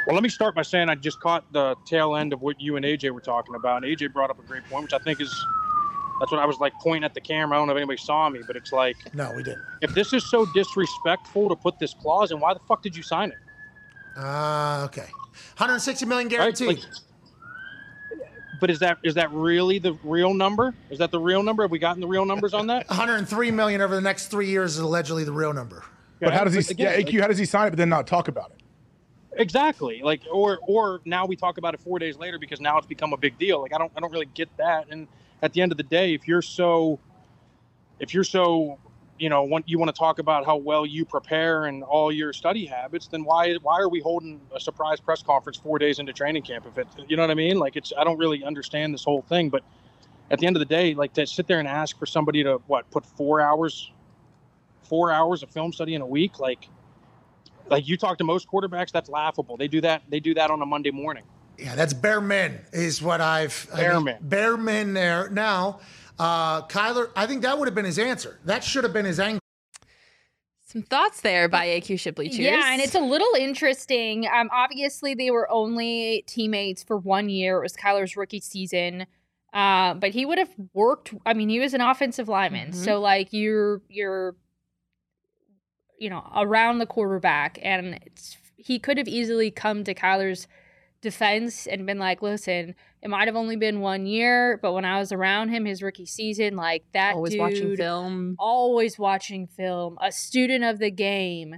Well, 0.09 0.15
let 0.15 0.23
me 0.23 0.31
start 0.31 0.55
by 0.55 0.63
saying 0.63 0.89
I 0.89 0.95
just 0.95 1.21
caught 1.21 1.53
the 1.53 1.77
tail 1.85 2.17
end 2.17 2.33
of 2.33 2.41
what 2.41 2.59
you 2.63 2.77
and 2.77 2.85
AJ 2.85 3.11
were 3.11 3.21
talking 3.21 3.55
about. 3.55 3.85
And 3.85 3.95
AJ 3.95 4.15
brought 4.15 4.31
up 4.31 4.39
a 4.39 4.43
great 4.43 4.65
point, 4.65 4.85
which 4.85 4.95
I 4.95 4.99
think 4.99 5.21
is 5.21 5.47
that's 6.21 6.33
when 6.33 6.41
I 6.41 6.47
was 6.47 6.59
like 6.59 6.73
pointing 6.75 7.05
at 7.05 7.15
the 7.15 7.21
camera. 7.21 7.57
I 7.57 7.61
don't 7.61 7.69
know 7.69 7.75
if 7.75 7.79
anybody 7.79 7.99
saw 7.99 8.29
me, 8.29 8.41
but 8.47 8.57
it's 8.57 8.73
like 8.73 8.97
no, 9.15 9.33
we 9.35 9.43
didn't. 9.43 9.63
If 9.83 9.95
this 9.95 10.13
is 10.13 10.29
so 10.31 10.47
disrespectful 10.55 11.49
to 11.49 11.57
put 11.57 11.79
this 11.79 11.95
clause 11.95 12.31
in, 12.31 12.41
why 12.41 12.55
the 12.55 12.61
fuck 12.61 12.83
did 12.83 12.97
you 12.97 13.03
sign 13.03 13.31
it? 13.31 13.39
Uh, 14.17 14.83
okay, 14.87 15.07
160 15.57 16.07
million 16.07 16.29
guaranteed. 16.29 16.69
Right? 16.69 16.77
Like, 16.79 16.87
but 18.61 18.71
is 18.71 18.81
that 18.81 18.99
is 19.05 19.15
that 19.15 19.33
really 19.33 19.79
the 19.79 19.93
real 20.03 20.35
number? 20.35 20.75
Is 20.91 20.99
that 20.99 21.11
the 21.11 21.21
real 21.21 21.43
number? 21.43 21.63
Have 21.63 21.71
we 21.71 21.79
gotten 21.79 22.01
the 22.01 22.09
real 22.09 22.25
numbers 22.25 22.55
on 22.55 22.67
that? 22.69 22.87
103 22.89 23.51
million 23.53 23.81
over 23.81 23.95
the 23.95 24.01
next 24.01 24.29
three 24.29 24.49
years 24.49 24.75
is 24.75 24.81
allegedly 24.81 25.25
the 25.25 25.33
real 25.33 25.53
number. 25.53 25.85
But 26.21 26.33
how 26.33 26.43
does 26.45 26.55
he? 26.55 26.73
Again, 26.73 26.95
yeah, 26.95 27.01
AQ. 27.01 27.13
Like, 27.13 27.21
how 27.21 27.29
does 27.29 27.39
he 27.39 27.45
sign 27.45 27.69
it 27.69 27.71
but 27.71 27.77
then 27.77 27.89
not 27.89 28.07
talk 28.09 28.27
about 28.27 28.51
it? 28.51 28.63
Exactly. 29.41 30.01
Like 30.03 30.23
or 30.33 30.59
or 30.67 31.01
now 31.05 31.27
we 31.27 31.37
talk 31.37 31.59
about 31.59 31.75
it 31.75 31.81
four 31.81 31.99
days 32.01 32.17
later 32.17 32.39
because 32.39 32.61
now 32.61 32.77
it's 32.79 32.87
become 32.87 33.13
a 33.13 33.17
big 33.17 33.39
deal. 33.39 33.61
Like 33.63 33.73
I 33.73 33.79
don't 33.79 33.93
I 33.97 34.01
don't 34.01 34.13
really 34.13 34.29
get 34.35 34.49
that. 34.57 34.89
And 34.91 35.07
at 35.43 35.53
the 35.53 35.63
end 35.63 35.73
of 35.73 35.79
the 35.79 35.85
day, 35.85 36.15
if 36.15 36.29
you're 36.29 36.43
so 36.43 37.01
if 38.01 38.15
you're 38.15 38.25
so 38.25 38.79
you 39.19 39.29
know 39.29 39.45
want, 39.45 39.69
you 39.69 39.79
want 39.79 39.95
to 39.95 39.99
talk 39.99 40.19
about 40.19 40.47
how 40.47 40.57
well 40.57 40.87
you 40.87 41.05
prepare 41.05 41.67
and 41.67 41.83
all 41.85 42.13
your 42.13 42.33
study 42.33 42.67
habits 42.67 43.09
then 43.09 43.25
why 43.25 43.55
why 43.63 43.81
are 43.81 43.89
we 43.89 44.01
holding 44.01 44.41
a 44.55 44.61
surprise 44.61 45.01
press 45.01 45.23
conference 45.23 45.59
four 45.59 45.79
days 45.79 45.99
into 46.01 46.13
training 46.13 46.43
camp 46.43 46.67
if 46.67 46.79
it 46.79 46.89
you 47.09 47.17
know 47.17 47.23
what 47.23 47.31
i 47.31 47.35
mean 47.35 47.59
like 47.59 47.77
it's 47.77 47.93
i 47.99 48.05
don't 48.05 48.19
really 48.19 48.45
understand 48.45 48.95
this 48.95 49.05
whole 49.05 49.23
thing 49.23 49.51
but 49.51 49.63
at 50.31 50.39
the 50.39 50.47
end 50.47 50.57
of 50.57 50.61
the 50.61 50.67
day 50.67 50.95
like 50.95 51.13
to 51.15 51.27
sit 51.27 51.47
there 51.49 51.61
and 51.61 51.69
ask 51.69 51.99
for 51.99 52.07
somebody 52.07 52.43
to 52.45 52.61
what 52.69 52.91
put 52.91 53.07
four 53.07 53.41
hours 53.41 53.93
four 54.85 55.13
hours 55.13 55.43
of 55.43 55.51
film 55.51 55.73
study 55.73 55.95
in 55.95 56.03
a 56.03 56.07
week 56.07 56.41
like 56.41 56.61
Like 57.71 57.89
you 57.89 57.97
talk 57.97 58.19
to 58.19 58.25
most 58.25 58.49
quarterbacks, 58.49 58.93
that's 58.93 59.09
laughable. 59.11 59.57
They 59.59 59.69
do 59.69 59.81
that. 59.83 60.03
They 60.09 60.21
do 60.21 60.35
that 60.35 60.51
on 60.51 60.63
a 60.63 60.67
Monday 60.67 60.93
morning. 60.93 61.25
Yeah, 61.59 61.75
that's 61.75 61.93
bare 61.93 62.21
men 62.21 62.61
is 62.73 63.03
what 63.03 63.21
I've 63.21 63.69
Bare 63.75 63.93
I 63.93 63.95
mean, 63.97 64.05
men. 64.05 64.17
Bare 64.21 64.57
men 64.57 64.95
there. 64.95 65.29
Now, 65.29 65.81
uh, 66.19 66.63
Kyler, 66.69 67.11
I 67.17 67.27
think 67.27 67.43
that 67.43 67.59
would 67.59 67.67
have 67.67 67.75
been 67.75 67.85
his 67.85 67.99
answer. 67.99 68.39
That 68.45 68.63
should 68.63 68.85
have 68.85 68.93
been 68.93 69.05
his 69.07 69.19
angle. 69.19 69.41
Some 70.67 70.83
thoughts 70.83 71.23
there 71.23 71.49
by 71.49 71.67
AQ 71.67 71.99
Shipley. 71.99 72.29
Cheers. 72.29 72.41
Yeah, 72.41 72.73
and 72.73 72.81
it's 72.83 72.95
a 72.95 73.01
little 73.01 73.35
interesting. 73.39 74.27
Um, 74.33 74.51
obviously 74.53 75.15
they 75.15 75.31
were 75.31 75.51
only 75.51 76.25
teammates 76.27 76.83
for 76.83 76.97
one 76.99 77.29
year. 77.31 77.59
It 77.59 77.63
was 77.63 77.73
Kyler's 77.73 78.17
rookie 78.17 78.41
season. 78.41 79.07
Uh, 79.55 79.95
but 79.95 80.11
he 80.11 80.27
would 80.27 80.37
have 80.37 80.51
worked. 80.75 81.15
I 81.25 81.33
mean, 81.33 81.49
he 81.49 81.59
was 81.59 81.73
an 81.73 81.81
offensive 81.81 82.29
lineman, 82.29 82.73
Mhm. 82.73 82.85
so 82.85 83.01
like 83.01 83.29
you're 83.33 83.81
you're, 83.89 84.37
you 85.99 86.11
know, 86.11 86.23
around 86.37 86.79
the 86.79 86.87
quarterback, 86.87 87.59
and 87.63 87.99
it's, 88.05 88.37
he 88.57 88.79
could 88.79 88.99
have 88.99 89.09
easily 89.09 89.51
come 89.51 89.85
to 89.85 89.95
Kyler's 89.95 90.47
defense 91.01 91.67
and 91.67 91.87
been 91.87 91.99
like, 91.99 92.23
"Listen, 92.23 92.75
it 93.03 93.09
might 93.09 93.29
have 93.29 93.37
only 93.37 93.57
been 93.57 93.81
one 93.81 94.07
year, 94.07 94.59
but 94.61 94.73
when 94.73 94.85
I 94.85 94.99
was 94.99 95.13
around 95.13 95.51
him 95.51 95.65
his 95.65 95.83
rookie 95.83 96.07
season, 96.07 96.57
like 96.57 96.85
that 96.93 97.15
always 97.15 97.33
dude, 97.33 97.41
watching 97.41 97.77
film. 97.77 98.37
always 98.39 98.99
watching 98.99 99.47
film, 99.47 99.97
a 100.01 100.11
student 100.11 100.65
of 100.65 100.79
the 100.79 100.91
game, 100.91 101.57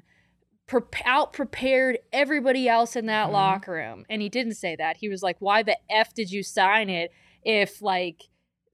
pre- 0.67 0.83
out 1.05 1.33
prepared 1.33 1.99
everybody 2.13 2.69
else 2.69 2.95
in 2.97 3.07
that 3.07 3.29
Mhm. 3.29 3.33
locker 3.33 3.73
room. 3.73 4.05
And 4.11 4.21
he 4.23 4.29
didn't 4.29 4.55
say 4.55 4.77
that. 4.77 4.99
He 4.99 5.09
was 5.09 5.23
like, 5.23 5.37
"Why 5.41 5.63
the 5.63 5.79
f 5.91 6.13
did 6.15 6.31
you 6.31 6.43
sign 6.43 6.91
it 6.91 7.11
if 7.43 7.81
like 7.81 8.25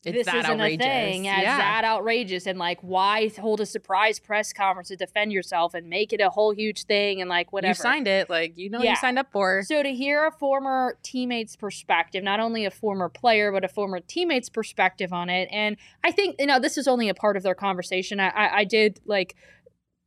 It's 0.07 0.16
this 0.19 0.27
that 0.27 0.37
isn't 0.37 0.51
outrageous. 0.61 0.87
a 0.87 0.88
thing? 0.88 1.25
Yeah, 1.25 1.40
Yeah. 1.40 1.57
It's 1.57 1.59
that 1.64 1.85
outrageous, 1.85 2.47
and 2.47 2.59
like 2.59 2.81
why 2.81 3.29
hold 3.38 3.61
a 3.61 3.66
surprise 3.66 4.19
press 4.19 4.53
conference 4.53 4.88
to 4.88 4.97
defend 4.97 5.33
yourself 5.33 5.75
and 5.75 5.88
make 5.88 6.12
it 6.12 6.21
a 6.21 6.31
whole 6.31 6.53
huge 6.53 6.85
thing 6.85 7.21
and 7.21 7.29
like 7.29 7.53
whatever." 7.53 7.71
You 7.71 7.75
signed 7.75 8.07
it, 8.09 8.31
like 8.31 8.57
you 8.57 8.71
know 8.71 8.79
what 8.79 8.85
Yeah. 8.85 8.90
you 8.92 8.97
signed 8.97 9.19
up 9.19 9.31
for. 9.33 9.62
So 9.64 9.83
to 9.83 9.92
hear 9.92 10.27
a 10.27 10.31
former 10.33 10.97
teammate's 11.03 11.57
perspective, 11.57 12.23
not 12.23 12.40
only 12.40 12.64
a 12.64 12.71
former 12.71 13.09
player 13.09 13.51
but 13.53 13.64
a 13.64 13.69
former 13.69 14.01
teammate's 14.01 14.49
perspective 14.49 15.12
on 15.12 15.29
it, 15.29 15.49
and 15.51 15.77
I 16.05 16.12
think 16.12 16.37
you 16.38 16.47
know 16.47 16.59
this 16.61 16.79
is 16.79 16.87
only 16.88 17.09
a 17.09 17.14
part 17.14 17.37
of 17.37 17.42
their 17.42 17.55
conversation. 17.55 18.21
I 18.21 18.29
I, 18.29 18.57
I 18.59 18.64
did 18.64 19.01
like 19.07 19.35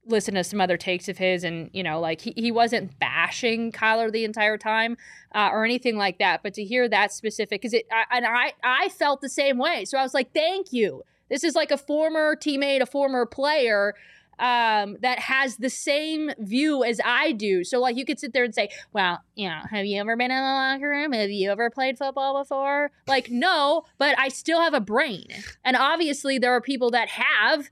listen 0.09 0.35
to 0.35 0.43
some 0.43 0.59
other 0.59 0.77
takes 0.77 1.07
of 1.07 1.17
his, 1.17 1.43
and 1.43 1.69
you 1.73 1.83
know 1.83 1.99
like 1.99 2.21
he, 2.21 2.33
he 2.35 2.51
wasn't 2.51 2.97
bashing 2.99 3.71
Kyler 3.71 4.11
the 4.11 4.25
entire 4.25 4.57
time 4.57 4.97
uh, 5.33 5.49
or 5.51 5.65
anything 5.65 5.97
like 5.97 6.19
that. 6.19 6.43
But 6.43 6.53
to 6.55 6.63
hear 6.63 6.89
that 6.89 7.11
specific, 7.11 7.61
because 7.61 7.73
it 7.73 7.85
I, 7.91 8.17
and 8.17 8.25
I 8.25 8.53
I 8.63 8.89
felt 8.89 9.21
the 9.21 9.29
same 9.29 9.57
way. 9.57 9.85
So 9.85 9.97
I 9.97 10.03
was 10.03 10.13
like, 10.13 10.33
thank 10.33 10.73
you. 10.73 11.03
This 11.29 11.43
is 11.43 11.55
like 11.55 11.71
a 11.71 11.77
former 11.77 12.35
teammate, 12.35 12.81
a 12.81 12.85
former 12.85 13.25
player 13.25 13.93
um, 14.39 14.97
that 15.01 15.19
has 15.19 15.57
the 15.57 15.69
same 15.69 16.31
view 16.39 16.83
as 16.83 16.99
I 17.03 17.33
do. 17.33 17.63
So 17.63 17.79
like 17.79 17.97
you 17.97 18.05
could 18.05 18.19
sit 18.19 18.33
there 18.33 18.43
and 18.43 18.55
say, 18.55 18.69
well, 18.93 19.19
you 19.35 19.47
know, 19.49 19.59
have 19.69 19.85
you 19.85 19.99
ever 19.99 20.15
been 20.15 20.31
in 20.31 20.37
the 20.37 20.43
locker 20.43 20.89
room? 20.89 21.11
Have 21.11 21.29
you 21.29 21.51
ever 21.51 21.69
played 21.69 21.97
football 21.97 22.41
before? 22.41 22.91
Like, 23.07 23.29
no, 23.29 23.83
but 23.97 24.17
I 24.17 24.29
still 24.29 24.61
have 24.61 24.73
a 24.73 24.79
brain. 24.79 25.27
And 25.63 25.75
obviously 25.75 26.37
there 26.37 26.53
are 26.53 26.61
people 26.61 26.91
that 26.91 27.09
have 27.09 27.69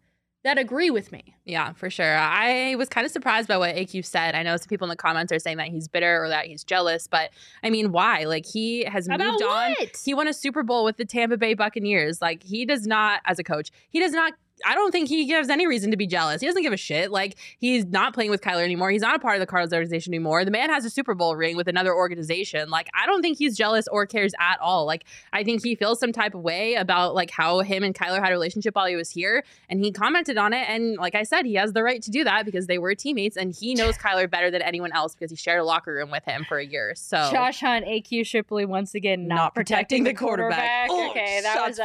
that 0.47 0.57
agree 0.57 0.89
with 0.89 1.11
me. 1.11 1.35
Yeah, 1.45 1.73
for 1.73 1.89
sure. 1.89 2.17
I 2.17 2.75
was 2.75 2.89
kind 2.89 3.05
of 3.05 3.11
surprised 3.11 3.47
by 3.47 3.57
what 3.57 3.75
AQ 3.75 4.03
said. 4.05 4.33
I 4.35 4.43
know 4.43 4.55
some 4.57 4.67
people 4.67 4.85
in 4.85 4.89
the 4.89 4.95
comments 4.95 5.31
are 5.31 5.39
saying 5.39 5.57
that 5.57 5.67
he's 5.67 5.87
bitter 5.87 6.23
or 6.23 6.29
that 6.29 6.45
he's 6.45 6.63
jealous, 6.63 7.07
but 7.07 7.29
I 7.63 7.69
mean, 7.69 7.91
why? 7.91 8.23
Like 8.23 8.45
he 8.45 8.83
has 8.85 9.07
About 9.07 9.19
moved 9.19 9.43
on. 9.43 9.71
what? 9.79 9.97
He 10.03 10.13
won 10.13 10.27
a 10.27 10.33
Super 10.33 10.63
Bowl 10.63 10.83
with 10.83 10.97
the 10.97 11.05
Tampa 11.05 11.37
Bay 11.37 11.53
Buccaneers. 11.53 12.21
Like 12.21 12.43
he 12.43 12.65
does 12.65 12.87
not, 12.87 13.21
as 13.25 13.39
a 13.39 13.43
coach, 13.43 13.69
he 13.89 13.99
does 13.99 14.11
not. 14.13 14.33
I 14.65 14.75
don't 14.75 14.91
think 14.91 15.09
he 15.09 15.25
gives 15.25 15.49
any 15.49 15.67
reason 15.67 15.91
to 15.91 15.97
be 15.97 16.07
jealous. 16.07 16.41
He 16.41 16.47
doesn't 16.47 16.61
give 16.63 16.73
a 16.73 16.77
shit. 16.77 17.11
Like 17.11 17.35
he's 17.59 17.85
not 17.85 18.13
playing 18.13 18.31
with 18.31 18.41
Kyler 18.41 18.63
anymore. 18.63 18.89
He's 18.91 19.01
not 19.01 19.15
a 19.15 19.19
part 19.19 19.35
of 19.35 19.39
the 19.39 19.45
Cardinals 19.45 19.73
organization 19.73 20.13
anymore. 20.13 20.43
The 20.45 20.51
man 20.51 20.69
has 20.69 20.85
a 20.85 20.89
Super 20.89 21.13
Bowl 21.13 21.35
ring 21.35 21.55
with 21.57 21.67
another 21.67 21.93
organization. 21.93 22.69
Like 22.69 22.89
I 22.93 23.05
don't 23.05 23.21
think 23.21 23.37
he's 23.37 23.55
jealous 23.57 23.87
or 23.87 24.05
cares 24.05 24.33
at 24.39 24.59
all. 24.59 24.85
Like 24.85 25.05
I 25.33 25.43
think 25.43 25.63
he 25.63 25.75
feels 25.75 25.99
some 25.99 26.11
type 26.11 26.33
of 26.33 26.41
way 26.41 26.75
about 26.75 27.13
like 27.15 27.31
how 27.31 27.59
him 27.59 27.83
and 27.83 27.93
Kyler 27.93 28.19
had 28.19 28.29
a 28.29 28.33
relationship 28.33 28.75
while 28.75 28.87
he 28.87 28.95
was 28.95 29.09
here, 29.11 29.43
and 29.69 29.79
he 29.83 29.91
commented 29.91 30.37
on 30.37 30.53
it. 30.53 30.67
And 30.69 30.97
like 30.97 31.15
I 31.15 31.23
said, 31.23 31.45
he 31.45 31.55
has 31.55 31.73
the 31.73 31.83
right 31.83 32.01
to 32.01 32.11
do 32.11 32.23
that 32.23 32.45
because 32.45 32.67
they 32.67 32.77
were 32.77 32.95
teammates, 32.95 33.37
and 33.37 33.53
he 33.53 33.75
knows 33.75 33.97
Kyler 33.97 34.29
better 34.29 34.49
than 34.51 34.61
anyone 34.61 34.91
else 34.91 35.13
because 35.15 35.31
he 35.31 35.37
shared 35.37 35.59
a 35.59 35.63
locker 35.65 35.93
room 35.93 36.09
with 36.11 36.23
him 36.25 36.45
for 36.47 36.57
a 36.57 36.65
year. 36.65 36.93
So 36.95 37.29
Josh 37.31 37.59
Hunt, 37.59 37.85
AQ 37.85 38.25
Shipley, 38.25 38.65
once 38.65 38.95
again, 38.95 39.27
not, 39.27 39.35
Not 39.35 39.55
protecting, 39.55 40.03
protecting 40.03 40.03
the 40.05 40.13
quarterback. 40.13 40.87
quarterback. 40.89 40.89
Oh, 40.89 41.09
okay, 41.11 41.41
that 41.43 41.67
was 41.67 41.79
a 41.79 41.83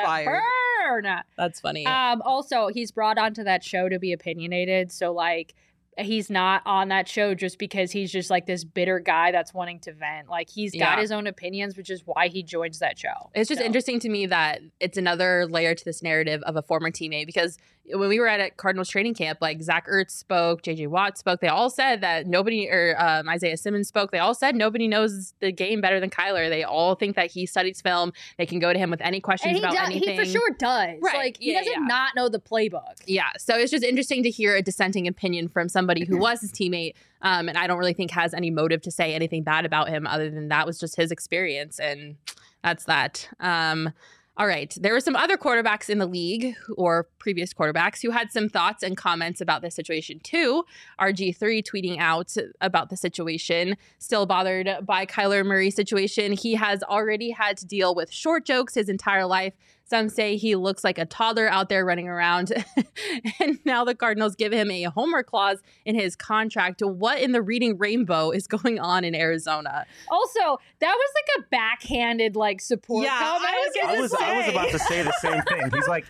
fired. 0.82 1.04
burn. 1.04 1.20
that's 1.36 1.60
funny. 1.60 1.86
Um, 1.86 2.22
also, 2.22 2.68
he's 2.68 2.90
brought 2.90 3.18
onto 3.18 3.44
that 3.44 3.62
show 3.64 3.88
to 3.88 3.98
be 3.98 4.12
opinionated. 4.12 4.92
So, 4.92 5.12
like, 5.12 5.54
he's 5.98 6.30
not 6.30 6.62
on 6.64 6.88
that 6.88 7.06
show 7.06 7.34
just 7.34 7.58
because 7.58 7.90
he's 7.92 8.10
just 8.10 8.30
like 8.30 8.46
this 8.46 8.64
bitter 8.64 8.98
guy 8.98 9.30
that's 9.30 9.52
wanting 9.52 9.78
to 9.80 9.92
vent. 9.92 10.28
Like, 10.28 10.48
he's 10.48 10.72
got 10.72 10.96
Yeah. 10.96 11.00
his 11.02 11.12
own 11.12 11.26
opinions, 11.26 11.76
which 11.76 11.90
is 11.90 12.02
why 12.06 12.28
he 12.28 12.42
joins 12.42 12.78
that 12.78 12.98
show. 12.98 13.30
It's 13.34 13.48
just 13.48 13.60
So- 13.60 13.66
interesting 13.66 14.00
to 14.00 14.08
me 14.08 14.24
that 14.26 14.60
it's 14.80 14.96
another 14.96 15.46
layer 15.46 15.74
to 15.74 15.84
this 15.84 16.02
narrative 16.02 16.42
of 16.44 16.56
a 16.56 16.62
former 16.62 16.90
teammate 16.90 17.26
because 17.26 17.58
when 17.86 18.08
we 18.08 18.20
were 18.20 18.28
at 18.28 18.40
a 18.40 18.50
Cardinals 18.50 18.88
training 18.88 19.14
camp, 19.14 19.38
like 19.40 19.60
Zach 19.62 19.86
Ertz 19.88 20.12
spoke, 20.12 20.62
JJ 20.62 20.88
Watt 20.88 21.18
spoke, 21.18 21.40
they 21.40 21.48
all 21.48 21.68
said 21.68 22.00
that 22.00 22.26
nobody, 22.26 22.68
or 22.70 22.94
um, 22.98 23.28
Isaiah 23.28 23.56
Simmons 23.56 23.88
spoke, 23.88 24.12
they 24.12 24.18
all 24.18 24.34
said 24.34 24.54
nobody 24.54 24.86
knows 24.86 25.34
the 25.40 25.50
game 25.50 25.80
better 25.80 25.98
than 25.98 26.08
Kyler. 26.08 26.48
They 26.48 26.62
all 26.62 26.94
think 26.94 27.16
that 27.16 27.30
he 27.30 27.44
studies 27.44 27.80
film. 27.80 28.12
They 28.38 28.46
can 28.46 28.60
go 28.60 28.72
to 28.72 28.78
him 28.78 28.90
with 28.90 29.00
any 29.00 29.20
questions 29.20 29.58
about 29.58 29.72
does, 29.74 29.88
anything. 29.88 30.10
he 30.10 30.16
for 30.16 30.24
sure 30.24 30.50
does. 30.58 30.98
Right. 31.02 31.16
Like, 31.16 31.36
he 31.38 31.52
Yeah, 31.52 31.58
doesn't 31.58 31.72
yeah. 31.72 31.86
not 31.86 32.14
know 32.14 32.28
the 32.28 32.40
playbook. 32.40 33.02
Yeah, 33.06 33.30
so 33.38 33.56
it's 33.56 33.70
just 33.72 33.84
interesting 33.84 34.22
to 34.22 34.30
hear 34.30 34.54
a 34.54 34.62
dissenting 34.62 35.08
opinion 35.08 35.48
from 35.48 35.68
somebody 35.68 36.04
who 36.04 36.18
was 36.18 36.40
his 36.40 36.52
teammate, 36.52 36.94
um, 37.22 37.48
and 37.48 37.58
I 37.58 37.66
don't 37.66 37.78
really 37.78 37.94
think 37.94 38.12
has 38.12 38.32
any 38.32 38.50
motive 38.50 38.82
to 38.82 38.90
say 38.90 39.14
anything 39.14 39.42
bad 39.42 39.64
about 39.64 39.88
him 39.88 40.06
other 40.06 40.30
than 40.30 40.48
that 40.48 40.66
was 40.66 40.78
just 40.78 40.96
his 40.96 41.10
experience, 41.10 41.80
and 41.80 42.16
that's 42.62 42.84
that. 42.84 43.28
Um, 43.40 43.92
all 44.38 44.46
right, 44.46 44.74
there 44.80 44.94
were 44.94 45.00
some 45.00 45.14
other 45.14 45.36
quarterbacks 45.36 45.90
in 45.90 45.98
the 45.98 46.06
league 46.06 46.56
or 46.78 47.06
previous 47.18 47.52
quarterbacks 47.52 48.00
who 48.00 48.10
had 48.10 48.32
some 48.32 48.48
thoughts 48.48 48.82
and 48.82 48.96
comments 48.96 49.42
about 49.42 49.60
this 49.60 49.74
situation 49.74 50.20
too. 50.20 50.64
RG3 50.98 51.62
tweeting 51.62 51.98
out 51.98 52.34
about 52.62 52.88
the 52.88 52.96
situation, 52.96 53.76
still 53.98 54.24
bothered 54.24 54.86
by 54.86 55.04
Kyler 55.04 55.44
Murray's 55.44 55.76
situation. 55.76 56.32
He 56.32 56.54
has 56.54 56.82
already 56.82 57.30
had 57.30 57.58
to 57.58 57.66
deal 57.66 57.94
with 57.94 58.10
short 58.10 58.46
jokes 58.46 58.74
his 58.74 58.88
entire 58.88 59.26
life. 59.26 59.52
Some 59.84 60.08
say 60.08 60.36
he 60.36 60.56
looks 60.56 60.84
like 60.84 60.98
a 60.98 61.04
toddler 61.04 61.48
out 61.48 61.68
there 61.68 61.84
running 61.84 62.08
around. 62.08 62.52
and 63.40 63.58
now 63.64 63.84
the 63.84 63.94
Cardinals 63.94 64.34
give 64.34 64.52
him 64.52 64.70
a 64.70 64.84
homework 64.84 65.26
clause 65.26 65.58
in 65.84 65.94
his 65.94 66.16
contract. 66.16 66.82
What 66.82 67.20
in 67.20 67.32
the 67.32 67.42
reading 67.42 67.76
rainbow 67.78 68.30
is 68.30 68.46
going 68.46 68.78
on 68.78 69.04
in 69.04 69.14
Arizona? 69.14 69.86
Also, 70.10 70.60
that 70.80 70.94
was 70.94 71.12
like 71.14 71.44
a 71.44 71.48
backhanded, 71.50 72.36
like, 72.36 72.60
support 72.60 73.04
Yeah, 73.04 73.18
comment. 73.18 73.44
I 73.44 73.56
was 73.56 73.72
I 73.84 74.00
was, 74.00 74.14
I 74.14 74.38
was 74.38 74.48
about 74.48 74.70
to 74.70 74.78
say 74.78 75.02
the 75.02 75.12
same 75.20 75.42
thing. 75.42 75.70
He's 75.72 75.88
like, 75.88 76.06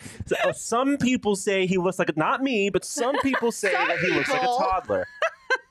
some 0.54 0.96
people 0.96 1.36
say 1.36 1.66
he 1.66 1.78
looks 1.78 1.98
like 1.98 2.16
not 2.16 2.42
me, 2.42 2.70
but 2.70 2.84
some 2.84 3.18
people 3.20 3.52
say 3.52 3.72
Some 3.72 3.88
that 3.88 3.98
he 3.98 4.12
looks 4.12 4.30
like 4.30 4.42
a 4.42 4.46
toddler. 4.46 5.06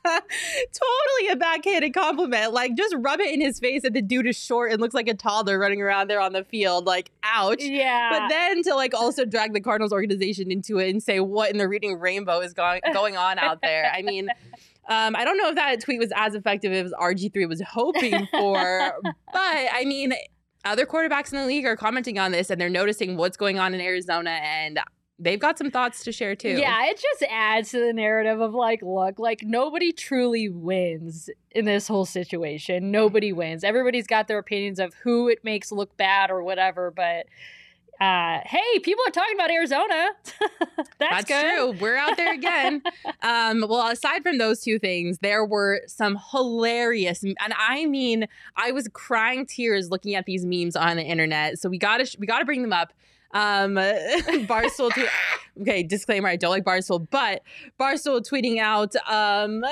totally 0.05 1.31
a 1.31 1.35
backhanded 1.35 1.93
compliment. 1.93 2.53
Like, 2.53 2.75
just 2.75 2.95
rub 2.97 3.19
it 3.19 3.33
in 3.33 3.41
his 3.41 3.59
face 3.59 3.83
that 3.83 3.93
the 3.93 4.01
dude 4.01 4.27
is 4.27 4.37
short 4.37 4.71
and 4.71 4.81
looks 4.81 4.93
like 4.93 5.07
a 5.07 5.13
toddler 5.13 5.59
running 5.59 5.81
around 5.81 6.09
there 6.09 6.19
on 6.19 6.33
the 6.33 6.43
field. 6.43 6.85
Like, 6.85 7.11
ouch. 7.23 7.61
Yeah. 7.61 8.09
But 8.11 8.29
then 8.29 8.63
to 8.63 8.75
like 8.75 8.93
also 8.93 9.25
drag 9.25 9.53
the 9.53 9.61
Cardinals 9.61 9.91
organization 9.91 10.51
into 10.51 10.79
it 10.79 10.89
and 10.89 11.01
say 11.01 11.19
what 11.19 11.51
in 11.51 11.57
the 11.57 11.67
reading 11.67 11.99
rainbow 11.99 12.39
is 12.39 12.53
going 12.53 12.81
going 12.93 13.17
on 13.17 13.39
out 13.39 13.61
there. 13.61 13.91
I 13.93 14.01
mean, 14.01 14.29
um, 14.89 15.15
I 15.15 15.23
don't 15.23 15.37
know 15.37 15.49
if 15.49 15.55
that 15.55 15.81
tweet 15.81 15.99
was 15.99 16.11
as 16.15 16.35
effective 16.35 16.71
as 16.73 16.91
RG3 16.93 17.47
was 17.47 17.61
hoping 17.61 18.27
for, 18.31 18.93
but 19.03 19.13
I 19.33 19.83
mean, 19.85 20.13
other 20.65 20.85
quarterbacks 20.85 21.31
in 21.31 21.39
the 21.39 21.45
league 21.45 21.65
are 21.65 21.75
commenting 21.75 22.19
on 22.19 22.31
this 22.31 22.49
and 22.49 22.59
they're 22.59 22.69
noticing 22.69 23.17
what's 23.17 23.37
going 23.37 23.59
on 23.59 23.73
in 23.73 23.81
Arizona 23.81 24.31
and 24.31 24.79
they've 25.21 25.39
got 25.39 25.57
some 25.57 25.71
thoughts 25.71 26.03
to 26.03 26.11
share 26.11 26.35
too. 26.35 26.49
Yeah, 26.49 26.85
it 26.85 26.99
just 26.99 27.31
adds 27.31 27.71
to 27.71 27.79
the 27.79 27.93
narrative 27.93 28.41
of 28.41 28.53
like, 28.53 28.81
look, 28.81 29.19
like 29.19 29.43
nobody 29.43 29.91
truly 29.91 30.49
wins 30.49 31.29
in 31.51 31.65
this 31.65 31.87
whole 31.87 32.05
situation. 32.05 32.91
Nobody 32.91 33.31
wins. 33.31 33.63
Everybody's 33.63 34.07
got 34.07 34.27
their 34.27 34.39
opinions 34.39 34.79
of 34.79 34.93
who 34.95 35.29
it 35.29 35.43
makes 35.43 35.71
look 35.71 35.95
bad 35.97 36.31
or 36.31 36.43
whatever, 36.43 36.91
but 36.91 37.27
uh, 38.01 38.39
hey, 38.45 38.79
people 38.81 39.03
are 39.07 39.11
talking 39.11 39.35
about 39.35 39.51
Arizona. 39.51 40.09
That's, 40.97 41.25
That's 41.25 41.25
true. 41.25 41.71
We're 41.73 41.97
out 41.97 42.17
there 42.17 42.33
again. 42.33 42.81
um, 43.21 43.63
well, 43.69 43.87
aside 43.89 44.23
from 44.23 44.39
those 44.39 44.61
two 44.61 44.79
things, 44.79 45.19
there 45.19 45.45
were 45.45 45.81
some 45.85 46.17
hilarious, 46.31 47.21
and 47.21 47.37
I 47.39 47.85
mean, 47.85 48.25
I 48.55 48.71
was 48.71 48.87
crying 48.91 49.45
tears 49.45 49.91
looking 49.91 50.15
at 50.15 50.25
these 50.25 50.43
memes 50.47 50.75
on 50.75 50.97
the 50.97 51.03
internet. 51.03 51.59
So 51.59 51.69
we 51.69 51.77
gotta 51.77 52.07
we 52.17 52.25
gotta 52.25 52.43
bring 52.43 52.63
them 52.63 52.73
up. 52.73 52.91
Um, 53.33 53.75
Barstool. 53.75 54.91
Tweet, 54.91 55.09
okay, 55.61 55.83
disclaimer: 55.83 56.27
I 56.27 56.35
don't 56.35 56.51
like 56.51 56.63
Barstool, 56.63 57.07
but 57.09 57.41
Barstool 57.79 58.21
tweeting 58.21 58.59
out. 58.59 58.95
Um, 59.07 59.63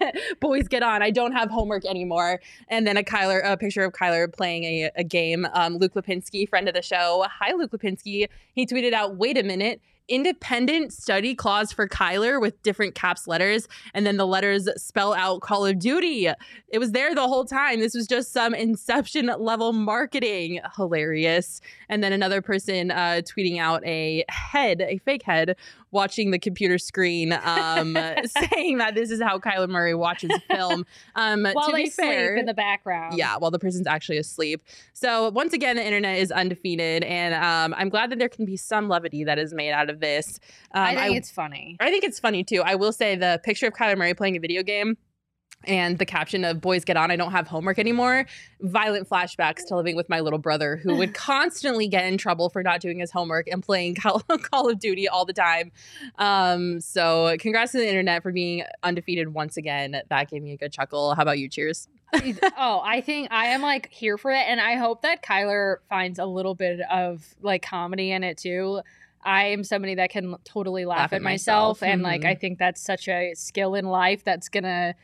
boys 0.40 0.66
get 0.68 0.82
on 0.82 1.02
i 1.02 1.10
don't 1.10 1.32
have 1.32 1.48
homework 1.50 1.84
anymore 1.84 2.40
and 2.68 2.86
then 2.86 2.96
a 2.96 3.02
kyler 3.02 3.40
a 3.44 3.56
picture 3.56 3.84
of 3.84 3.92
kyler 3.92 4.30
playing 4.30 4.64
a, 4.64 4.90
a 4.96 5.04
game 5.04 5.46
um, 5.52 5.76
luke 5.76 5.94
lipinski 5.94 6.48
friend 6.48 6.68
of 6.68 6.74
the 6.74 6.82
show 6.82 7.24
hi 7.30 7.52
luke 7.54 7.70
lipinski 7.70 8.26
he 8.54 8.66
tweeted 8.66 8.92
out 8.92 9.16
wait 9.16 9.38
a 9.38 9.42
minute 9.42 9.80
independent 10.08 10.92
study 10.92 11.34
clause 11.34 11.72
for 11.72 11.88
Kyler 11.88 12.40
with 12.40 12.62
different 12.62 12.94
caps 12.94 13.26
letters, 13.26 13.68
and 13.94 14.06
then 14.06 14.16
the 14.16 14.26
letters 14.26 14.68
spell 14.76 15.14
out 15.14 15.40
Call 15.40 15.66
of 15.66 15.78
Duty. 15.78 16.28
It 16.68 16.78
was 16.78 16.92
there 16.92 17.14
the 17.14 17.26
whole 17.26 17.44
time. 17.44 17.80
This 17.80 17.94
was 17.94 18.06
just 18.06 18.32
some 18.32 18.54
Inception 18.54 19.30
level 19.38 19.72
marketing. 19.72 20.60
Hilarious. 20.76 21.60
And 21.88 22.02
then 22.02 22.12
another 22.12 22.42
person 22.42 22.90
uh, 22.90 23.22
tweeting 23.24 23.58
out 23.58 23.84
a 23.86 24.24
head, 24.28 24.80
a 24.80 24.98
fake 24.98 25.22
head, 25.22 25.56
watching 25.94 26.30
the 26.32 26.38
computer 26.38 26.76
screen, 26.76 27.32
um, 27.32 27.94
saying 28.52 28.78
that 28.78 28.94
this 28.94 29.10
is 29.10 29.22
how 29.22 29.38
Kyler 29.38 29.68
Murray 29.68 29.94
watches 29.94 30.30
film. 30.50 30.84
Um, 31.14 31.44
While 31.52 31.68
to 31.68 31.72
they 31.72 31.84
be 31.84 31.90
fair, 31.90 32.34
sleep 32.34 32.40
in 32.40 32.46
the 32.46 32.52
background. 32.54 33.16
yeah, 33.16 33.36
while 33.38 33.50
the 33.50 33.58
person's 33.58 33.86
actually 33.86 34.18
asleep. 34.18 34.62
So 34.92 35.30
once 35.30 35.52
again, 35.54 35.76
the 35.76 35.84
internet 35.84 36.18
is 36.18 36.30
undefeated, 36.30 37.04
and 37.04 37.34
um, 37.34 37.74
I'm 37.78 37.88
glad 37.88 38.10
that 38.10 38.18
there 38.18 38.28
can 38.28 38.44
be 38.44 38.56
some 38.56 38.88
levity 38.88 39.24
that 39.24 39.38
is 39.38 39.54
made 39.54 39.72
out 39.72 39.88
of 39.88 40.00
this. 40.00 40.40
Um, 40.72 40.82
I 40.84 40.94
think 40.96 41.16
it's 41.16 41.30
funny. 41.30 41.76
I 41.80 41.90
think 41.90 42.04
it's 42.04 42.18
funny 42.18 42.44
too. 42.44 42.62
I 42.62 42.74
will 42.74 42.92
say 42.92 43.16
the 43.16 43.40
picture 43.44 43.68
of 43.68 43.72
Kyler 43.72 43.96
Murray 43.96 44.12
playing 44.14 44.36
a 44.36 44.40
video 44.40 44.62
game 44.62 44.96
and 45.66 45.98
the 45.98 46.06
caption 46.06 46.44
of 46.44 46.60
boys 46.60 46.84
get 46.84 46.96
on 46.96 47.10
i 47.10 47.16
don't 47.16 47.32
have 47.32 47.46
homework 47.46 47.78
anymore 47.78 48.26
violent 48.60 49.08
flashbacks 49.08 49.66
to 49.66 49.76
living 49.76 49.96
with 49.96 50.08
my 50.08 50.20
little 50.20 50.38
brother 50.38 50.76
who 50.76 50.96
would 50.96 51.14
constantly 51.24 51.88
get 51.88 52.04
in 52.04 52.16
trouble 52.18 52.48
for 52.48 52.62
not 52.62 52.80
doing 52.80 52.98
his 52.98 53.10
homework 53.10 53.46
and 53.48 53.62
playing 53.62 53.94
call, 53.94 54.20
call 54.50 54.68
of 54.68 54.78
duty 54.78 55.08
all 55.08 55.24
the 55.24 55.32
time 55.32 55.72
um, 56.18 56.80
so 56.80 57.36
congrats 57.38 57.72
to 57.72 57.78
the 57.78 57.88
internet 57.88 58.22
for 58.22 58.32
being 58.32 58.64
undefeated 58.82 59.34
once 59.34 59.56
again 59.56 60.00
that 60.08 60.30
gave 60.30 60.42
me 60.42 60.52
a 60.52 60.56
good 60.56 60.72
chuckle 60.72 61.14
how 61.14 61.22
about 61.22 61.38
you 61.38 61.48
cheers 61.48 61.88
oh, 62.56 62.80
I 62.84 63.00
think 63.00 63.28
I 63.30 63.46
am 63.46 63.62
like 63.62 63.90
here 63.90 64.16
for 64.18 64.30
it, 64.30 64.44
and 64.46 64.60
I 64.60 64.76
hope 64.76 65.02
that 65.02 65.22
Kyler 65.22 65.76
finds 65.88 66.18
a 66.18 66.26
little 66.26 66.54
bit 66.54 66.80
of 66.90 67.34
like 67.42 67.62
comedy 67.62 68.12
in 68.12 68.22
it 68.22 68.38
too. 68.38 68.80
I 69.22 69.46
am 69.46 69.64
somebody 69.64 69.94
that 69.96 70.10
can 70.10 70.36
totally 70.44 70.84
laugh, 70.84 70.98
Laugh 70.98 71.12
at 71.14 71.22
myself, 71.22 71.80
myself. 71.80 71.92
and 71.92 72.02
like. 72.02 72.24
I 72.24 72.34
think 72.34 72.58
that's 72.58 72.80
such 72.80 73.08
a 73.08 73.34
skill 73.34 73.74
in 73.74 73.86
life 73.86 74.22
that's 74.22 74.48
gonna 74.48 74.94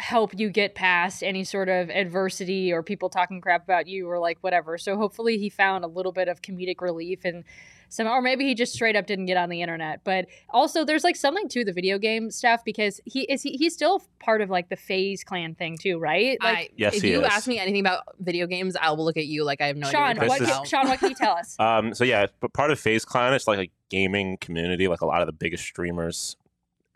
help 0.00 0.32
you 0.38 0.48
get 0.48 0.74
past 0.74 1.22
any 1.22 1.44
sort 1.44 1.68
of 1.68 1.90
adversity 1.90 2.72
or 2.72 2.82
people 2.82 3.10
talking 3.10 3.40
crap 3.40 3.62
about 3.62 3.86
you 3.86 4.08
or 4.08 4.18
like 4.18 4.38
whatever. 4.40 4.78
So 4.78 4.96
hopefully 4.96 5.36
he 5.38 5.50
found 5.50 5.84
a 5.84 5.88
little 5.88 6.12
bit 6.12 6.26
of 6.26 6.40
comedic 6.40 6.80
relief 6.80 7.24
and 7.24 7.44
some 7.90 8.06
or 8.06 8.22
maybe 8.22 8.44
he 8.46 8.54
just 8.54 8.72
straight 8.72 8.94
up 8.96 9.06
didn't 9.06 9.26
get 9.26 9.36
on 9.36 9.48
the 9.50 9.60
internet. 9.60 10.02
But 10.04 10.26
also 10.48 10.84
there's 10.84 11.04
like 11.04 11.16
something 11.16 11.48
to 11.50 11.64
the 11.64 11.72
video 11.72 11.98
game 11.98 12.30
stuff 12.30 12.64
because 12.64 13.00
he 13.04 13.22
is 13.22 13.42
he, 13.42 13.56
he's 13.58 13.74
still 13.74 14.00
part 14.20 14.40
of 14.40 14.48
like 14.48 14.68
the 14.70 14.76
FaZe 14.76 15.22
clan 15.22 15.54
thing 15.54 15.76
too, 15.76 15.98
right? 15.98 16.38
Like 16.40 16.56
I, 16.56 16.68
Yes, 16.76 16.94
if 16.96 17.02
he 17.02 17.10
you 17.10 17.20
is. 17.20 17.26
ask 17.26 17.46
me 17.46 17.58
anything 17.58 17.80
about 17.80 18.04
video 18.20 18.46
games 18.46 18.76
i 18.80 18.90
will 18.90 19.04
look 19.04 19.16
at 19.16 19.26
you 19.26 19.44
like 19.44 19.60
i 19.60 19.66
have 19.66 19.76
no 19.76 19.90
Sean, 19.90 20.02
idea 20.02 20.20
This 20.20 20.28
what 20.30 20.40
is- 20.40 20.48
can, 20.48 20.64
Sean, 20.64 20.88
what 20.88 20.98
can 21.00 21.08
you 21.10 21.14
tell 21.16 21.32
us? 21.32 21.56
Um, 21.60 21.92
so 21.94 22.04
yeah, 22.04 22.26
but 22.40 22.52
part 22.54 22.70
of 22.70 22.78
FaZe 22.80 23.04
Clan 23.04 23.34
is 23.34 23.46
like 23.46 23.58
a 23.58 23.70
gaming 23.90 24.38
community. 24.38 24.88
Like 24.88 25.00
a 25.02 25.06
lot 25.06 25.20
of 25.20 25.26
the 25.26 25.32
biggest 25.32 25.64
streamers 25.64 26.36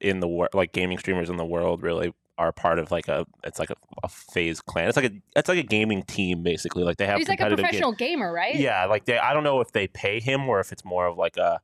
in 0.00 0.20
the 0.20 0.28
world, 0.28 0.54
like 0.54 0.72
gaming 0.72 0.98
streamers 0.98 1.28
in 1.28 1.36
the 1.36 1.44
world, 1.44 1.82
really 1.82 2.14
are 2.38 2.52
part 2.52 2.78
of 2.78 2.90
like 2.90 3.08
a. 3.08 3.26
It's 3.44 3.58
like 3.58 3.70
a, 3.70 3.76
a 4.02 4.08
FaZe 4.08 4.60
Clan. 4.60 4.88
It's 4.88 4.96
like 4.96 5.06
a. 5.06 5.12
It's 5.36 5.48
like 5.48 5.58
a 5.58 5.62
gaming 5.62 6.02
team 6.02 6.42
basically. 6.42 6.84
Like 6.84 6.96
they 6.96 7.06
have 7.06 7.18
He's 7.18 7.28
like 7.28 7.40
a 7.40 7.48
ga- 7.50 7.56
professional 7.56 7.92
gamer, 7.92 8.32
right? 8.32 8.54
Yeah, 8.56 8.86
like 8.86 9.04
they. 9.04 9.18
I 9.18 9.32
don't 9.32 9.44
know 9.44 9.60
if 9.60 9.72
they 9.72 9.86
pay 9.88 10.20
him 10.20 10.48
or 10.48 10.60
if 10.60 10.72
it's 10.72 10.84
more 10.84 11.06
of 11.06 11.16
like 11.16 11.36
a, 11.36 11.60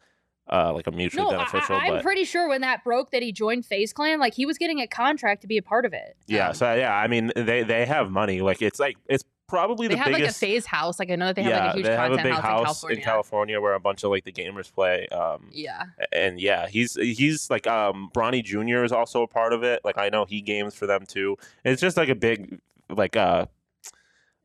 uh, 0.51 0.73
like 0.73 0.87
a 0.87 0.91
mutually 0.91 1.25
No, 1.25 1.31
beneficial. 1.31 1.77
I- 1.77 1.87
I'm 1.87 1.95
but 1.95 2.03
pretty 2.03 2.25
sure 2.25 2.49
when 2.49 2.61
that 2.61 2.85
broke 2.85 3.11
that 3.11 3.23
he 3.23 3.33
joined 3.33 3.67
FaZe 3.67 3.93
Clan, 3.93 4.19
like 4.21 4.35
he 4.35 4.47
was 4.47 4.59
getting 4.59 4.81
a 4.81 4.87
contract 4.87 5.43
to 5.43 5.47
be 5.49 5.57
a 5.59 5.63
part 5.63 5.85
of 5.85 5.93
it. 5.93 6.17
yeah, 6.27 6.53
so 6.53 6.73
yeah, 6.75 6.95
I 6.95 7.07
mean 7.09 7.33
they 7.37 7.63
they 7.63 7.87
have 7.87 8.11
money. 8.11 8.41
Like 8.41 8.63
it's 8.63 8.79
like 8.81 8.97
it's 9.09 9.25
probably 9.51 9.89
they 9.89 9.95
the 9.95 10.01
have 10.01 10.13
like 10.13 10.23
a 10.23 10.33
FaZe 10.33 10.67
house 10.67 10.99
like 10.99 11.11
i 11.11 11.17
know 11.17 11.27
that 11.27 11.37
they 11.37 11.43
have 11.43 11.51
yeah, 11.51 11.65
like 11.67 11.75
a 11.75 11.77
huge 11.77 11.87
they 11.87 11.93
have 11.93 12.13
a 12.13 12.17
content 12.17 12.35
big 12.35 12.43
house, 12.43 12.67
house 12.67 12.85
in 12.85 13.01
california 13.01 13.01
in 13.01 13.05
California 13.05 13.61
where 13.61 13.75
a 13.75 13.81
bunch 13.81 14.05
of 14.05 14.11
like 14.11 14.25
the 14.25 14.33
gamers 14.33 14.73
play. 14.73 15.07
Um, 15.09 15.49
yeah 15.53 15.85
and 16.13 16.41
yeah, 16.41 16.69
he's 16.69 16.95
he's 16.95 17.51
like 17.51 17.67
um 17.67 18.11
Bronny 18.15 18.45
Jr. 18.45 18.85
is 18.85 18.93
also 18.93 19.23
a 19.23 19.29
part 19.29 19.53
of 19.53 19.63
it. 19.63 19.81
Like 19.85 19.99
I 19.99 20.09
know 20.09 20.25
he 20.25 20.41
games 20.41 20.75
for 20.75 20.87
them 20.87 21.07
too. 21.07 21.37
It's 21.65 21.81
just 21.81 21.97
like 21.97 22.09
a 22.09 22.15
big 22.15 22.61
like 22.89 23.17
uh 23.17 23.47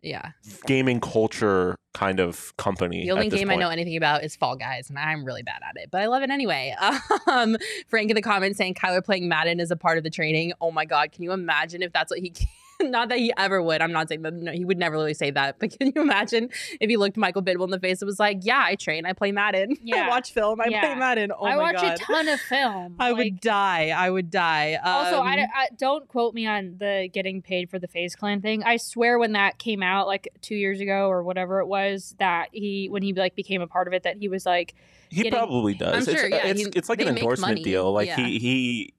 yeah 0.01 0.32
gaming 0.68 0.99
culture 0.99 1.76
kind 1.93 2.20
of 2.20 2.56
company. 2.58 3.03
The 3.03 3.12
only 3.12 3.30
game 3.30 3.49
I 3.49 3.56
know 3.56 3.70
anything 3.70 3.97
about 3.97 4.24
is 4.24 4.36
Fall 4.36 4.56
Guys, 4.56 4.89
and 4.89 4.99
I'm 4.99 5.26
really 5.26 5.43
bad 5.43 5.62
at 5.68 5.82
it, 5.82 5.89
but 5.91 6.01
I 6.01 6.08
love 6.08 6.24
it 6.24 6.30
anyway. 6.30 6.76
Um, 7.28 7.58
Frank 7.88 8.10
in 8.12 8.16
the 8.16 8.22
comments 8.22 8.58
saying 8.58 8.76
Kyler 8.76 9.03
playing 9.03 9.28
Madden 9.28 9.60
is 9.60 9.72
a 9.72 9.76
part 9.76 9.97
of 9.97 10.03
the 10.03 10.10
training. 10.10 10.53
Oh 10.62 10.72
my 10.72 10.86
God, 10.86 11.12
can 11.12 11.24
you 11.24 11.32
imagine 11.32 11.82
if 11.82 11.91
that's 11.91 12.12
what 12.12 12.20
he? 12.20 12.34
Not 12.82 13.09
that 13.09 13.17
he 13.19 13.32
ever 13.38 13.61
would. 13.61 13.82
I'm 13.82 13.91
not 13.91 14.09
saying 14.09 14.21
that. 14.23 14.34
No, 14.34 14.51
he 14.51 14.65
would 14.65 14.78
never 14.78 14.95
really 14.95 15.13
say 15.13 15.32
that. 15.32 15.59
But 15.59 15.71
can 15.80 15.91
you 15.95 16.01
imagine 16.01 16.49
if 16.82 16.89
he 16.89 16.97
looked 16.97 17.17
Michael 17.17 17.41
Bidwill 17.41 17.63
in 17.65 17.69
the 17.71 17.80
face 17.80 18.01
and 18.01 18.07
was 18.07 18.19
like, 18.19 18.39
"Yeah, 18.41 18.61
I 18.63 18.76
train. 18.76 19.05
I 19.05 19.13
play 19.13 19.32
Madden. 19.32 19.76
Yeah. 19.84 20.05
I 20.05 20.09
watch 20.09 20.32
film. 20.34 20.59
I 20.59 20.65
Yeah. 20.69 20.82
play 20.82 20.95
Madden. 20.95 21.32
Oh 21.32 21.45
I 21.45 21.55
my 21.55 21.61
watch 21.61 21.76
God. 21.76 21.93
a 21.93 21.97
ton 21.97 22.28
of 22.28 22.39
film. 22.41 22.95
I 22.99 23.11
like- 23.11 23.17
would 23.17 23.39
die. 23.39 23.89
I 23.95 24.09
would 24.09 24.30
die. 24.32 24.80
Also, 24.84 25.19
I, 25.19 25.34
Um, 25.43 25.49
I 25.55 25.67
don't 25.78 26.07
quote 26.07 26.34
me 26.34 26.47
on 26.47 26.76
the 26.80 27.09
getting 27.13 27.41
paid 27.41 27.69
for 27.69 27.80
the 27.80 27.88
FaZe 27.88 28.15
Clan 28.15 28.41
thing. 28.41 28.63
I 28.63 28.78
swear, 28.78 29.19
when 29.19 29.34
that 29.34 29.57
came 29.59 29.82
out, 29.84 30.07
like 30.07 30.28
two 30.41 30.55
years 30.55 30.80
ago 30.82 31.07
or 31.07 31.23
whatever 31.23 31.59
it 31.59 31.67
was, 31.67 32.15
that 32.19 32.49
he 32.51 32.88
when 32.89 33.03
he 33.03 33.13
like 33.13 33.36
became 33.36 33.61
a 33.61 33.67
part 33.67 33.88
of 33.88 33.93
it, 33.93 34.03
that 34.03 34.17
he 34.17 34.28
was 34.28 34.45
like, 34.45 34.73
He 35.09 35.17
getting- 35.17 35.32
probably 35.34 35.76
does. 35.76 35.93
I'm 36.07 36.13
it's, 36.13 36.21
sure, 36.21 36.30
yeah, 36.30 36.47
it's, 36.47 36.59
he- 36.61 36.71
it's 36.76 36.89
like 36.89 36.99
an 37.01 37.09
endorsement 37.09 37.63
deal. 37.63 37.91
Like 37.93 38.07
Yeah. 38.07 38.15
he 38.17 38.39
he 38.39 38.93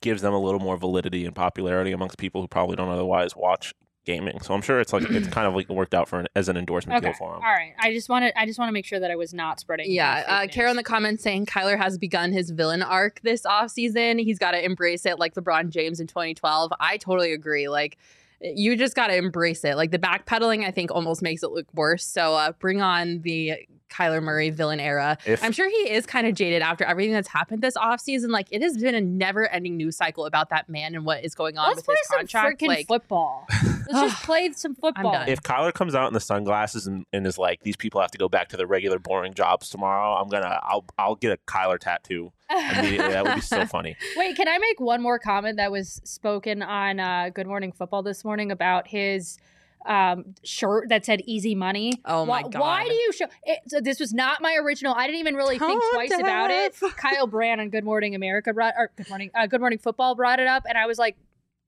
gives 0.00 0.22
them 0.22 0.32
a 0.32 0.38
little 0.38 0.60
more 0.60 0.76
validity 0.76 1.24
and 1.24 1.34
popularity 1.34 1.92
amongst 1.92 2.18
people 2.18 2.40
who 2.40 2.48
probably 2.48 2.76
don't 2.76 2.88
otherwise 2.88 3.34
watch 3.36 3.74
gaming. 4.08 4.40
So 4.40 4.54
I'm 4.54 4.62
sure 4.62 4.80
it's 4.80 4.92
like 4.92 5.04
it's 5.10 5.28
kind 5.34 5.46
of 5.46 5.54
like 5.54 5.68
worked 5.68 5.94
out 5.94 6.08
for 6.08 6.20
an, 6.20 6.28
as 6.34 6.48
an 6.48 6.56
endorsement 6.56 6.98
okay, 6.98 7.08
deal 7.08 7.18
for 7.18 7.30
all 7.30 7.36
him. 7.36 7.42
right. 7.42 7.74
I 7.78 7.92
just 7.92 8.08
wanted, 8.08 8.32
I 8.36 8.46
just 8.46 8.58
want 8.58 8.68
to 8.68 8.72
make 8.72 8.86
sure 8.86 8.98
that 8.98 9.10
I 9.10 9.16
was 9.16 9.34
not 9.34 9.60
spreading. 9.60 9.90
Yeah, 9.90 10.40
fake 10.40 10.50
uh. 10.50 10.52
Carol 10.52 10.70
in 10.70 10.76
the 10.76 10.82
comments 10.82 11.22
saying 11.22 11.46
Kyler 11.46 11.76
has 11.76 11.98
begun 11.98 12.32
his 12.32 12.50
villain 12.50 12.82
arc 12.82 13.20
this 13.22 13.44
off 13.44 13.70
season. 13.70 14.18
He's 14.18 14.38
got 14.38 14.52
to 14.52 14.64
embrace 14.64 15.04
it 15.04 15.18
like 15.18 15.34
LeBron 15.34 15.68
James 15.68 16.00
in 16.00 16.06
2012. 16.06 16.72
I 16.80 16.96
totally 16.96 17.32
agree. 17.32 17.68
Like, 17.68 17.98
you 18.40 18.76
just 18.76 18.96
got 18.96 19.08
to 19.08 19.16
embrace 19.16 19.62
it. 19.64 19.76
Like, 19.76 19.90
the 19.90 19.98
backpedaling, 19.98 20.64
I 20.64 20.70
think, 20.70 20.90
almost 20.90 21.20
makes 21.20 21.42
it 21.42 21.50
look 21.50 21.66
worse. 21.74 22.06
So, 22.06 22.34
uh, 22.34 22.52
bring 22.52 22.80
on 22.80 23.20
the 23.20 23.56
Kyler 23.88 24.22
Murray 24.22 24.50
villain 24.50 24.80
era. 24.80 25.18
If 25.26 25.42
I'm 25.42 25.52
sure 25.52 25.68
he 25.68 25.90
is 25.90 26.06
kind 26.06 26.26
of 26.26 26.34
jaded 26.34 26.62
after 26.62 26.84
everything 26.84 27.12
that's 27.12 27.28
happened 27.28 27.62
this 27.62 27.76
offseason. 27.76 28.28
Like, 28.30 28.48
it 28.50 28.62
has 28.62 28.76
been 28.76 28.94
a 28.94 29.00
never 29.00 29.48
ending 29.48 29.76
news 29.76 29.96
cycle 29.96 30.26
about 30.26 30.50
that 30.50 30.68
man 30.68 30.94
and 30.94 31.04
what 31.04 31.24
is 31.24 31.34
going 31.34 31.58
on 31.58 31.66
Let's 31.68 31.78
with 31.78 31.86
play 31.86 31.94
his 31.98 32.08
some 32.08 32.18
contract. 32.20 32.60
freaking 32.60 32.68
Like, 32.68 32.86
football. 32.86 33.46
Let's 33.90 34.12
just 34.12 34.22
play 34.24 34.52
some 34.52 34.74
football. 34.74 35.12
done. 35.12 35.28
if 35.28 35.40
Kyler 35.42 35.72
comes 35.72 35.94
out 35.94 36.08
in 36.08 36.14
the 36.14 36.20
sunglasses 36.20 36.86
and, 36.86 37.06
and 37.12 37.26
is 37.26 37.38
like, 37.38 37.62
these 37.62 37.76
people 37.76 38.00
have 38.00 38.10
to 38.10 38.18
go 38.18 38.28
back 38.28 38.48
to 38.50 38.56
their 38.56 38.66
regular 38.66 38.98
boring 38.98 39.32
jobs 39.34 39.70
tomorrow, 39.70 40.14
I'm 40.14 40.28
gonna 40.28 40.60
I'll 40.62 40.84
I'll 40.98 41.14
get 41.14 41.32
a 41.32 41.38
Kyler 41.50 41.78
tattoo 41.78 42.32
immediately. 42.50 43.12
that 43.12 43.24
would 43.24 43.34
be 43.36 43.40
so 43.40 43.64
funny. 43.66 43.96
Wait, 44.16 44.36
can 44.36 44.46
I 44.48 44.58
make 44.58 44.78
one 44.80 45.00
more 45.02 45.18
comment 45.18 45.56
that 45.56 45.72
was 45.72 46.00
spoken 46.04 46.62
on 46.62 47.00
uh, 47.00 47.30
Good 47.34 47.46
Morning 47.46 47.72
Football 47.72 48.02
this 48.02 48.24
morning 48.24 48.52
about 48.52 48.86
his 48.88 49.38
um, 49.86 50.34
shirt 50.44 50.88
that 50.88 51.04
said 51.04 51.22
"Easy 51.26 51.54
Money"? 51.54 51.94
Oh 52.04 52.26
my 52.26 52.42
why, 52.42 52.60
Why 52.60 52.84
do 52.88 52.94
you 52.94 53.12
show? 53.12 53.26
It, 53.44 53.60
so 53.66 53.80
this 53.80 54.00
was 54.00 54.12
not 54.12 54.40
my 54.40 54.54
original. 54.54 54.94
I 54.94 55.06
didn't 55.06 55.20
even 55.20 55.34
really 55.34 55.58
think 55.58 55.82
twice 55.92 56.12
about 56.18 56.50
it. 56.50 56.74
Kyle 56.96 57.26
Brandt 57.26 57.60
on 57.60 57.70
Good 57.70 57.84
Morning 57.84 58.14
America 58.14 58.52
brought 58.52 58.74
or 58.76 58.90
Good 58.96 59.08
Morning 59.08 59.30
uh, 59.34 59.46
Good 59.46 59.60
Morning 59.60 59.78
Football 59.78 60.14
brought 60.14 60.40
it 60.40 60.46
up, 60.46 60.64
and 60.68 60.76
I 60.78 60.86
was 60.86 60.98
like. 60.98 61.16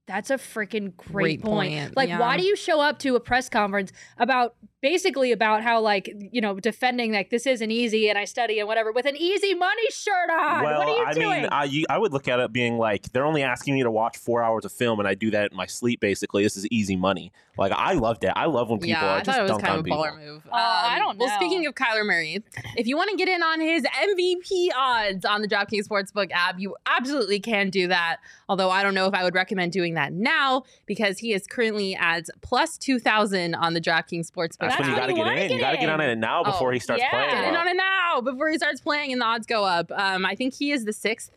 That's 0.06 0.30
a 0.30 0.38
freaking 0.38 0.96
great, 0.96 1.40
Great 1.40 1.42
point. 1.42 1.72
point, 1.72 1.96
Like, 1.96 2.08
yeah. 2.08 2.18
why 2.18 2.36
do 2.36 2.42
you 2.42 2.56
show 2.56 2.80
up 2.80 2.98
to 3.00 3.14
a 3.14 3.20
press 3.20 3.48
conference 3.48 3.92
about 4.18 4.56
basically 4.82 5.32
about 5.32 5.62
how, 5.62 5.80
like, 5.80 6.14
you 6.32 6.40
know, 6.40 6.58
defending 6.58 7.12
like 7.12 7.30
this 7.30 7.46
isn't 7.46 7.70
easy 7.70 8.08
and 8.08 8.18
I 8.18 8.24
study 8.24 8.58
and 8.58 8.66
whatever 8.68 8.92
with 8.92 9.06
an 9.06 9.16
easy 9.16 9.54
money 9.54 9.90
shirt 9.90 10.30
on? 10.30 10.64
well, 10.64 10.78
what 10.78 10.88
are 10.88 10.96
you 10.96 11.04
I 11.06 11.12
doing? 11.12 11.40
mean, 11.42 11.48
I, 11.52 11.64
you, 11.64 11.84
I 11.90 11.98
would 11.98 12.12
look 12.12 12.28
at 12.28 12.40
it 12.40 12.52
being 12.52 12.78
like 12.78 13.12
they're 13.12 13.26
only 13.26 13.42
asking 13.42 13.74
me 13.74 13.82
to 13.82 13.90
watch 13.90 14.16
four 14.16 14.42
hours 14.42 14.64
of 14.64 14.72
film, 14.72 14.98
and 14.98 15.08
I 15.08 15.14
do 15.14 15.30
that 15.32 15.50
in 15.50 15.56
my 15.56 15.66
sleep. 15.66 16.00
Basically, 16.00 16.42
this 16.42 16.56
is 16.56 16.66
easy 16.68 16.96
money. 16.96 17.32
Like 17.58 17.72
I 17.72 17.92
loved 17.92 18.24
it. 18.24 18.32
I 18.34 18.46
love 18.46 18.70
when 18.70 18.78
people 18.78 19.02
yeah, 19.02 19.06
are 19.06 19.18
I 19.18 19.22
just 19.22 19.36
thought 19.36 19.38
it 19.38 19.42
was 19.42 19.50
dunk 19.50 19.62
kind 19.62 19.72
on 19.72 19.78
of 19.80 19.84
a 19.84 19.84
people. 19.84 19.98
baller 20.02 20.18
move. 20.18 20.46
Um, 20.46 20.52
Uh, 20.52 20.82
I 20.84 20.98
don't 20.98 21.18
know. 21.18 21.26
Well, 21.26 21.36
speaking 21.36 21.66
of 21.66 21.74
Kyler 21.74 22.06
Murray, 22.06 22.42
if 22.76 22.86
you 22.86 22.96
want 22.96 23.10
to 23.10 23.16
get 23.16 23.28
in 23.28 23.42
on 23.42 23.60
his 23.60 23.84
MVP 23.84 24.68
odds 24.74 25.24
on 25.26 25.42
the 25.42 25.48
DraftKings 25.48 25.86
Sportsbook 25.86 26.30
app, 26.32 26.58
you 26.58 26.74
absolutely 26.86 27.38
can 27.38 27.68
do 27.68 27.88
that. 27.88 28.16
Although 28.48 28.70
I 28.70 28.82
don't 28.82 28.94
know 28.94 29.06
if 29.06 29.14
I 29.14 29.24
would 29.24 29.34
recommend 29.34 29.72
doing 29.72 29.94
that 29.94 30.12
now 30.14 30.62
because 30.86 31.18
he 31.18 31.34
is 31.34 31.46
currently 31.46 31.94
at 31.94 32.24
plus 32.40 32.78
2,000 32.78 33.54
on 33.54 33.74
the 33.74 33.80
DraftKings 33.80 34.30
Sportsbook 34.30 34.69
That's, 34.70 34.80
That's 34.80 34.80
when 34.80 34.90
you 34.90 34.96
got 34.96 35.06
to 35.06 35.12
get 35.14 35.26
in. 35.26 35.48
get 35.48 35.50
you 35.50 35.60
got 35.60 35.70
to 35.72 35.76
get 35.78 35.88
on 35.88 36.00
in. 36.00 36.10
it 36.10 36.18
now 36.18 36.42
Oh, 36.44 36.52
before 36.52 36.72
he 36.72 36.78
starts 36.78 37.02
yeah. 37.02 37.10
playing. 37.10 37.30
Get 37.30 37.48
in 37.48 37.56
on 37.56 37.68
it 37.68 37.76
now 37.76 38.20
before 38.20 38.48
he 38.48 38.56
starts 38.56 38.80
playing 38.80 39.12
and 39.12 39.20
the 39.20 39.26
odds 39.26 39.46
go 39.46 39.64
up. 39.64 39.90
Um, 39.92 40.24
I 40.24 40.34
think 40.34 40.54
he 40.54 40.72
is 40.72 40.84
the 40.84 40.92
sixth 40.92 41.30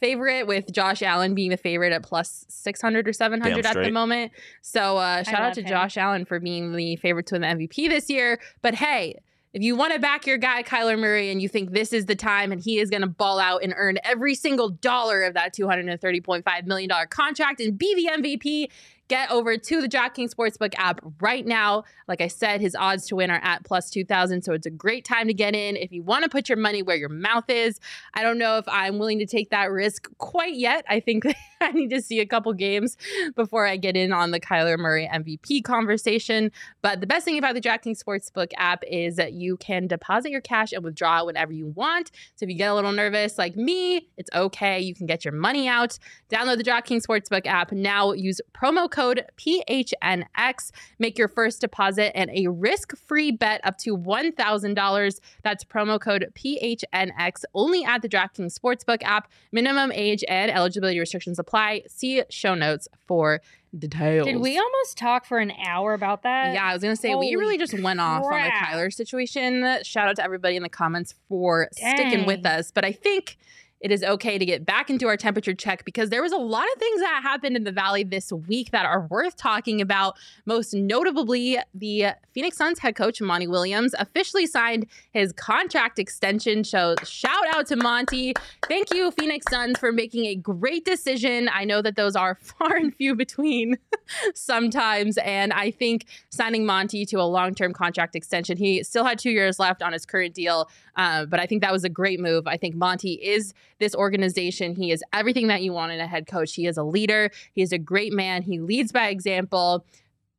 favorite 0.00 0.46
with 0.46 0.72
Josh 0.72 1.02
Allen 1.02 1.34
being 1.34 1.50
the 1.50 1.56
favorite 1.56 1.92
at 1.92 2.02
plus 2.02 2.44
600 2.48 3.08
or 3.08 3.12
700 3.12 3.66
at 3.66 3.74
the 3.74 3.90
moment. 3.90 4.32
So 4.62 4.96
uh, 4.98 5.22
shout 5.24 5.42
out 5.42 5.54
to 5.54 5.60
him. 5.62 5.66
Josh 5.68 5.96
Allen 5.96 6.24
for 6.24 6.38
being 6.40 6.74
the 6.74 6.96
favorite 6.96 7.26
to 7.26 7.34
win 7.34 7.42
the 7.42 7.48
MVP 7.66 7.88
this 7.88 8.08
year. 8.08 8.38
But 8.62 8.74
hey, 8.76 9.18
if 9.54 9.62
you 9.62 9.74
want 9.76 9.94
to 9.94 9.98
back 9.98 10.26
your 10.26 10.36
guy 10.38 10.62
Kyler 10.62 10.98
Murray 10.98 11.30
and 11.30 11.42
you 11.42 11.48
think 11.48 11.72
this 11.72 11.92
is 11.92 12.06
the 12.06 12.14
time 12.14 12.52
and 12.52 12.60
he 12.60 12.78
is 12.78 12.90
going 12.90 13.00
to 13.00 13.08
ball 13.08 13.40
out 13.40 13.62
and 13.64 13.72
earn 13.76 13.98
every 14.04 14.34
single 14.34 14.68
dollar 14.68 15.24
of 15.24 15.34
that 15.34 15.54
$230.5 15.54 16.66
million 16.66 16.90
contract 17.10 17.60
and 17.60 17.76
be 17.76 17.94
the 17.94 18.10
MVP, 18.22 18.68
get 19.08 19.30
over 19.30 19.56
to 19.56 19.80
the 19.80 19.88
DraftKings 19.88 20.34
Sportsbook 20.34 20.74
app 20.76 21.00
right 21.20 21.46
now. 21.46 21.84
Like 22.06 22.20
I 22.20 22.28
said, 22.28 22.60
his 22.60 22.74
odds 22.74 23.06
to 23.08 23.16
win 23.16 23.30
are 23.30 23.40
at 23.42 23.64
plus 23.64 23.90
2,000. 23.90 24.42
So 24.42 24.52
it's 24.52 24.66
a 24.66 24.70
great 24.70 25.04
time 25.04 25.26
to 25.26 25.34
get 25.34 25.54
in 25.54 25.76
if 25.76 25.92
you 25.92 26.02
want 26.02 26.24
to 26.24 26.30
put 26.30 26.48
your 26.48 26.58
money 26.58 26.82
where 26.82 26.96
your 26.96 27.08
mouth 27.08 27.48
is. 27.48 27.80
I 28.14 28.22
don't 28.22 28.38
know 28.38 28.58
if 28.58 28.66
I'm 28.68 28.98
willing 28.98 29.18
to 29.18 29.26
take 29.26 29.50
that 29.50 29.70
risk 29.70 30.08
quite 30.18 30.54
yet. 30.54 30.84
I 30.88 31.00
think 31.00 31.24
I 31.60 31.72
need 31.72 31.90
to 31.90 32.00
see 32.00 32.20
a 32.20 32.26
couple 32.26 32.52
games 32.52 32.96
before 33.34 33.66
I 33.66 33.76
get 33.76 33.96
in 33.96 34.12
on 34.12 34.30
the 34.30 34.40
Kyler 34.40 34.78
Murray 34.78 35.08
MVP 35.12 35.64
conversation. 35.64 36.52
But 36.82 37.00
the 37.00 37.06
best 37.06 37.24
thing 37.24 37.38
about 37.38 37.54
the 37.54 37.60
DraftKings 37.60 38.02
Sportsbook 38.02 38.50
app 38.56 38.84
is 38.88 39.16
that 39.16 39.32
you 39.32 39.56
can 39.56 39.86
deposit 39.86 40.30
your 40.30 40.40
cash 40.40 40.72
and 40.72 40.84
withdraw 40.84 41.20
it 41.20 41.26
whenever 41.26 41.52
you 41.52 41.66
want. 41.68 42.10
So 42.36 42.44
if 42.44 42.50
you 42.50 42.56
get 42.56 42.70
a 42.70 42.74
little 42.74 42.92
nervous 42.92 43.38
like 43.38 43.56
me, 43.56 44.08
it's 44.16 44.30
okay. 44.34 44.80
You 44.80 44.94
can 44.94 45.06
get 45.06 45.24
your 45.24 45.34
money 45.34 45.68
out. 45.68 45.98
Download 46.30 46.56
the 46.56 46.64
DraftKings 46.64 47.04
Sportsbook 47.06 47.46
app 47.46 47.72
now. 47.72 48.12
Use 48.12 48.40
promo 48.54 48.90
code 48.90 49.24
PHNX. 49.36 50.70
Make 50.98 51.18
your 51.18 51.28
first 51.28 51.60
deposit 51.60 52.16
and 52.16 52.30
a 52.30 52.48
risk 52.48 52.96
free 52.96 53.30
bet 53.30 53.60
up 53.64 53.78
to 53.78 53.96
$1,000. 53.96 55.20
That's 55.42 55.64
promo 55.64 56.00
code 56.00 56.32
PHNX 56.34 57.44
only 57.54 57.84
at 57.84 58.02
the 58.02 58.08
DraftKings 58.08 58.58
Sportsbook 58.58 59.02
app. 59.02 59.30
Minimum 59.52 59.92
age 59.92 60.24
and 60.28 60.50
eligibility 60.50 61.00
restrictions 61.00 61.38
apply. 61.38 61.47
See 61.88 62.22
show 62.30 62.54
notes 62.54 62.88
for 63.06 63.40
details. 63.76 64.26
Did 64.26 64.36
we 64.36 64.58
almost 64.58 64.96
talk 64.96 65.26
for 65.26 65.38
an 65.38 65.52
hour 65.66 65.94
about 65.94 66.22
that? 66.22 66.54
Yeah, 66.54 66.64
I 66.64 66.72
was 66.72 66.82
gonna 66.82 66.96
say 66.96 67.12
Holy 67.12 67.28
we 67.28 67.36
really 67.36 67.58
just 67.58 67.78
went 67.80 68.00
off 68.00 68.24
on 68.24 68.30
the 68.30 68.36
crap. 68.50 68.68
Kyler 68.68 68.92
situation. 68.92 69.78
Shout 69.82 70.08
out 70.08 70.16
to 70.16 70.24
everybody 70.24 70.56
in 70.56 70.62
the 70.62 70.68
comments 70.68 71.14
for 71.28 71.68
sticking 71.72 72.26
with 72.26 72.46
us. 72.46 72.70
But 72.70 72.84
I 72.84 72.92
think 72.92 73.36
it 73.80 73.92
is 73.92 74.02
okay 74.02 74.38
to 74.38 74.44
get 74.44 74.66
back 74.66 74.90
into 74.90 75.06
our 75.06 75.16
temperature 75.16 75.54
check 75.54 75.84
because 75.84 76.10
there 76.10 76.22
was 76.22 76.32
a 76.32 76.38
lot 76.38 76.66
of 76.74 76.80
things 76.80 77.00
that 77.00 77.20
happened 77.22 77.56
in 77.56 77.64
the 77.64 77.72
valley 77.72 78.02
this 78.02 78.32
week 78.32 78.70
that 78.70 78.84
are 78.84 79.06
worth 79.08 79.36
talking 79.36 79.80
about. 79.80 80.16
Most 80.46 80.74
notably, 80.74 81.58
the 81.74 82.08
Phoenix 82.32 82.56
Suns 82.56 82.78
head 82.78 82.96
coach 82.96 83.20
Monty 83.20 83.46
Williams 83.46 83.94
officially 83.98 84.46
signed 84.46 84.86
his 85.12 85.32
contract 85.32 85.98
extension. 85.98 86.64
So 86.64 86.94
shout 87.04 87.46
out 87.54 87.66
to 87.68 87.76
Monty. 87.76 88.34
Thank 88.68 88.92
you, 88.92 89.10
Phoenix 89.12 89.46
Suns, 89.50 89.78
for 89.78 89.92
making 89.92 90.26
a 90.26 90.34
great 90.34 90.84
decision. 90.84 91.48
I 91.52 91.64
know 91.64 91.82
that 91.82 91.96
those 91.96 92.16
are 92.16 92.34
far 92.40 92.76
and 92.76 92.94
few 92.94 93.14
between 93.14 93.78
sometimes. 94.34 95.18
And 95.18 95.52
I 95.52 95.70
think 95.70 96.06
signing 96.30 96.66
Monty 96.66 97.04
to 97.06 97.16
a 97.16 97.22
long 97.22 97.54
term 97.54 97.72
contract 97.72 98.16
extension, 98.16 98.56
he 98.56 98.82
still 98.82 99.04
had 99.04 99.18
two 99.18 99.30
years 99.30 99.58
left 99.58 99.82
on 99.82 99.92
his 99.92 100.04
current 100.04 100.34
deal. 100.34 100.68
Uh, 100.98 101.24
but 101.24 101.38
I 101.40 101.46
think 101.46 101.62
that 101.62 101.72
was 101.72 101.84
a 101.84 101.88
great 101.88 102.18
move. 102.20 102.46
I 102.48 102.56
think 102.56 102.74
Monty 102.74 103.12
is 103.14 103.54
this 103.78 103.94
organization. 103.94 104.74
He 104.74 104.90
is 104.90 105.02
everything 105.12 105.46
that 105.46 105.62
you 105.62 105.72
want 105.72 105.92
in 105.92 106.00
a 106.00 106.06
head 106.08 106.26
coach. 106.26 106.54
He 106.54 106.66
is 106.66 106.76
a 106.76 106.82
leader, 106.82 107.30
he 107.52 107.62
is 107.62 107.72
a 107.72 107.78
great 107.78 108.12
man. 108.12 108.42
He 108.42 108.58
leads 108.58 108.90
by 108.92 109.08
example. 109.08 109.86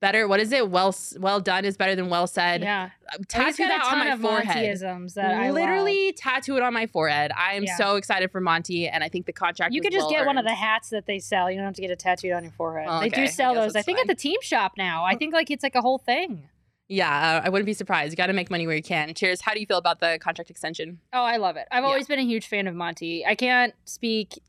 Better, 0.02 0.30
what 0.30 0.40
is 0.40 0.54
it? 0.54 0.70
Well, 0.70 0.96
well 1.18 1.42
done 1.42 1.66
is 1.66 1.76
better 1.76 1.94
than 1.94 2.10
well 2.10 2.26
said. 2.26 2.62
Yeah. 2.62 2.92
Tattoo 3.28 3.66
that 3.68 3.84
on 3.84 4.00
my 4.00 4.16
forehead. 4.16 4.80
That 4.80 5.36
I. 5.36 5.52
Literally 5.52 6.14
tattoo 6.14 6.56
it 6.56 6.64
on 6.64 6.74
my 6.74 6.88
forehead. 6.88 7.34
I 7.36 7.56
am 7.56 7.64
Yeah. 7.64 7.76
so 7.76 7.98
excited 7.98 8.32
for 8.32 8.40
Monty, 8.40 8.88
and 8.88 9.04
I 9.04 9.10
think 9.10 9.26
the 9.26 9.34
contract. 9.34 9.74
You 9.74 9.82
could 9.82 9.92
just 9.92 10.06
well 10.06 10.12
get 10.12 10.26
one 10.26 10.38
of 10.38 10.46
the 10.46 10.54
hats 10.56 10.88
that 10.92 11.06
they 11.06 11.20
sell. 11.20 11.52
You 11.52 11.58
don't 11.58 11.66
have 11.66 11.74
to 11.76 11.82
get 11.82 11.92
it 11.92 12.00
tattooed 12.00 12.32
on 12.32 12.44
your 12.44 12.54
forehead. 12.54 12.88
Oh, 12.90 13.02
They 13.02 13.10
do 13.10 13.28
sell 13.28 13.52
I 13.52 13.56
those. 13.56 13.76
I 13.76 13.82
think 13.82 13.98
fine. 13.98 14.04
at 14.04 14.08
the 14.08 14.22
team 14.22 14.40
shop 14.42 14.74
now. 14.78 15.04
I 15.04 15.16
think 15.16 15.34
like 15.34 15.52
it's 15.52 15.64
like 15.64 15.76
a 15.76 15.82
whole 15.82 15.98
thing. 15.98 16.48
Yeah, 16.90 17.42
I 17.44 17.50
wouldn't 17.50 17.68
be 17.68 17.74
surprised. 17.74 18.12
You 18.12 18.18
got 18.18 18.28
to 18.28 18.34
make 18.34 18.50
money 18.50 18.66
where 18.66 18.76
you 18.76 18.82
can. 18.84 19.14
Cheers. 19.14 19.42
How 19.42 19.54
do 19.54 19.60
you 19.60 19.68
feel 19.68 19.78
about 19.78 20.00
the 20.00 20.18
contract 20.20 20.50
extension? 20.50 21.00
Oh, 21.14 21.24
I 21.24 21.38
love 21.38 21.56
it. 21.56 21.68
I've 21.72 21.84
Yeah. 21.84 21.88
always 21.88 22.08
been 22.08 22.18
a 22.20 22.24
huge 22.26 22.48
fan 22.48 22.66
of 22.68 22.74
Monty. 22.76 23.24
I 23.26 23.36
can't 23.36 23.74
speak 23.86 24.40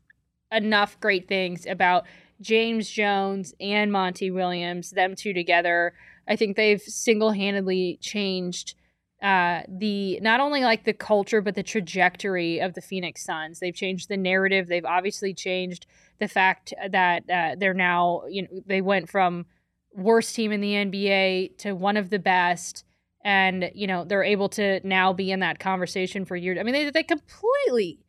enough 0.51 0.99
great 0.99 1.27
things 1.27 1.65
about 1.67 2.05
James 2.41 2.89
Jones 2.89 3.53
and 3.61 3.91
Monty 3.91 4.31
Williams, 4.31 4.89
them 4.89 5.15
two 5.15 5.33
together. 5.33 5.93
I 6.27 6.35
think 6.35 6.57
they've 6.57 6.81
single-handedly 6.81 7.99
changed 8.01 8.73
uh, 9.21 9.61
the 9.67 10.19
not 10.21 10.39
only 10.39 10.61
like 10.61 10.83
the 10.83 10.93
culture 10.93 11.41
but 11.41 11.53
the 11.53 11.61
trajectory 11.61 12.57
of 12.59 12.73
the 12.73 12.81
Phoenix 12.81 13.23
Suns. 13.23 13.59
They've 13.59 13.75
changed 13.75 14.09
the 14.09 14.17
narrative. 14.17 14.67
They've 14.67 14.83
obviously 14.83 15.31
changed 15.35 15.85
the 16.17 16.27
fact 16.27 16.73
that 16.89 17.29
uh, 17.29 17.55
they're 17.59 17.75
now 17.75 18.23
you 18.27 18.41
know 18.41 18.47
they 18.65 18.81
went 18.81 19.09
from 19.11 19.45
worst 19.93 20.35
team 20.35 20.51
in 20.51 20.61
the 20.61 20.73
NBA 20.73 21.57
to 21.59 21.73
one 21.73 21.97
of 21.97 22.09
the 22.09 22.19
best 22.19 22.85
and 23.23 23.69
you 23.75 23.85
know 23.85 24.03
they're 24.03 24.23
able 24.23 24.49
to 24.49 24.79
now 24.87 25.13
be 25.13 25.31
in 25.31 25.41
that 25.41 25.59
conversation 25.59 26.25
for 26.25 26.35
years. 26.35 26.57
I 26.59 26.63
mean, 26.63 26.73
they 26.73 26.89
they 26.89 27.03
completely, 27.03 27.99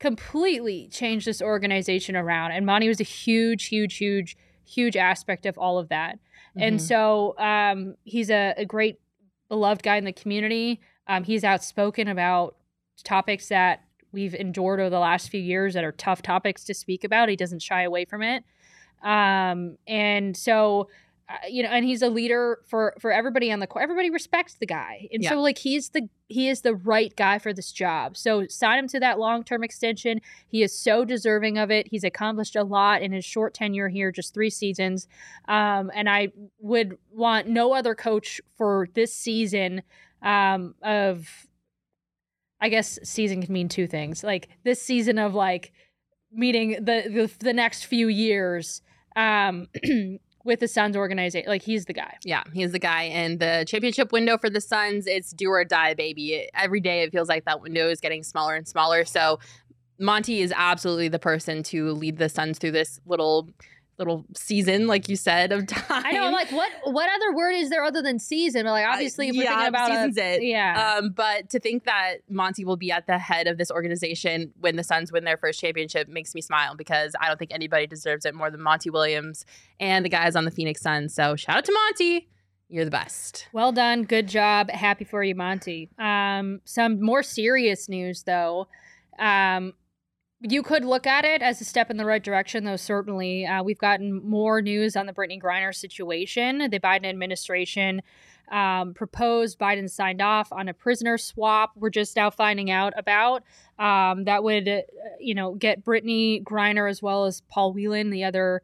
completely 0.00 0.88
changed 0.88 1.26
this 1.26 1.40
organization 1.40 2.16
around, 2.16 2.52
and 2.52 2.66
Monty 2.66 2.88
was 2.88 3.00
a 3.00 3.04
huge, 3.04 3.66
huge, 3.66 3.96
huge, 3.96 4.36
huge 4.64 4.96
aspect 4.96 5.46
of 5.46 5.56
all 5.58 5.78
of 5.78 5.88
that. 5.88 6.18
And 6.56 6.78
Mhm. 6.78 6.80
so 6.80 7.38
um, 7.38 7.96
he's 8.04 8.30
a, 8.30 8.54
a 8.56 8.64
great 8.64 8.98
beloved 9.48 9.82
guy 9.82 9.96
in 9.96 10.04
the 10.04 10.12
community. 10.12 10.80
Um, 11.06 11.24
he's 11.24 11.44
outspoken 11.44 12.08
about 12.08 12.56
topics 13.04 13.48
that 13.48 13.84
we've 14.10 14.34
endured 14.34 14.80
over 14.80 14.90
the 14.90 14.98
last 14.98 15.28
few 15.28 15.40
years 15.40 15.74
that 15.74 15.84
are 15.84 15.92
tough 15.92 16.22
topics 16.22 16.64
to 16.64 16.74
speak 16.74 17.04
about. 17.04 17.28
He 17.28 17.36
doesn't 17.36 17.62
shy 17.62 17.82
away 17.82 18.04
from 18.06 18.22
it. 18.22 18.42
Um, 19.02 19.76
and 19.86 20.36
so 20.36 20.88
uh, 21.28 21.34
you 21.48 21.62
know, 21.62 21.70
and 21.70 21.84
he's 21.84 22.02
a 22.02 22.08
leader 22.08 22.60
for 22.68 22.94
for 23.00 23.10
everybody 23.10 23.50
on 23.50 23.58
the 23.58 23.66
court. 23.66 23.82
Everybody 23.82 24.10
respects 24.10 24.54
the 24.54 24.66
guy, 24.66 25.08
and 25.12 25.22
Yeah. 25.22 25.30
so 25.30 25.40
like 25.40 25.58
he's 25.58 25.88
the 25.88 26.08
he 26.28 26.48
is 26.48 26.60
the 26.60 26.74
right 26.74 27.14
guy 27.16 27.38
for 27.38 27.52
this 27.52 27.72
job. 27.72 28.16
So 28.16 28.46
sign 28.46 28.78
him 28.78 28.88
to 28.88 29.00
that 29.00 29.18
long 29.18 29.42
term 29.42 29.64
extension. 29.64 30.20
He 30.46 30.62
is 30.62 30.72
so 30.76 31.04
deserving 31.04 31.58
of 31.58 31.70
it. 31.70 31.88
He's 31.88 32.04
accomplished 32.04 32.54
a 32.54 32.62
lot 32.62 33.02
in 33.02 33.10
his 33.12 33.24
short 33.24 33.54
tenure 33.54 33.88
here, 33.88 34.12
just 34.12 34.34
three 34.34 34.50
seasons. 34.50 35.08
Um, 35.48 35.90
and 35.94 36.08
I 36.08 36.28
would 36.60 36.96
want 37.10 37.48
no 37.48 37.72
other 37.72 37.94
coach 37.94 38.40
for 38.56 38.88
this 38.94 39.12
season 39.12 39.82
um, 40.22 40.74
of. 40.82 41.28
I 42.60 42.68
guess 42.70 42.98
season 43.02 43.42
can 43.42 43.52
mean 43.52 43.68
two 43.68 43.86
things. 43.86 44.24
Like 44.24 44.48
this 44.64 44.80
season 44.80 45.18
of 45.18 45.34
like 45.34 45.72
meeting 46.32 46.72
the 46.84 47.02
the, 47.08 47.30
the 47.44 47.52
next 47.52 47.84
few 47.84 48.08
years 48.08 48.80
um, 49.14 49.68
with 50.46 50.60
the 50.60 50.68
Suns 50.68 50.96
organization. 50.96 51.48
Like 51.48 51.62
he's 51.62 51.84
the 51.84 51.92
guy. 51.92 52.16
Yeah, 52.24 52.44
he's 52.52 52.72
the 52.72 52.78
guy. 52.78 53.04
And 53.04 53.40
the 53.40 53.64
championship 53.66 54.12
window 54.12 54.38
for 54.38 54.48
the 54.48 54.60
Suns, 54.60 55.06
it's 55.06 55.32
do 55.32 55.50
or 55.50 55.64
die, 55.64 55.94
baby. 55.94 56.48
Every 56.54 56.80
day 56.80 57.02
it 57.02 57.12
feels 57.12 57.28
like 57.28 57.44
that 57.44 57.60
window 57.60 57.88
is 57.88 58.00
getting 58.00 58.22
smaller 58.22 58.54
and 58.54 58.66
smaller. 58.66 59.04
So 59.04 59.38
Monty 59.98 60.40
is 60.40 60.52
absolutely 60.56 61.08
the 61.08 61.18
person 61.18 61.62
to 61.64 61.92
lead 61.92 62.18
the 62.18 62.28
Suns 62.28 62.58
through 62.58 62.72
this 62.72 63.00
little 63.06 63.48
little 63.98 64.26
season, 64.34 64.86
like 64.86 65.08
you 65.08 65.16
said, 65.16 65.52
of 65.52 65.66
time. 65.66 66.04
I 66.04 66.12
know. 66.12 66.24
I'm 66.24 66.32
like, 66.32 66.52
what 66.52 66.70
what 66.84 67.08
other 67.08 67.34
word 67.34 67.52
is 67.52 67.70
there 67.70 67.82
other 67.84 68.02
than 68.02 68.18
season? 68.18 68.64
But 68.64 68.72
like, 68.72 68.86
obviously, 68.86 69.28
if 69.28 69.36
we're 69.36 69.44
yeah, 69.44 69.50
thinking 69.50 69.68
about 69.68 69.90
a- 69.90 69.94
season's 69.94 70.16
it. 70.16 70.42
yeah. 70.42 70.96
Um, 70.98 71.10
but 71.10 71.50
to 71.50 71.58
think 71.58 71.84
that 71.84 72.16
Monty 72.28 72.64
will 72.64 72.76
be 72.76 72.90
at 72.90 73.06
the 73.06 73.18
head 73.18 73.46
of 73.46 73.58
this 73.58 73.70
organization 73.70 74.52
when 74.60 74.76
the 74.76 74.84
Suns 74.84 75.12
win 75.12 75.24
their 75.24 75.36
first 75.36 75.60
championship 75.60 76.08
makes 76.08 76.34
me 76.34 76.40
smile 76.40 76.74
because 76.76 77.14
I 77.20 77.28
don't 77.28 77.38
think 77.38 77.52
anybody 77.52 77.86
deserves 77.86 78.24
it 78.24 78.34
more 78.34 78.50
than 78.50 78.60
Monty 78.62 78.90
Williams 78.90 79.44
and 79.80 80.04
the 80.04 80.10
guys 80.10 80.36
on 80.36 80.44
the 80.44 80.50
Phoenix 80.50 80.80
Suns. 80.80 81.14
So 81.14 81.36
shout 81.36 81.58
out 81.58 81.64
to 81.64 81.72
Monty. 81.72 82.28
You're 82.68 82.84
the 82.84 82.90
best. 82.90 83.46
Well 83.52 83.70
done. 83.70 84.02
Good 84.02 84.26
job. 84.28 84.70
Happy 84.70 85.04
for 85.04 85.22
you, 85.22 85.36
Monty. 85.36 85.88
Um, 85.98 86.60
some 86.64 87.00
more 87.00 87.22
serious 87.22 87.88
news, 87.88 88.24
though. 88.24 88.66
Um, 89.20 89.72
you 90.40 90.62
could 90.62 90.84
look 90.84 91.06
at 91.06 91.24
it 91.24 91.42
as 91.42 91.60
a 91.60 91.64
step 91.64 91.90
in 91.90 91.96
the 91.96 92.04
right 92.04 92.22
direction, 92.22 92.64
though, 92.64 92.76
certainly. 92.76 93.46
Uh, 93.46 93.62
we've 93.62 93.78
gotten 93.78 94.22
more 94.24 94.60
news 94.60 94.96
on 94.96 95.06
the 95.06 95.12
Brittney 95.12 95.40
Griner 95.40 95.74
situation. 95.74 96.58
The 96.70 96.80
Biden 96.80 97.06
administration 97.06 98.02
um, 98.50 98.94
proposed, 98.94 99.58
Biden 99.58 99.90
signed 99.90 100.20
off 100.20 100.52
on 100.52 100.68
a 100.68 100.74
prisoner 100.74 101.18
swap. 101.18 101.72
We're 101.74 101.90
just 101.90 102.16
now 102.16 102.30
finding 102.30 102.70
out 102.70 102.92
about 102.96 103.42
um, 103.78 104.24
that 104.24 104.44
would, 104.44 104.68
uh, 104.68 104.82
you 105.18 105.34
know, 105.34 105.54
get 105.54 105.84
Brittney 105.84 106.42
Griner 106.42 106.88
as 106.88 107.02
well 107.02 107.24
as 107.24 107.40
Paul 107.48 107.72
Whelan, 107.72 108.10
the 108.10 108.24
other 108.24 108.62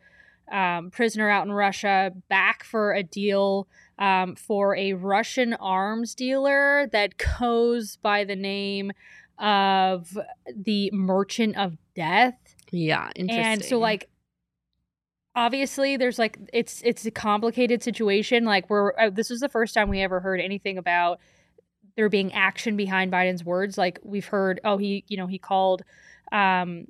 um, 0.51 0.91
prisoner 0.91 1.29
out 1.29 1.47
in 1.47 1.53
Russia, 1.53 2.13
back 2.29 2.65
for 2.65 2.93
a 2.93 3.03
deal 3.03 3.67
um, 3.99 4.37
for 4.37 4.77
a 4.77 4.93
Russian 4.93 5.55
arms 5.55 6.15
dealer 6.15 6.89
that 6.93 7.15
goes 7.41 7.97
by 7.97 8.25
the 8.25 8.37
name 8.37 8.93
of 9.43 10.17
the 10.57 10.91
Merchant 10.93 11.57
of 11.59 11.77
Death. 11.95 12.39
Yeah, 12.71 13.11
interesting. 13.15 13.45
And 13.45 13.65
so 13.65 13.79
like 13.79 14.09
obviously 15.35 15.97
there's 15.97 16.19
like 16.19 16.39
it's 16.53 16.83
it's 16.85 17.05
a 17.07 17.11
complicated 17.11 17.83
situation 17.83 18.45
like 18.45 18.69
we're 18.69 18.93
uh, 18.99 19.09
this 19.11 19.31
was 19.31 19.41
the 19.41 19.49
first 19.49 19.73
time 19.75 19.89
we 19.89 20.01
ever 20.03 20.21
heard 20.21 20.39
anything 20.41 20.77
about 20.77 21.19
there 21.97 22.11
being 22.11 22.33
action 22.35 22.77
behind 22.77 23.11
Biden's 23.11 23.43
words 23.43 23.79
like 23.79 23.99
we've 24.03 24.27
heard 24.27 24.61
oh 24.63 24.77
he 24.77 25.05
you 25.09 25.17
know 25.17 25.27
he 25.27 25.39
called 25.39 25.83
um 26.33 26.87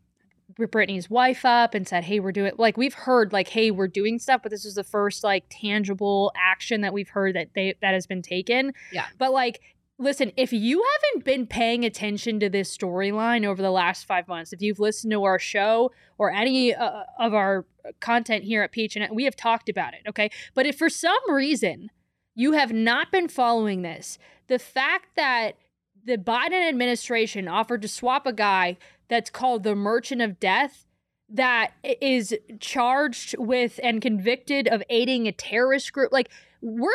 Brittney's 0.58 1.08
wife 1.08 1.44
up 1.44 1.72
and 1.74 1.86
said 1.86 2.02
hey 2.02 2.18
we're 2.18 2.32
doing 2.32 2.52
like 2.58 2.76
we've 2.76 2.94
heard 2.94 3.32
like 3.32 3.46
hey 3.46 3.70
we're 3.70 3.86
doing 3.88 4.18
stuff 4.18 4.40
but 4.42 4.50
this 4.50 4.64
is 4.64 4.74
the 4.74 4.84
first 4.84 5.22
like 5.22 5.44
tangible 5.48 6.32
action 6.36 6.80
that 6.80 6.92
we've 6.92 7.08
heard 7.08 7.36
that 7.36 7.50
they 7.54 7.76
that 7.80 7.94
has 7.94 8.08
been 8.08 8.22
taken 8.22 8.72
Yeah. 8.92 9.06
but 9.18 9.32
like 9.32 9.60
listen, 9.98 10.32
if 10.36 10.52
you 10.52 10.84
haven't 10.94 11.24
been 11.24 11.46
paying 11.46 11.84
attention 11.84 12.40
to 12.40 12.48
this 12.48 12.76
storyline 12.76 13.44
over 13.44 13.62
the 13.62 13.70
last 13.70 14.06
five 14.06 14.28
months, 14.28 14.52
if 14.52 14.60
you've 14.60 14.80
listened 14.80 15.12
to 15.12 15.24
our 15.24 15.38
show 15.38 15.92
or 16.18 16.30
any 16.30 16.74
uh, 16.74 17.02
of 17.18 17.34
our 17.34 17.66
content 18.00 18.44
here 18.44 18.62
at 18.62 18.72
Peach, 18.72 18.96
and 18.96 19.14
we 19.14 19.24
have 19.24 19.36
talked 19.36 19.68
about 19.68 19.94
it, 19.94 20.00
okay? 20.08 20.30
But 20.54 20.66
if 20.66 20.76
for 20.76 20.88
some 20.88 21.18
reason 21.28 21.90
you 22.34 22.52
have 22.52 22.72
not 22.72 23.12
been 23.12 23.28
following 23.28 23.82
this, 23.82 24.18
the 24.48 24.58
fact 24.58 25.16
that 25.16 25.56
the 26.04 26.18
Biden 26.18 26.68
administration 26.68 27.46
offered 27.46 27.82
to 27.82 27.88
swap 27.88 28.26
a 28.26 28.32
guy 28.32 28.76
that's 29.08 29.30
called 29.30 29.62
the 29.62 29.74
Merchant 29.74 30.20
of 30.20 30.40
Death 30.40 30.86
that 31.28 31.72
is 32.00 32.34
charged 32.60 33.36
with 33.38 33.78
and 33.82 34.02
convicted 34.02 34.68
of 34.68 34.82
aiding 34.90 35.26
a 35.26 35.32
terrorist 35.32 35.92
group, 35.92 36.12
like 36.12 36.30
we're 36.60 36.90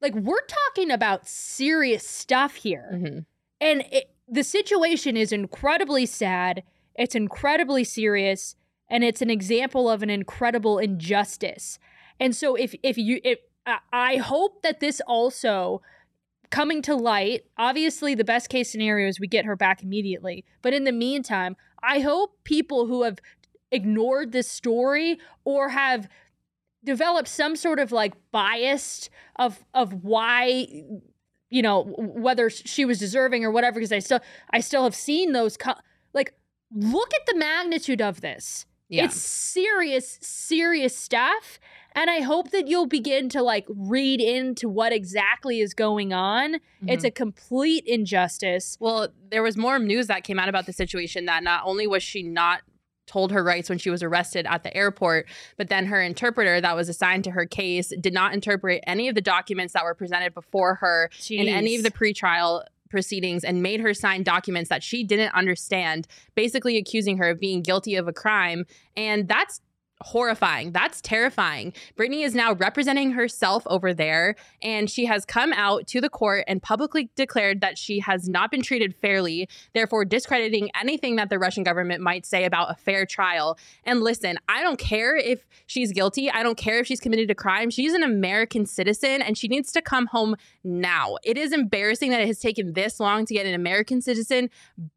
like 0.00 0.14
we're 0.14 0.44
talking 0.46 0.90
about 0.90 1.26
serious 1.26 2.06
stuff 2.06 2.56
here. 2.56 2.90
Mm-hmm. 2.92 3.18
And 3.60 3.84
it, 3.92 4.10
the 4.28 4.44
situation 4.44 5.16
is 5.16 5.32
incredibly 5.32 6.06
sad. 6.06 6.62
It's 6.94 7.14
incredibly 7.14 7.84
serious 7.84 8.56
and 8.88 9.04
it's 9.04 9.22
an 9.22 9.30
example 9.30 9.88
of 9.88 10.02
an 10.02 10.10
incredible 10.10 10.78
injustice. 10.78 11.78
And 12.18 12.34
so 12.34 12.56
if 12.56 12.74
if 12.82 12.98
you 12.98 13.20
if 13.24 13.38
I 13.92 14.16
hope 14.16 14.62
that 14.62 14.80
this 14.80 15.00
also 15.06 15.82
coming 16.50 16.82
to 16.82 16.96
light, 16.96 17.44
obviously 17.56 18.14
the 18.14 18.24
best 18.24 18.48
case 18.48 18.70
scenario 18.70 19.08
is 19.08 19.20
we 19.20 19.28
get 19.28 19.44
her 19.44 19.56
back 19.56 19.82
immediately. 19.82 20.44
But 20.62 20.74
in 20.74 20.84
the 20.84 20.92
meantime, 20.92 21.56
I 21.82 22.00
hope 22.00 22.42
people 22.44 22.86
who 22.86 23.04
have 23.04 23.18
ignored 23.70 24.32
this 24.32 24.50
story 24.50 25.18
or 25.44 25.68
have 25.68 26.08
developed 26.84 27.28
some 27.28 27.56
sort 27.56 27.78
of 27.78 27.92
like 27.92 28.14
bias 28.32 29.10
of 29.36 29.64
of 29.74 30.02
why 30.04 30.66
you 31.50 31.62
know 31.62 31.92
whether 31.98 32.48
she 32.50 32.84
was 32.84 32.98
deserving 32.98 33.44
or 33.44 33.50
whatever 33.50 33.74
because 33.80 33.92
I 33.92 33.98
still 33.98 34.20
I 34.50 34.60
still 34.60 34.84
have 34.84 34.94
seen 34.94 35.32
those 35.32 35.56
co- 35.56 35.74
like 36.14 36.32
look 36.74 37.12
at 37.14 37.26
the 37.26 37.36
magnitude 37.38 38.00
of 38.00 38.20
this. 38.20 38.66
Yeah. 38.88 39.04
It's 39.04 39.16
serious 39.16 40.18
serious 40.22 40.96
stuff 40.96 41.60
and 41.94 42.08
I 42.08 42.20
hope 42.20 42.50
that 42.52 42.68
you'll 42.68 42.86
begin 42.86 43.28
to 43.30 43.42
like 43.42 43.66
read 43.68 44.20
into 44.20 44.68
what 44.68 44.92
exactly 44.92 45.60
is 45.60 45.74
going 45.74 46.12
on. 46.12 46.56
It's 46.86 47.04
Mhm. 47.04 47.08
a 47.08 47.10
complete 47.10 47.84
injustice. 47.84 48.76
Well, 48.80 49.08
there 49.30 49.42
was 49.42 49.56
more 49.56 49.78
news 49.78 50.06
that 50.06 50.22
came 50.24 50.38
out 50.38 50.48
about 50.48 50.66
the 50.66 50.72
situation 50.72 51.26
that 51.26 51.42
not 51.42 51.62
only 51.64 51.86
was 51.88 52.02
she 52.04 52.22
not 52.22 52.62
told 53.10 53.32
her 53.32 53.42
rights 53.42 53.68
when 53.68 53.78
she 53.78 53.90
was 53.90 54.02
arrested 54.02 54.46
at 54.48 54.62
the 54.62 54.74
airport, 54.76 55.26
but 55.56 55.68
then 55.68 55.86
her 55.86 56.00
interpreter 56.00 56.60
that 56.60 56.76
was 56.76 56.88
assigned 56.88 57.24
to 57.24 57.32
her 57.32 57.44
case 57.44 57.92
did 58.00 58.14
not 58.14 58.32
interpret 58.32 58.84
any 58.86 59.08
of 59.08 59.16
the 59.16 59.20
documents 59.20 59.72
that 59.72 59.84
were 59.84 59.94
presented 59.94 60.32
before 60.32 60.76
her 60.76 61.10
in 61.28 61.48
any 61.48 61.74
of 61.74 61.82
Jeez. 61.82 61.84
the 61.84 61.90
pretrial 61.90 62.62
proceedings 62.88 63.44
and 63.44 63.62
made 63.62 63.80
her 63.80 63.94
sign 63.94 64.22
documents 64.22 64.68
that 64.68 64.82
she 64.82 65.02
didn't 65.02 65.34
understand, 65.34 66.06
basically 66.34 66.76
accusing 66.76 67.18
her 67.18 67.30
of 67.30 67.40
being 67.40 67.62
guilty 67.62 67.96
of 67.96 68.06
a 68.06 68.12
crime. 68.12 68.64
And 68.96 69.26
that's 69.26 69.60
horrifying. 70.02 70.72
That's 70.72 71.00
terrifying. 71.00 71.72
Brittney 71.96 72.24
is 72.24 72.34
now 72.34 72.54
representing 72.54 73.12
herself 73.12 73.62
over 73.66 73.92
there, 73.92 74.36
and 74.62 74.90
she 74.90 75.04
has 75.06 75.24
come 75.24 75.52
out 75.52 75.86
to 75.88 76.00
the 76.00 76.08
court 76.08 76.44
and 76.48 76.62
publicly 76.62 77.10
declared 77.16 77.60
that 77.60 77.76
she 77.76 78.00
has 78.00 78.28
not 78.28 78.50
been 78.50 78.62
treated 78.62 78.94
fairly, 78.94 79.48
therefore 79.74 80.04
discrediting 80.04 80.70
anything 80.80 81.16
that 81.16 81.28
the 81.28 81.38
Russian 81.38 81.62
government 81.62 82.02
might 82.02 82.24
say 82.24 82.44
about 82.44 82.70
a 82.70 82.74
fair 82.74 83.04
trial. 83.04 83.58
And 83.84 84.00
listen, 84.00 84.38
I 84.48 84.62
don't 84.62 84.78
care 84.78 85.16
if 85.16 85.46
she's 85.66 85.92
guilty. 85.92 86.30
I 86.30 86.42
don't 86.42 86.56
care 86.56 86.78
if 86.78 86.86
she's 86.86 87.00
committed 87.00 87.30
a 87.30 87.34
crime. 87.34 87.70
She's 87.70 87.92
an 87.92 88.02
American 88.02 88.66
citizen 88.66 89.22
and 89.22 89.36
she 89.36 89.48
needs 89.48 89.72
to 89.72 89.82
come 89.82 90.06
home 90.06 90.36
now. 90.64 91.16
It 91.24 91.36
is 91.36 91.52
embarrassing 91.52 92.10
that 92.10 92.20
it 92.20 92.26
has 92.26 92.38
taken 92.38 92.72
this 92.72 93.00
long 93.00 93.26
to 93.26 93.34
get 93.34 93.46
an 93.46 93.54
American 93.54 94.00
citizen 94.00 94.50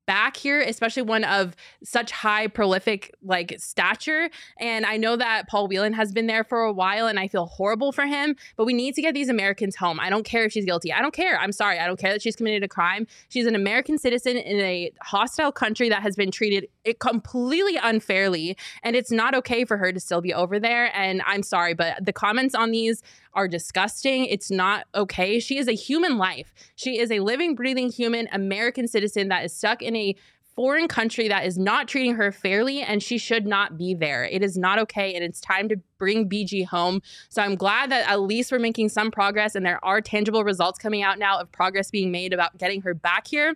back 0.06 0.38
here, 0.38 0.60
especially 0.62 1.04
one 1.04 1.24
of 1.24 1.56
such 1.84 2.12
high 2.12 2.48
prolific 2.48 3.14
like 3.24 3.56
stature. 3.58 4.30
And 4.60 4.86
I 4.86 4.93
know 4.98 5.16
that 5.16 5.48
Paul 5.48 5.68
Whelan 5.68 5.94
has 5.94 6.12
been 6.12 6.28
there 6.28 6.44
for 6.44 6.62
a 6.62 6.72
while 6.72 7.08
and 7.08 7.20
I 7.20 7.28
feel 7.28 7.46
horrible 7.46 7.92
for 7.92 8.06
him, 8.06 8.36
but 8.56 8.66
we 8.66 8.74
need 8.74 8.96
to 8.96 9.02
get 9.02 9.14
these 9.14 9.30
Americans 9.30 9.76
home. 9.76 10.00
I 10.00 10.10
don't 10.10 10.26
care 10.26 10.46
if 10.46 10.52
she's 10.52 10.66
guilty. 10.66 10.92
I 10.92 11.02
don't 11.02 11.14
care. 11.14 11.40
I'm 11.40 11.52
sorry. 11.52 11.80
I 11.80 11.88
don't 11.88 12.00
care 12.00 12.12
that 12.14 12.22
she's 12.22 12.36
committed 12.36 12.64
a 12.64 12.68
crime. 12.68 13.08
She's 13.30 13.46
an 13.46 13.56
American 13.56 13.98
citizen 13.98 14.38
in 14.38 14.60
a 14.60 14.92
hostile 15.02 15.52
country 15.52 15.90
that 15.90 16.02
has 16.02 16.16
been 16.16 16.32
treated 16.32 16.68
completely 17.00 17.78
unfairly 17.82 18.58
and 18.84 18.96
it's 18.96 19.12
not 19.12 19.36
okay 19.36 19.66
for 19.66 19.78
her 19.78 19.92
to 19.94 20.00
still 20.00 20.22
be 20.22 20.34
over 20.34 20.60
there 20.60 20.96
and 20.96 21.22
I'm 21.26 21.44
sorry, 21.44 21.74
but 21.74 22.04
the 22.04 22.14
comments 22.14 22.56
on 22.56 22.72
these 22.72 23.02
are 23.34 23.48
disgusting. 23.48 24.26
It's 24.26 24.52
not 24.52 24.86
okay. 24.94 25.40
She 25.40 25.58
is 25.58 25.68
a 25.68 25.74
human 25.74 26.18
life. 26.18 26.54
She 26.76 27.00
is 27.00 27.12
a 27.12 27.20
living, 27.20 27.56
breathing 27.56 27.92
human 27.92 28.28
American 28.32 28.88
citizen 28.88 29.30
that 29.30 29.44
is 29.44 29.54
stuck 29.54 29.82
in 29.82 29.96
a 29.96 30.16
foreign 30.56 30.88
country 30.88 31.28
that 31.28 31.46
is 31.46 31.58
not 31.58 31.88
treating 31.88 32.16
her 32.16 32.32
fairly 32.32 32.82
and 32.82 33.02
she 33.02 33.18
should 33.18 33.46
not 33.48 33.78
be 33.78 33.94
there. 33.94 34.24
It 34.26 34.44
is 34.44 34.58
not 34.58 34.80
okay 34.80 35.16
and 35.16 35.24
it's 35.24 35.42
time 35.42 35.68
to 35.70 35.78
bring 35.98 36.30
BG 36.30 36.66
home. 36.68 37.02
So 37.30 37.42
I'm 37.42 37.56
glad 37.56 37.92
that 37.92 38.10
at 38.10 38.22
least 38.22 38.52
we're 38.52 38.60
making 38.60 38.90
some 38.90 39.10
progress 39.12 39.56
and 39.56 39.66
there 39.66 39.84
are 39.84 40.02
tangible 40.02 40.44
results 40.44 40.78
coming 40.80 41.02
out 41.02 41.18
now 41.20 41.40
of 41.40 41.52
progress 41.52 41.90
being 41.90 42.12
made 42.12 42.34
about 42.34 42.58
getting 42.58 42.82
her 42.82 42.94
back 42.94 43.28
here. 43.28 43.56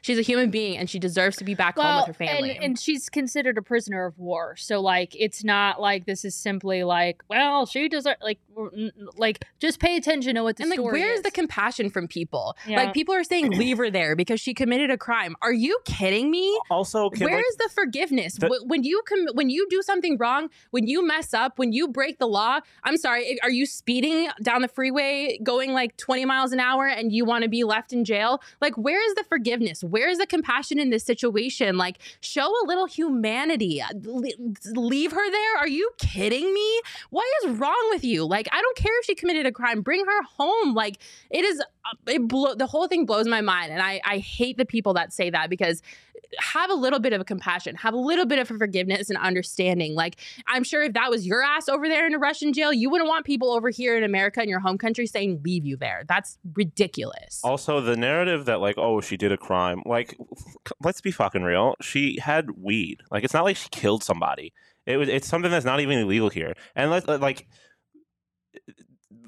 She's 0.00 0.18
a 0.18 0.22
human 0.22 0.50
being 0.50 0.78
and 0.78 0.88
she 0.88 0.98
deserves 0.98 1.36
to 1.36 1.44
be 1.44 1.54
back 1.54 1.76
home 1.76 1.96
with 1.98 2.06
her 2.06 2.12
family. 2.14 2.52
And, 2.56 2.64
and 2.64 2.78
she's 2.78 3.08
considered 3.10 3.58
a 3.58 3.62
prisoner 3.62 4.06
of 4.06 4.18
war. 4.18 4.56
So 4.56 4.80
like 4.80 5.14
it's 5.18 5.44
not 5.44 5.80
like 5.80 6.06
this 6.06 6.24
is 6.24 6.34
simply 6.34 6.82
like, 6.82 7.22
well, 7.28 7.66
she 7.66 7.88
deserves 7.88 8.16
like 8.22 8.38
we're- 8.45 8.45
n- 8.45 8.45
n- 8.45 8.45
like 9.16 9.44
just 9.60 9.80
pay 9.80 9.96
attention 9.96 10.34
to 10.34 10.42
what 10.42 10.56
the 10.56 10.62
and 10.64 10.70
like, 10.70 10.80
where's 10.80 11.22
the 11.22 11.30
compassion 11.30 11.90
from 11.90 12.08
people? 12.08 12.56
Yeah. 12.66 12.76
Like, 12.78 12.94
people 12.94 13.14
are 13.14 13.24
saying 13.24 13.50
leave 13.58 13.78
her 13.78 13.90
there 13.90 14.16
because 14.16 14.40
she 14.40 14.54
committed 14.54 14.90
a 14.90 14.96
crime. 14.98 15.36
Are 15.42 15.52
you 15.52 15.78
kidding 15.84 16.30
me? 16.30 16.58
Also, 16.70 17.10
can, 17.10 17.24
Where 17.26 17.36
like, 17.36 17.44
is 17.50 17.56
the 17.56 17.68
forgiveness? 17.74 18.34
the- 18.36 18.62
when 18.66 18.84
you 18.84 19.02
com- 19.08 19.34
when 19.34 19.50
you 19.50 19.66
do 19.68 19.82
something 19.82 20.16
wrong, 20.18 20.48
when 20.70 20.86
you 20.86 21.06
mess 21.06 21.34
up, 21.34 21.58
when 21.58 21.72
you 21.72 21.88
break 21.88 22.18
the 22.18 22.26
law, 22.26 22.60
I'm 22.84 22.96
sorry, 22.96 23.38
are 23.42 23.50
you 23.50 23.66
speeding 23.66 24.28
down 24.42 24.62
the 24.62 24.68
freeway 24.68 25.38
going 25.42 25.72
like 25.72 25.96
20 25.96 26.24
miles 26.24 26.52
an 26.52 26.60
hour 26.60 26.86
and 26.86 27.12
you 27.12 27.24
want 27.24 27.42
to 27.44 27.48
be 27.50 27.64
left 27.64 27.92
in 27.92 28.04
jail? 28.04 28.40
Like, 28.60 28.76
where 28.76 29.04
is 29.08 29.14
the 29.14 29.24
forgiveness? 29.24 29.82
Where 29.84 30.08
is 30.08 30.18
the 30.18 30.26
compassion 30.26 30.78
in 30.78 30.90
this 30.90 31.04
situation? 31.04 31.76
Like, 31.76 31.98
show 32.20 32.46
a 32.46 32.64
little 32.66 32.86
humanity. 32.86 33.80
Uh, 33.82 33.88
le- 34.04 34.26
Leave 34.74 35.12
her 35.12 35.30
there? 35.30 35.56
Are 35.58 35.68
you 35.68 35.90
kidding 35.98 36.52
me? 36.52 36.80
What 37.10 37.26
is 37.44 37.50
wrong 37.58 37.88
with 37.90 38.04
you? 38.04 38.24
Like, 38.24 38.45
I 38.52 38.60
don't 38.60 38.76
care 38.76 38.98
if 39.00 39.04
she 39.06 39.14
committed 39.14 39.46
a 39.46 39.52
crime. 39.52 39.82
Bring 39.82 40.04
her 40.04 40.22
home. 40.36 40.74
Like, 40.74 40.98
it 41.30 41.44
is. 41.44 41.60
uh, 41.60 41.96
It 42.06 42.26
blow, 42.28 42.54
the 42.54 42.66
whole 42.66 42.88
thing 42.88 43.06
blows 43.06 43.26
my 43.26 43.40
mind, 43.40 43.72
and 43.72 43.80
I 43.82 44.00
I 44.04 44.18
hate 44.18 44.56
the 44.58 44.64
people 44.66 44.94
that 44.94 45.12
say 45.12 45.30
that 45.30 45.50
because 45.50 45.82
have 46.38 46.70
a 46.70 46.74
little 46.74 46.98
bit 46.98 47.12
of 47.12 47.20
a 47.20 47.24
compassion, 47.24 47.76
have 47.76 47.94
a 47.94 47.98
little 47.98 48.26
bit 48.26 48.40
of 48.40 48.48
forgiveness 48.48 49.08
and 49.10 49.18
understanding. 49.18 49.94
Like, 49.94 50.16
I'm 50.48 50.64
sure 50.64 50.82
if 50.82 50.92
that 50.94 51.08
was 51.08 51.24
your 51.24 51.40
ass 51.42 51.68
over 51.68 51.88
there 51.88 52.04
in 52.06 52.14
a 52.14 52.18
Russian 52.18 52.52
jail, 52.52 52.72
you 52.72 52.90
wouldn't 52.90 53.08
want 53.08 53.24
people 53.24 53.52
over 53.52 53.70
here 53.70 53.96
in 53.96 54.02
America 54.02 54.42
in 54.42 54.48
your 54.48 54.58
home 54.58 54.76
country 54.76 55.06
saying 55.06 55.40
leave 55.44 55.64
you 55.64 55.76
there. 55.76 56.02
That's 56.08 56.36
ridiculous. 56.54 57.40
Also, 57.44 57.80
the 57.80 57.96
narrative 57.96 58.44
that 58.46 58.60
like, 58.60 58.76
oh, 58.76 59.00
she 59.00 59.16
did 59.16 59.30
a 59.30 59.36
crime. 59.36 59.82
Like, 59.86 60.18
let's 60.82 61.00
be 61.00 61.12
fucking 61.12 61.42
real. 61.42 61.76
She 61.80 62.18
had 62.18 62.50
weed. 62.60 63.02
Like, 63.10 63.22
it's 63.22 63.34
not 63.34 63.44
like 63.44 63.56
she 63.56 63.68
killed 63.70 64.02
somebody. 64.02 64.52
It 64.84 64.96
was. 64.96 65.08
It's 65.08 65.28
something 65.28 65.50
that's 65.50 65.64
not 65.64 65.80
even 65.80 65.98
illegal 65.98 66.28
here. 66.28 66.54
And 66.74 66.90
let 66.90 67.08
like. 67.20 67.46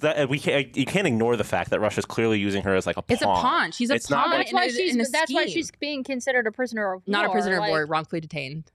That 0.01 0.29
we 0.29 0.39
can't. 0.39 0.77
You 0.77 0.87
can't 0.87 1.07
ignore 1.09 1.35
the 1.37 1.43
fact 1.45 1.71
that 1.71 1.81
Russia's 1.81 2.05
clearly 2.05 2.39
using 2.39 2.63
her 2.63 2.77
as 2.77 2.87
like 2.87 2.97
a 2.97 3.03
pawn. 3.03 3.15
It's 3.15 3.23
a 3.23 3.27
pawn. 3.27 3.73
She's 3.73 3.91
a 3.91 3.95
It's 3.95 4.09
not 4.09 4.25
pawn. 4.27 4.31
like- 4.31 4.47
that's 4.47 4.53
why 4.53 4.65
a- 4.65 4.71
she's 4.71 4.95
in 4.95 5.01
a 5.01 5.05
that's 5.11 5.33
why 5.33 5.47
she's 5.47 5.71
being 5.81 6.05
considered 6.05 6.47
a 6.47 6.53
prisoner 6.53 6.93
of 6.95 7.03
not 7.09 7.25
a 7.25 7.29
war, 7.29 7.35
prisoner 7.35 7.61
of 7.61 7.69
war, 7.69 7.85
wrongfully 7.85 8.21
detained. 8.21 8.71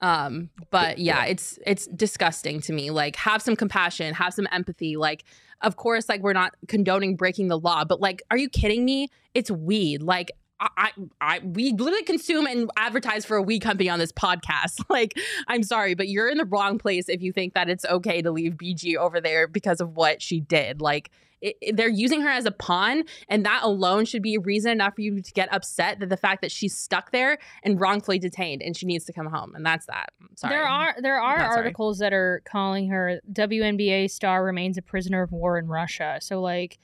Um, 0.00 0.50
but 0.70 0.98
yeah, 0.98 1.24
it's 1.24 1.58
it's 1.66 1.86
disgusting 1.88 2.60
to 2.62 2.72
me. 2.72 2.90
Like, 2.90 3.16
have 3.16 3.42
some 3.42 3.56
compassion, 3.56 4.14
have 4.14 4.34
some 4.34 4.46
empathy. 4.52 4.96
Like, 4.96 5.24
of 5.62 5.76
course, 5.76 6.08
like 6.08 6.22
we're 6.22 6.32
not 6.32 6.54
condoning 6.68 7.16
breaking 7.16 7.48
the 7.48 7.58
law, 7.58 7.84
but 7.84 8.00
like, 8.00 8.22
are 8.30 8.36
you 8.36 8.48
kidding 8.48 8.84
me? 8.84 9.08
It's 9.34 9.50
weed. 9.50 10.02
Like, 10.02 10.30
I, 10.76 10.90
I, 11.20 11.38
we 11.40 11.72
literally 11.72 12.02
consume 12.04 12.46
and 12.46 12.70
advertise 12.76 13.24
for 13.24 13.36
a 13.36 13.42
weed 13.42 13.60
company 13.60 13.88
on 13.88 13.98
this 13.98 14.12
podcast. 14.12 14.82
Like, 14.88 15.18
I'm 15.48 15.62
sorry, 15.62 15.94
but 15.94 16.08
you're 16.08 16.28
in 16.28 16.38
the 16.38 16.44
wrong 16.44 16.78
place 16.78 17.08
if 17.08 17.22
you 17.22 17.32
think 17.32 17.54
that 17.54 17.68
it's 17.70 17.84
okay 17.86 18.20
to 18.22 18.30
leave 18.30 18.52
BG 18.54 18.96
over 18.96 19.20
there 19.20 19.46
because 19.48 19.80
of 19.80 19.96
what 19.96 20.20
she 20.22 20.40
did. 20.40 20.80
Like. 20.80 21.10
It, 21.40 21.56
it- 21.60 21.76
they're 21.76 21.88
using 21.88 22.20
her 22.20 22.28
as 22.28 22.46
a 22.46 22.52
pawn, 22.52 23.02
and 23.28 23.44
that 23.46 23.62
alone 23.64 24.04
should 24.04 24.22
be 24.22 24.38
reason 24.38 24.70
enough 24.70 24.94
for 24.94 25.00
you 25.00 25.20
to 25.20 25.32
get 25.32 25.52
upset 25.52 25.98
that 25.98 26.08
the 26.08 26.16
fact 26.16 26.40
that 26.42 26.52
she's 26.52 26.72
stuck 26.78 27.10
there 27.10 27.36
and 27.64 27.80
wrongfully 27.80 28.20
detained 28.20 28.62
and 28.62 28.76
she 28.76 28.86
needs 28.86 29.04
to 29.06 29.12
come 29.12 29.26
home. 29.26 29.52
And 29.56 29.66
that's 29.66 29.86
that. 29.86 30.10
I'm 30.20 30.36
sorry. 30.36 30.54
There 30.54 30.62
are 30.68 30.94
there 31.00 31.20
are 31.20 31.38
Not 31.38 31.46
sorry. 31.46 31.56
articles 31.56 31.98
that 31.98 32.12
are 32.12 32.42
calling 32.44 32.90
her 32.90 33.20
WNBA 33.32 34.08
star 34.12 34.44
remains 34.44 34.78
a 34.78 34.82
prisoner 34.82 35.20
of 35.20 35.32
war 35.32 35.58
in 35.58 35.66
Russia. 35.66 36.18
So 36.22 36.40
like, 36.40 36.78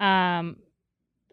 um, 0.00 0.56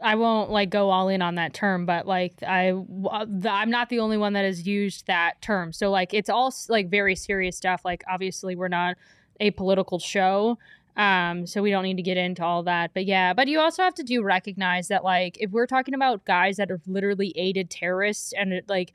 I 0.04 0.16
won't 0.16 0.49
like 0.49 0.70
go 0.70 0.89
all 0.89 1.10
in 1.10 1.22
on 1.22 1.36
that 1.36 1.54
term, 1.54 1.86
but 1.86 2.08
like 2.08 2.34
I 2.43 2.72
the, 2.72 3.49
I'm 3.52 3.70
not 3.70 3.89
the 3.89 3.99
only 3.99 4.18
one 4.18 4.34
that 4.34 4.45
has 4.45 4.68
used 4.68 5.08
that 5.08 5.41
term. 5.41 5.74
So 5.74 5.89
like 5.89 6.14
it's 6.14 6.30
all 6.30 6.54
like 6.70 6.89
very 6.89 7.16
serious 7.16 7.58
stuff. 7.58 7.82
Like 7.86 8.04
obviously 8.10 8.56
we're 8.56 8.68
not 8.68 8.97
a 9.39 9.52
political 9.52 9.99
show. 9.99 10.58
Um, 10.97 11.47
so 11.47 11.62
we 11.62 11.72
don't 11.72 11.84
need 11.84 11.97
to 11.97 12.04
get 12.04 12.18
into 12.18 12.43
all 12.43 12.64
that. 12.64 12.91
But 12.93 13.06
yeah, 13.06 13.34
but 13.34 13.47
you 13.47 13.60
also 13.60 13.82
have 13.84 13.95
to 13.95 14.04
do 14.04 14.24
recognize 14.24 14.89
that 14.89 15.04
like 15.04 15.38
if 15.39 15.52
we're 15.52 15.68
talking 15.68 15.93
about 15.93 16.26
guys 16.26 16.58
that 16.58 16.70
have 16.70 16.86
literally 16.86 17.34
aided 17.38 17.70
terrorists 17.70 18.34
and 18.34 18.62
like 18.68 18.93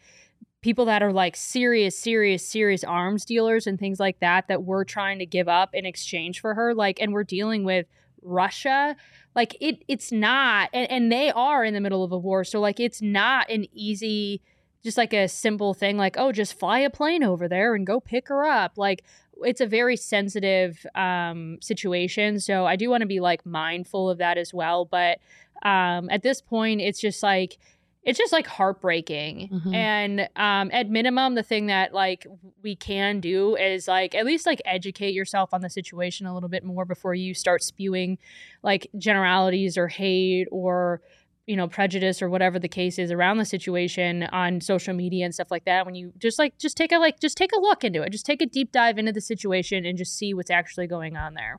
people 0.61 0.85
that 0.87 1.03
are 1.03 1.13
like 1.13 1.37
serious, 1.37 1.97
serious, 1.97 2.47
serious 2.47 2.85
arms 2.85 3.25
dealers 3.25 3.67
and 3.67 3.79
things 3.79 4.01
like 4.01 4.19
that 4.21 4.49
that 4.49 4.65
we're 4.65 4.85
trying 4.85 5.19
to 5.19 5.27
give 5.27 5.49
up 5.49 5.71
in 5.73 5.87
exchange 5.87 6.41
for 6.41 6.55
her, 6.55 6.75
like, 6.75 7.01
and 7.01 7.13
we're 7.13 7.25
dealing 7.25 7.65
with 7.65 7.87
Russia. 8.27 8.97
Like 9.35 9.57
it 9.61 9.85
it's 9.89 10.13
not 10.13 10.71
and, 10.73 10.91
and 10.91 11.13
they 11.13 11.31
are 11.31 11.65
in 11.65 11.75
the 11.75 11.81
middle 11.81 12.05
of 12.05 12.13
a 12.13 12.19
war. 12.19 12.45
So 12.45 12.61
like 12.61 12.81
it's 12.81 13.01
not 13.01 13.51
an 13.51 13.67
easy 13.73 14.43
just 14.83 14.97
like 14.97 15.13
a 15.13 15.27
simple 15.27 15.75
thing 15.75 15.97
like, 15.97 16.17
oh, 16.17 16.31
just 16.31 16.59
fly 16.59 16.79
a 16.79 16.91
plane 16.91 17.25
over 17.25 17.49
there 17.49 17.75
and 17.75 17.87
go 17.87 17.99
pick 17.99 18.29
her 18.29 18.45
up. 18.45 18.75
Like 18.77 19.03
it's 19.43 19.61
a 19.61 19.67
very 19.67 19.97
sensitive 19.97 20.87
um, 20.95 21.59
situation. 21.61 22.39
So 22.41 22.67
I 22.67 22.77
do 22.77 22.89
want 22.89 23.01
to 23.01 23.07
be 23.07 23.21
like 23.21 23.45
mindful 23.45 24.09
of 24.09 24.19
that 24.19 24.39
as 24.39 24.55
well. 24.55 24.85
But 24.85 25.19
um, 25.63 26.09
at 26.11 26.23
this 26.23 26.41
point, 26.41 26.81
it's 26.81 27.01
just 27.01 27.23
like, 27.23 27.59
it's 28.07 28.19
just 28.19 28.33
like 28.33 28.47
heartbreaking. 28.47 29.51
Mm-hmm. 29.53 29.75
And 29.75 30.21
um, 30.37 30.71
at 30.73 30.89
minimum, 30.89 31.35
the 31.35 31.43
thing 31.43 31.67
that 31.67 31.93
like 31.93 32.25
we 32.63 32.77
can 32.77 33.19
do 33.21 33.57
is 33.57 33.89
like 33.89 34.15
at 34.15 34.25
least 34.25 34.47
like 34.47 34.63
educate 34.65 35.13
yourself 35.13 35.53
on 35.53 35.61
the 35.61 35.69
situation 35.69 36.25
a 36.25 36.33
little 36.33 36.49
bit 36.49 36.63
more 36.63 36.85
before 36.85 37.15
you 37.15 37.35
start 37.35 37.65
spewing 37.65 38.17
like 38.63 38.87
generalities 38.97 39.77
or 39.77 39.89
hate 39.89 40.47
or 40.53 41.03
you 41.47 41.57
know 41.57 41.67
prejudice 41.67 42.23
or 42.23 42.31
whatever 42.31 42.61
the 42.61 42.69
case 42.69 42.97
is 42.97 43.11
around 43.11 43.39
the 43.39 43.45
situation 43.45 44.23
on 44.25 44.61
social 44.61 44.95
media 44.95 45.25
and 45.25 45.35
stuff 45.35 45.51
like 45.51 45.65
that. 45.65 45.85
When 45.85 45.97
you 45.97 46.13
just 46.17 46.39
like 46.39 46.57
just 46.59 46.77
take 46.77 46.93
a 46.93 46.99
like 46.99 47.19
just 47.19 47.37
take 47.37 47.51
a 47.53 47.59
look 47.59 47.83
into 47.83 48.03
it. 48.03 48.13
Just 48.13 48.25
take 48.25 48.41
a 48.41 48.47
deep 48.47 48.71
dive 48.71 48.99
into 48.99 49.13
the 49.13 49.21
situation 49.21 49.85
and 49.85 49.99
just 49.99 50.17
see 50.17 50.33
what's 50.33 50.51
actually 50.51 50.87
going 50.87 51.17
on 51.17 51.35
there. 51.35 51.59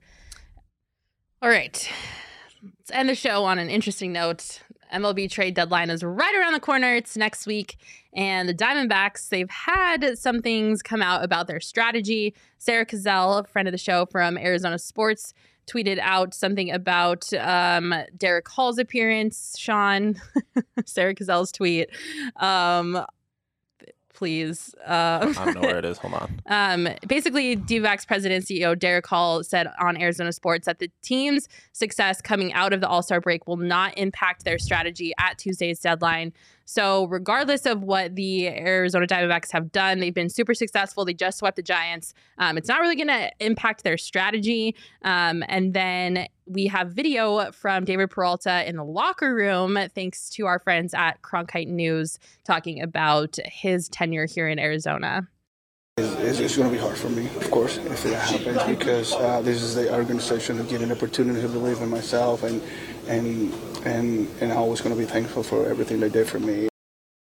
All 1.41 1.50
right. 1.50 1.89
Let's 2.64 2.91
end 2.91 3.10
the 3.10 3.16
show 3.16 3.43
on 3.43 3.60
an 3.60 3.70
interesting 3.70 4.14
note 4.14 4.62
MLB 4.94 5.30
trade 5.30 5.54
deadline 5.56 5.90
is 5.90 6.04
right 6.04 6.36
around 6.36 6.54
the 6.54 6.60
corner. 6.60 6.94
It's 6.96 7.18
next 7.18 7.46
week. 7.46 7.78
And 8.14 8.48
the 8.48 8.54
Diamondbacks, 8.54 9.30
they've 9.30 9.50
had 9.50 10.18
some 10.18 10.42
things 10.42 10.82
come 10.82 11.02
out 11.02 11.24
about 11.24 11.48
their 11.48 11.60
strategy. 11.60 12.34
Sarah 12.58 12.86
Cazell, 12.86 13.48
friend 13.48 13.68
of 13.68 13.72
the 13.72 13.78
show 13.78 14.06
from 14.06 14.38
Arizona 14.38 14.80
Sports, 14.80 15.34
tweeted 15.68 16.00
out 16.00 16.34
something 16.34 16.72
about 16.72 17.32
um, 17.34 17.94
Derrick 18.16 18.48
Hall's 18.48 18.78
appearance. 18.78 19.56
Sean, 19.58 20.16
Sarah 20.86 21.14
Cazell's 21.14 21.52
tweet. 21.52 21.90
Um, 22.38 23.06
please. 24.18 24.74
Uh, 24.86 25.32
I 25.38 25.45
don't 25.45 25.53
know 25.53 25.61
where 25.61 25.78
it 25.78 25.86
is. 25.86 25.99
Hold 25.99 26.15
on. 26.15 26.41
Um, 26.49 26.88
basically, 27.07 27.55
D-backs 27.55 28.05
president 28.05 28.45
CEO 28.45 28.78
Derrick 28.78 29.05
Hall 29.05 29.43
said 29.43 29.68
on 29.80 29.99
Arizona 30.01 30.32
Sports 30.32 30.65
that 30.65 30.80
the 30.80 30.89
team's 31.03 31.47
success 31.74 32.22
coming 32.22 32.53
out 32.53 32.74
of 32.74 32.82
the 32.82 32.88
All 32.88 33.03
Star 33.03 33.22
break 33.22 33.47
will 33.47 33.57
not 33.57 33.97
impact 33.97 34.43
their 34.43 34.57
strategy 34.57 35.13
at 35.20 35.38
Tuesday's 35.38 35.80
deadline. 35.80 36.34
So, 36.70 37.05
regardless 37.05 37.65
of 37.65 37.82
what 37.82 38.15
the 38.15 38.49
Arizona 38.49 39.07
Diamondbacks 39.07 39.53
have 39.53 39.72
done, 39.72 40.01
they've 40.01 40.13
been 40.13 40.30
super 40.30 40.53
successful. 40.53 41.05
They 41.05 41.13
just 41.13 41.38
swept 41.38 41.55
the 41.55 41.63
Giants. 41.63 42.13
Um, 42.39 42.57
it's 42.57 42.68
not 42.68 42.82
really 42.82 42.97
going 42.97 43.07
to 43.07 43.32
impact 43.39 43.86
their 43.86 43.97
strategy. 43.97 44.76
Um, 45.01 45.45
and 45.47 45.74
then 45.74 46.28
we 46.45 46.68
have 46.68 46.91
video 46.91 47.53
from 47.53 47.86
David 47.86 48.09
Peralta 48.09 48.68
in 48.68 48.76
the 48.76 48.84
locker 48.84 49.34
room, 49.34 49.80
thanks 49.95 50.30
to 50.32 50.45
our 50.45 50.59
friends 50.59 50.93
at 50.93 51.22
Cronkite 51.22 51.70
News, 51.70 52.20
talking 52.43 52.82
about 52.82 53.38
his 53.45 53.88
tenure 53.88 54.26
here 54.26 54.49
in 54.49 54.59
Arizona. 54.59 55.30
It's, 55.99 56.39
it's, 56.39 56.57
going 56.57 56.70
to 56.70 56.76
be 56.76 56.82
hard 56.82 56.97
for 56.97 57.09
me, 57.09 57.28
of 57.38 57.49
course, 57.49 57.78
if 57.78 58.05
it 58.05 58.13
happens, 58.13 58.61
because 58.63 59.13
uh, 59.13 59.41
this 59.41 59.63
is 59.63 59.74
the 59.74 59.91
organization 59.95 60.57
to 60.57 60.63
get 60.63 60.82
an 60.82 60.91
opportunity 60.91 61.41
to 61.41 61.47
believe 61.47 61.82
in 61.82 61.89
myself 61.89 62.43
and 62.43 62.61
and 63.07 63.53
and 63.88 64.28
and 64.42 64.52
I'm 64.52 64.58
always 64.60 64.82
going 64.82 64.96
to 64.96 65.00
be 65.00 65.08
thankful 65.08 65.44
for 65.44 65.68
everything 65.68 66.00
they 66.00 66.10
did 66.10 66.28
for 66.28 66.40
me. 66.40 66.68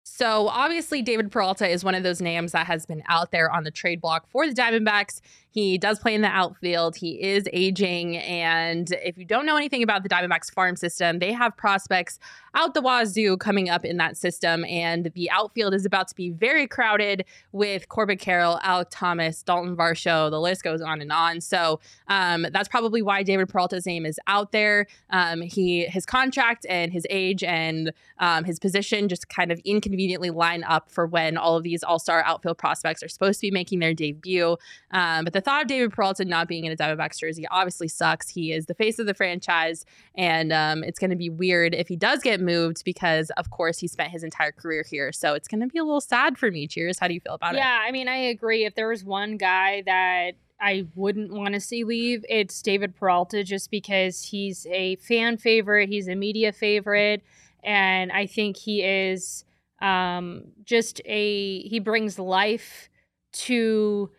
So 0.04 0.50
obviously, 0.50 1.02
David 1.02 1.32
Peralta 1.32 1.66
is 1.66 1.84
one 1.84 1.96
of 1.96 2.04
those 2.04 2.20
names 2.20 2.52
that 2.52 2.68
has 2.68 2.86
been 2.86 3.04
out 3.08 3.32
there 3.32 3.50
on 3.50 3.64
the 3.64 3.72
trade 3.72 4.02
block 4.02 4.28
for 4.28 4.46
the 4.46 4.54
Diamondbacks. 4.54 5.22
He 5.52 5.78
does 5.78 6.00
play 6.00 6.14
in 6.14 6.22
the 6.22 6.28
outfield. 6.28 6.96
He 6.96 7.22
is 7.22 7.48
aging. 7.52 8.18
And 8.18 8.92
if 9.04 9.18
you 9.18 9.26
don't 9.26 9.46
know 9.46 9.58
anything 9.58 9.82
about 9.82 10.04
the 10.04 10.10
Diamondbacks 10.10 10.54
farm 10.54 10.76
system, 10.76 11.20
they 11.20 11.34
have 11.34 11.58
prospects 11.58 12.20
out 12.56 12.74
the 12.74 12.82
wazoo 12.82 13.38
coming 13.38 13.70
up 13.70 13.84
in 13.84 13.98
that 13.98 14.16
system. 14.16 14.64
And 14.66 15.12
the 15.16 15.30
outfield 15.32 15.74
is 15.74 15.86
about 15.86 16.08
to 16.10 16.16
be 16.16 16.30
very 16.30 16.68
crowded 16.68 17.26
with 17.52 17.90
Corbin 17.90 18.18
Carroll, 18.18 18.60
Alek 18.64 18.88
Thomas, 18.92 19.42
Dalton 19.42 19.76
Varsho. 19.76 20.30
The 20.30 20.40
list 20.40 20.64
goes 20.64 20.82
on 20.82 21.02
and 21.02 21.12
on. 21.12 21.42
So 21.42 21.80
um, 22.08 22.46
that's 22.52 22.68
probably 22.68 23.02
why 23.02 23.24
David 23.24 23.50
Peralta's 23.50 23.86
name 23.86 24.06
is 24.06 24.20
out 24.28 24.52
there. 24.52 24.86
Um, 25.10 25.42
he 25.42 25.86
his 25.86 26.06
contract 26.06 26.66
and 26.70 26.92
his 26.92 27.08
age 27.10 27.44
and 27.44 27.92
um, 28.20 28.44
his 28.44 28.60
position 28.60 29.10
just 29.10 29.30
kind 29.30 29.52
of 29.52 29.60
inconveniently 29.66 30.30
line 30.30 30.64
up 30.64 30.92
for 30.92 31.08
when 31.08 31.38
all 31.38 31.56
of 31.56 31.64
these 31.64 31.84
all-star 31.84 32.24
outfield 32.24 32.58
prospects 32.58 33.02
are 33.02 33.08
supposed 33.08 33.40
to 33.40 33.48
be 33.48 33.52
making 33.52 33.80
their 33.80 33.94
debut. 33.94 34.58
Um, 34.92 35.24
but 35.24 35.34
the 35.40 35.46
thought 35.46 35.62
of 35.62 35.68
David 35.70 35.94
Peralta 35.94 36.26
not 36.26 36.50
being 36.50 36.66
in 36.66 36.72
a 36.74 36.76
Diamondbacks 36.76 37.18
jersey 37.18 37.46
obviously 37.50 37.88
sucks. 37.88 38.28
He 38.28 38.52
is 38.52 38.66
the 38.66 38.74
face 38.74 39.00
of 39.00 39.06
the 39.06 39.14
franchise, 39.14 39.86
and 40.14 40.52
um, 40.52 40.84
it's 40.84 41.00
going 41.00 41.12
to 41.12 41.16
be 41.16 41.30
weird 41.30 41.74
if 41.74 41.88
he 41.88 41.96
does 41.96 42.22
get 42.22 42.42
moved 42.42 42.84
because, 42.84 43.30
of 43.38 43.50
course, 43.50 43.80
he 43.80 43.88
spent 43.88 44.12
his 44.12 44.22
entire 44.22 44.52
career 44.52 44.84
here. 44.86 45.14
So 45.14 45.36
it's 45.36 45.48
going 45.48 45.62
to 45.62 45.68
be 45.68 45.80
a 45.80 45.84
little 45.84 46.02
sad 46.02 46.38
for 46.38 46.52
me. 46.52 46.68
Cheers. 46.68 47.00
How 47.00 47.08
do 47.08 47.14
you 47.14 47.22
feel 47.22 47.36
about 47.36 47.56
yeah, 47.56 47.60
it? 47.60 47.64
Yeah, 47.64 47.88
I 47.88 47.92
mean, 47.92 48.10
I 48.10 48.18
agree. 48.18 48.66
If 48.66 48.76
there 48.76 48.90
was 48.90 49.06
one 49.06 49.38
guy 49.38 49.82
that 49.86 50.32
I 50.60 50.88
wouldn't 50.94 51.32
want 51.32 51.54
to 51.54 51.62
see 51.62 51.86
leave, 51.86 52.26
it's 52.28 52.62
David 52.62 52.94
Peralta, 52.98 53.42
just 53.46 53.72
because 53.72 54.22
he's 54.22 54.68
a 54.70 54.98
fan 54.98 55.38
favorite, 55.38 55.88
he's 55.88 56.10
a 56.10 56.16
media 56.16 56.52
favorite, 56.52 57.24
and 57.64 58.12
I 58.12 58.26
think 58.26 58.58
he 58.58 58.84
is 58.84 59.46
um, 59.82 60.48
just 60.66 61.00
a 61.06 61.62
he 61.62 61.80
brings 61.80 62.20
life 62.20 62.90
to 63.32 64.10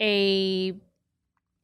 a 0.00 0.74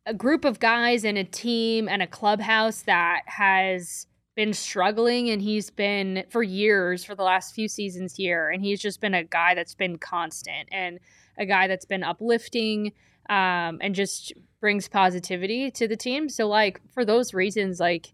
a 0.08 0.14
group 0.14 0.44
of 0.44 0.60
guys 0.60 1.04
and 1.04 1.18
a 1.18 1.24
team 1.24 1.88
and 1.88 2.00
a 2.00 2.06
clubhouse 2.06 2.82
that 2.82 3.22
has 3.26 4.06
been 4.36 4.52
struggling 4.52 5.30
and 5.30 5.42
he's 5.42 5.70
been 5.70 6.22
for 6.28 6.42
years 6.42 7.02
for 7.02 7.14
the 7.14 7.22
last 7.22 7.54
few 7.54 7.66
seasons 7.68 8.14
here 8.14 8.50
and 8.50 8.62
he's 8.62 8.80
just 8.80 9.00
been 9.00 9.14
a 9.14 9.24
guy 9.24 9.54
that's 9.54 9.74
been 9.74 9.98
constant 9.98 10.68
and 10.70 11.00
a 11.38 11.46
guy 11.46 11.66
that's 11.66 11.86
been 11.86 12.04
uplifting 12.04 12.92
um, 13.28 13.78
and 13.80 13.94
just 13.94 14.32
brings 14.60 14.88
positivity 14.88 15.70
to 15.70 15.88
the 15.88 15.96
team. 15.96 16.28
So 16.28 16.46
like 16.46 16.80
for 16.92 17.04
those 17.04 17.34
reasons 17.34 17.80
like 17.80 18.12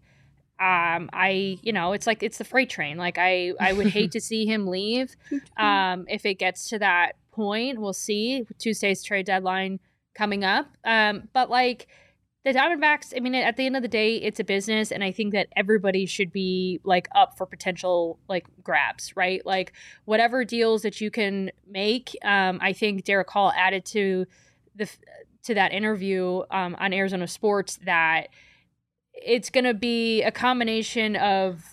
um 0.59 1.09
i 1.11 1.57
you 1.63 1.73
know 1.73 1.93
it's 1.93 2.05
like 2.05 2.21
it's 2.21 2.37
the 2.37 2.43
freight 2.43 2.69
train. 2.69 2.97
Like 2.97 3.17
i 3.17 3.53
i 3.59 3.73
would 3.73 3.87
hate 3.87 4.11
to 4.11 4.21
see 4.29 4.45
him 4.45 4.67
leave. 4.67 5.15
Um 5.57 6.05
if 6.07 6.25
it 6.25 6.35
gets 6.35 6.69
to 6.69 6.79
that 6.79 7.13
point 7.31 7.81
we'll 7.81 7.93
see. 7.93 8.45
Tuesday's 8.59 9.03
trade 9.03 9.25
deadline 9.25 9.79
coming 10.15 10.43
up. 10.43 10.67
Um, 10.83 11.29
but 11.33 11.49
like 11.49 11.87
the 12.45 12.51
Diamondbacks, 12.51 13.13
I 13.15 13.21
mean, 13.21 13.35
at 13.35 13.55
the 13.55 13.65
end 13.65 13.77
of 13.77 13.81
the 13.81 13.87
day, 13.87 14.17
it's 14.17 14.39
a 14.39 14.43
business, 14.43 14.91
and 14.91 15.03
I 15.03 15.11
think 15.11 15.31
that 15.33 15.47
everybody 15.55 16.05
should 16.05 16.31
be 16.31 16.81
like 16.83 17.07
up 17.15 17.37
for 17.37 17.45
potential 17.45 18.19
like 18.27 18.47
grabs, 18.61 19.15
right? 19.15 19.45
Like 19.45 19.73
whatever 20.05 20.43
deals 20.43 20.81
that 20.81 20.99
you 20.99 21.09
can 21.09 21.51
make. 21.65 22.17
Um, 22.23 22.59
I 22.61 22.73
think 22.73 23.05
Derrick 23.05 23.29
Hall 23.29 23.53
added 23.55 23.85
to 23.85 24.25
the 24.75 24.89
to 25.43 25.53
that 25.53 25.71
interview 25.71 26.41
um, 26.51 26.75
on 26.79 26.93
Arizona 26.93 27.27
Sports 27.27 27.79
that 27.85 28.27
it's 29.13 29.49
going 29.49 29.65
to 29.65 29.73
be 29.73 30.21
a 30.23 30.31
combination 30.31 31.15
of 31.15 31.72